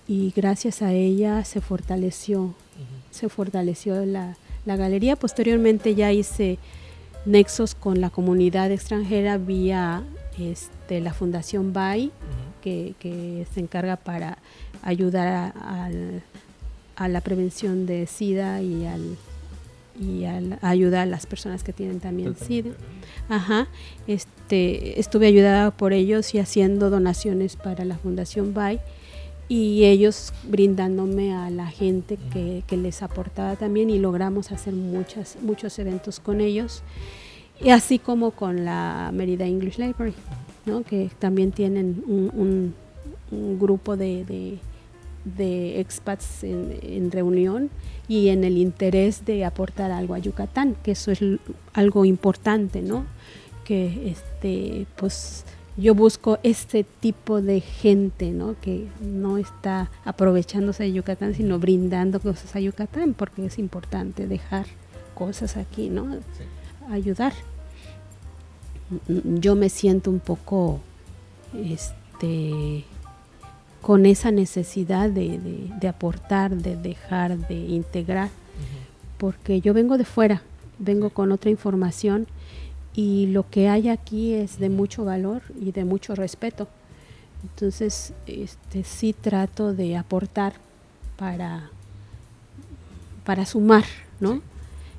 y 0.07 0.33
gracias 0.35 0.81
a 0.81 0.91
ella 0.91 1.45
se 1.45 1.61
fortaleció, 1.61 2.55
se 3.19 3.29
fortaleció 3.29 4.05
la, 4.05 4.35
galería. 4.65 5.15
Posteriormente 5.15 5.95
ya 5.95 6.11
hice 6.11 6.59
nexos 7.25 7.75
con 7.75 8.01
la 8.01 8.09
comunidad 8.09 8.71
extranjera 8.71 9.37
vía 9.37 10.03
este, 10.37 11.01
la 11.01 11.13
Fundación 11.13 11.73
BAI, 11.73 12.11
que, 12.61 13.45
se 13.53 13.59
encarga 13.59 13.95
para 13.95 14.37
ayudar 14.83 15.53
a 16.95 17.07
la 17.07 17.21
prevención 17.21 17.85
de 17.85 18.05
SIDA 18.05 18.61
y 18.61 18.85
al 18.85 19.17
y 19.99 20.25
al, 20.25 20.57
ayudar 20.61 21.01
a 21.01 21.05
las 21.05 21.25
personas 21.25 21.63
que 21.63 21.73
tienen 21.73 21.99
también 21.99 22.35
SIDA. 22.35 22.71
Ajá. 23.27 23.67
Este, 24.07 24.99
estuve 24.99 25.27
ayudada 25.27 25.71
por 25.71 25.93
ellos 25.93 26.33
y 26.33 26.39
haciendo 26.39 26.89
donaciones 26.89 27.55
para 27.55 27.85
la 27.85 27.97
Fundación 27.97 28.53
BAI 28.53 28.79
y 29.49 29.83
ellos 29.83 30.31
brindándome 30.47 31.33
a 31.33 31.49
la 31.49 31.67
gente 31.67 32.17
que, 32.31 32.63
que, 32.67 32.77
les 32.77 33.01
aportaba 33.01 33.57
también 33.57 33.89
y 33.89 33.99
logramos 33.99 34.53
hacer 34.53 34.73
muchas, 34.73 35.37
muchos 35.41 35.77
eventos 35.79 36.21
con 36.21 36.39
ellos. 36.39 36.83
Y 37.59 37.71
así 37.71 37.99
como 37.99 38.31
con 38.31 38.63
la 38.63 39.11
Merida 39.13 39.45
English 39.45 39.77
Library, 39.77 40.13
¿no? 40.65 40.83
que 40.83 41.09
también 41.19 41.51
tienen 41.51 42.01
un, 42.07 42.73
un, 43.31 43.59
grupo 43.59 43.97
de 43.97 44.59
de 45.23 45.79
expats 45.79 46.43
en, 46.43 47.11
reunión 47.11 47.69
y 48.07 48.29
en 48.29 48.43
el 48.43 48.57
interés 48.57 49.25
de 49.25 49.45
aportar 49.45 49.91
algo 49.91 50.13
a 50.13 50.19
Yucatán, 50.19 50.75
que 50.83 50.91
eso 50.91 51.11
es 51.11 51.19
algo 51.73 52.05
importante, 52.05 52.81
¿no? 52.81 53.05
Que 53.65 54.09
este, 54.09 54.87
pues 54.95 55.45
yo 55.79 55.95
busco 55.95 56.39
este 56.43 56.83
tipo 56.83 57.41
de 57.41 57.61
gente, 57.61 58.31
¿no? 58.31 58.55
Que 58.59 58.87
no 58.99 59.37
está 59.37 59.89
aprovechándose 60.03 60.83
de 60.83 60.91
Yucatán, 60.91 61.33
sino 61.35 61.57
brindando 61.57 62.19
cosas 62.19 62.55
a 62.55 62.59
Yucatán, 62.59 63.13
porque 63.13 63.45
es 63.45 63.57
importante 63.59 64.27
dejar 64.27 64.65
cosas 65.15 65.55
aquí, 65.55 65.89
¿no? 65.89 66.17
Ayudar. 66.89 67.33
Yo 69.07 69.55
me 69.55 69.69
siento 69.69 70.11
un 70.11 70.19
poco, 70.19 70.81
este, 71.53 72.83
con 73.81 74.05
esa 74.05 74.31
necesidad 74.31 75.09
de, 75.09 75.39
de, 75.79 75.87
aportar, 75.87 76.57
de 76.57 76.75
dejar, 76.75 77.37
de 77.47 77.55
integrar, 77.55 78.29
porque 79.17 79.61
yo 79.61 79.73
vengo 79.73 79.97
de 79.97 80.05
fuera, 80.05 80.41
vengo 80.77 81.09
con 81.11 81.31
otra 81.31 81.49
información 81.49 82.27
y 82.95 83.27
lo 83.27 83.49
que 83.49 83.69
hay 83.69 83.89
aquí 83.89 84.33
es 84.33 84.59
de 84.59 84.69
mucho 84.69 85.05
valor 85.05 85.41
y 85.59 85.71
de 85.71 85.85
mucho 85.85 86.15
respeto. 86.15 86.67
Entonces, 87.43 88.13
este, 88.27 88.83
sí 88.83 89.13
trato 89.13 89.73
de 89.73 89.95
aportar 89.95 90.53
para, 91.17 91.69
para 93.23 93.45
sumar, 93.45 93.85
¿no? 94.19 94.41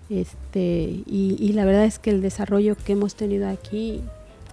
Este, 0.09 1.03
y, 1.07 1.37
y 1.39 1.53
la 1.53 1.65
verdad 1.65 1.85
es 1.85 1.99
que 1.99 2.11
el 2.11 2.23
desarrollo 2.23 2.77
que 2.77 2.93
hemos 2.93 3.15
tenido 3.15 3.49
aquí 3.49 4.01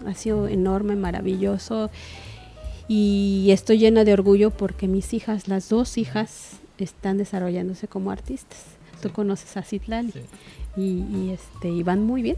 ha 0.06 0.14
sido 0.14 0.48
enorme, 0.48 0.96
maravilloso 0.96 1.90
y 2.88 3.48
estoy 3.52 3.80
llena 3.80 4.04
de 4.04 4.14
orgullo 4.14 4.52
porque 4.52 4.88
mis 4.88 5.14
hijas, 5.14 5.48
las 5.48 5.70
dos 5.70 5.98
hijas, 5.98 6.58
están 6.78 7.18
desarrollándose 7.18 7.88
como 7.88 8.12
artistas. 8.12 8.64
Tú 9.02 9.12
conoces 9.12 9.58
a 9.58 9.64
Citlali 9.64 10.14
y, 10.76 11.32
este, 11.32 11.70
y 11.70 11.84
van 11.84 12.04
muy 12.04 12.22
bien. 12.22 12.38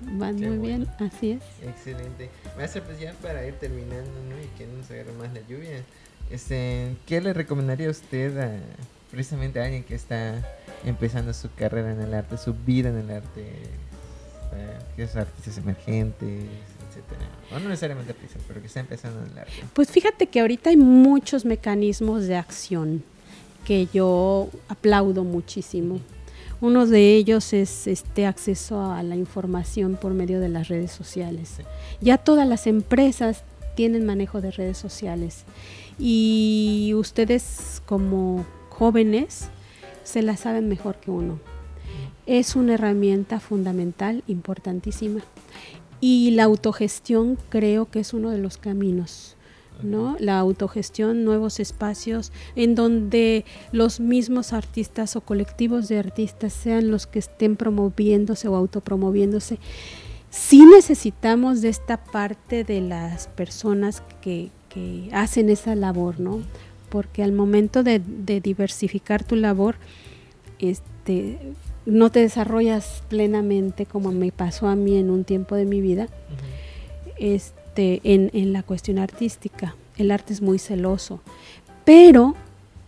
Van 0.00 0.36
muy 0.36 0.58
bien, 0.58 0.86
así 0.98 1.32
es. 1.32 1.42
Excelente. 1.66 2.30
Maestra, 2.56 2.82
pues 2.84 2.98
ya 3.00 3.12
para 3.14 3.46
ir 3.46 3.54
terminando, 3.54 4.12
¿no? 4.28 4.40
Y 4.40 4.46
que 4.56 4.66
no 4.66 4.84
se 4.84 4.94
agarre 4.94 5.12
más 5.12 5.32
la 5.32 5.40
lluvia, 5.48 5.82
este, 6.30 6.96
¿qué 7.06 7.20
le 7.20 7.32
recomendaría 7.32 7.90
usted 7.90 8.38
a, 8.38 8.60
precisamente 9.10 9.60
a 9.60 9.64
alguien 9.64 9.84
que 9.84 9.94
está 9.94 10.42
empezando 10.84 11.32
su 11.32 11.52
carrera 11.54 11.92
en 11.92 12.00
el 12.00 12.14
arte, 12.14 12.36
su 12.36 12.54
vida 12.54 12.90
en 12.90 12.98
el 12.98 13.10
arte, 13.10 13.44
que 14.96 15.02
es 15.02 15.16
artistas 15.16 15.58
emergentes, 15.58 16.44
etcétera. 16.88 17.28
no 17.52 17.68
necesariamente 17.68 18.12
artistas, 18.12 18.42
pero 18.46 18.60
que 18.60 18.66
está 18.66 18.80
empezando 18.80 19.24
en 19.24 19.32
el 19.32 19.38
arte. 19.38 19.52
Pues 19.74 19.90
fíjate 19.90 20.26
que 20.26 20.40
ahorita 20.40 20.70
hay 20.70 20.76
muchos 20.76 21.44
mecanismos 21.44 22.26
de 22.26 22.36
acción 22.36 23.04
que 23.64 23.86
yo 23.92 24.48
aplaudo 24.68 25.24
muchísimo. 25.24 26.00
Uno 26.60 26.86
de 26.86 27.14
ellos 27.14 27.52
es 27.52 27.86
este 27.86 28.26
acceso 28.26 28.90
a 28.90 29.02
la 29.04 29.14
información 29.14 29.96
por 29.96 30.12
medio 30.12 30.40
de 30.40 30.48
las 30.48 30.66
redes 30.68 30.90
sociales. 30.90 31.58
Ya 32.00 32.18
todas 32.18 32.48
las 32.48 32.66
empresas 32.66 33.44
tienen 33.76 34.04
manejo 34.04 34.40
de 34.40 34.50
redes 34.50 34.76
sociales 34.76 35.44
y 36.00 36.92
ustedes 36.96 37.80
como 37.86 38.44
jóvenes 38.70 39.50
se 40.02 40.22
la 40.22 40.36
saben 40.36 40.68
mejor 40.68 40.96
que 40.96 41.12
uno. 41.12 41.38
Es 42.26 42.56
una 42.56 42.74
herramienta 42.74 43.38
fundamental, 43.38 44.24
importantísima. 44.26 45.20
Y 46.00 46.32
la 46.32 46.44
autogestión 46.44 47.38
creo 47.48 47.88
que 47.88 48.00
es 48.00 48.12
uno 48.12 48.30
de 48.30 48.38
los 48.38 48.58
caminos. 48.58 49.36
¿No? 49.82 50.16
La 50.18 50.38
autogestión, 50.38 51.24
nuevos 51.24 51.60
espacios 51.60 52.32
en 52.56 52.74
donde 52.74 53.44
los 53.72 54.00
mismos 54.00 54.52
artistas 54.52 55.16
o 55.16 55.20
colectivos 55.20 55.88
de 55.88 55.98
artistas 55.98 56.52
sean 56.52 56.90
los 56.90 57.06
que 57.06 57.18
estén 57.18 57.56
promoviéndose 57.56 58.48
o 58.48 58.56
autopromoviéndose. 58.56 59.58
Sí 60.30 60.66
necesitamos 60.66 61.62
de 61.62 61.68
esta 61.70 62.04
parte 62.04 62.64
de 62.64 62.80
las 62.80 63.28
personas 63.28 64.02
que, 64.20 64.50
que 64.68 65.08
hacen 65.12 65.48
esa 65.48 65.74
labor, 65.74 66.20
¿no? 66.20 66.40
Porque 66.90 67.22
al 67.22 67.32
momento 67.32 67.82
de, 67.82 68.00
de 68.00 68.40
diversificar 68.40 69.24
tu 69.24 69.36
labor, 69.36 69.76
este, 70.58 71.38
no 71.86 72.10
te 72.10 72.20
desarrollas 72.20 73.02
plenamente 73.08 73.86
como 73.86 74.12
me 74.12 74.32
pasó 74.32 74.68
a 74.68 74.76
mí 74.76 74.96
en 74.96 75.10
un 75.10 75.24
tiempo 75.24 75.54
de 75.54 75.64
mi 75.64 75.80
vida 75.80 76.08
este, 77.18 77.57
en, 77.78 78.52
la 78.52 78.62
cuestión 78.62 78.98
artística. 78.98 79.76
El 79.96 80.10
arte 80.10 80.32
es 80.32 80.42
muy 80.42 80.58
celoso, 80.58 81.20
pero 81.84 82.34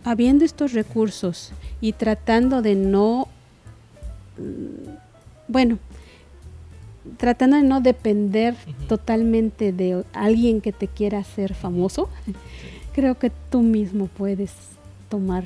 habiendo 0.03 0.45
estos 0.45 0.73
recursos 0.73 1.51
y 1.79 1.93
tratando 1.93 2.61
de 2.61 2.75
no, 2.75 3.27
mm, 4.37 4.89
bueno, 5.47 5.79
tratando 7.17 7.57
de 7.57 7.63
no 7.63 7.81
depender 7.81 8.55
totalmente 8.87 9.71
de 9.71 10.03
alguien 10.13 10.61
que 10.61 10.71
te 10.71 10.87
quiera 10.87 11.19
hacer 11.19 11.53
famoso, 11.53 12.09
creo 12.93 13.17
que 13.17 13.31
tú 13.49 13.61
mismo 13.61 14.07
puedes 14.07 14.51
tomar 15.09 15.45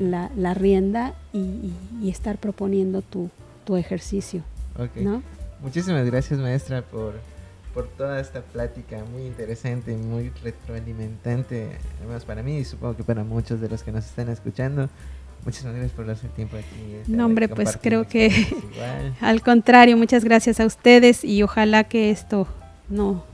la, 0.00 0.54
rienda 0.54 1.14
y, 1.32 1.72
estar 2.08 2.38
proponiendo 2.38 3.02
tu, 3.02 3.30
ejercicio. 3.76 4.42
Muchísimas 5.62 6.04
gracias 6.04 6.40
maestra 6.40 6.82
por, 6.82 7.14
por 7.74 7.88
toda 7.88 8.20
esta 8.20 8.40
plática 8.42 9.04
muy 9.12 9.22
interesante, 9.22 9.96
muy 9.96 10.30
retroalimentante, 10.42 11.68
además 12.00 12.24
para 12.24 12.42
mí 12.42 12.58
y 12.58 12.64
supongo 12.64 12.96
que 12.96 13.04
para 13.04 13.24
muchos 13.24 13.60
de 13.60 13.68
los 13.68 13.82
que 13.82 13.92
nos 13.92 14.04
están 14.04 14.28
escuchando. 14.28 14.88
Muchísimas 15.44 15.74
gracias 15.74 15.92
por 15.92 16.06
darse 16.06 16.28
tiempo 16.28 16.56
aquí. 16.56 16.66
No, 17.06 17.24
hombre, 17.24 17.48
pues 17.48 17.78
creo 17.80 18.06
que 18.06 18.30
al 19.20 19.40
contrario, 19.42 19.96
muchas 19.96 20.24
gracias 20.24 20.60
a 20.60 20.66
ustedes 20.66 21.24
y 21.24 21.42
ojalá 21.42 21.84
que 21.84 22.10
esto 22.10 22.46
no 22.88 23.24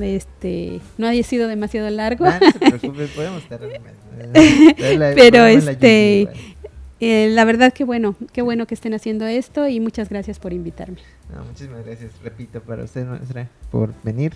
este 0.00 0.80
no 0.96 1.06
haya 1.06 1.22
sido 1.22 1.48
demasiado 1.48 1.90
largo. 1.90 2.24
No 2.24 2.78
se 2.78 2.88
podemos 3.14 3.42
Pero 5.14 5.46
este 5.46 6.28
eh, 7.04 7.28
la 7.30 7.44
verdad 7.44 7.72
que 7.72 7.82
bueno, 7.82 8.14
qué 8.32 8.42
bueno 8.42 8.66
que 8.66 8.74
estén 8.74 8.94
haciendo 8.94 9.26
esto 9.26 9.66
y 9.66 9.80
muchas 9.80 10.08
gracias 10.08 10.38
por 10.38 10.52
invitarme. 10.52 10.98
muchísimas 11.46 11.84
gracias, 11.84 12.12
repito, 12.22 12.60
para 12.60 12.84
usted, 12.84 13.04
nuestra, 13.04 13.48
por 13.70 13.92
venir. 14.04 14.34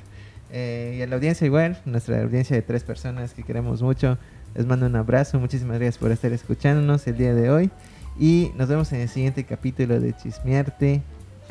Eh, 0.50 0.96
y 0.98 1.02
a 1.02 1.06
la 1.06 1.14
audiencia 1.14 1.46
igual, 1.46 1.80
nuestra 1.84 2.22
audiencia 2.22 2.56
de 2.56 2.62
tres 2.62 2.82
personas 2.82 3.34
que 3.34 3.42
queremos 3.42 3.82
mucho, 3.82 4.18
les 4.54 4.66
mando 4.66 4.86
un 4.86 4.96
abrazo, 4.96 5.38
muchísimas 5.38 5.78
gracias 5.78 5.98
por 5.98 6.10
estar 6.10 6.32
escuchándonos 6.32 7.06
el 7.06 7.16
día 7.16 7.34
de 7.34 7.50
hoy 7.50 7.70
y 8.18 8.50
nos 8.56 8.68
vemos 8.68 8.92
en 8.92 9.00
el 9.00 9.08
siguiente 9.08 9.44
capítulo 9.44 10.00
de 10.00 10.16
Chismearte. 10.16 11.02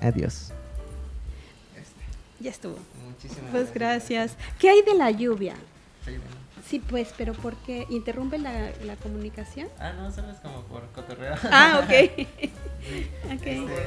Adiós. 0.01 0.51
Ya 2.39 2.51
estuvo. 2.51 2.77
Muchísimas 3.07 3.51
pues 3.51 3.73
gracias. 3.73 4.35
¿Qué 4.59 4.69
hay 4.69 4.81
de 4.81 4.95
la 4.95 5.11
lluvia? 5.11 5.55
Sí, 6.05 6.11
Sí, 6.67 6.79
pues, 6.79 7.13
pero 7.15 7.33
¿por 7.33 7.55
qué? 7.57 7.85
¿Interrumpe 7.89 8.39
la, 8.39 8.71
la 8.83 8.95
comunicación? 8.95 9.67
Ah, 9.79 9.93
no, 9.93 10.11
solo 10.11 10.31
es 10.31 10.39
como 10.39 10.63
por 10.63 10.91
cotorreo. 10.91 11.35
Ah, 11.51 11.81
ok. 11.83 11.89
sí. 12.17 13.07
okay. 13.35 13.65
Este, 13.65 13.85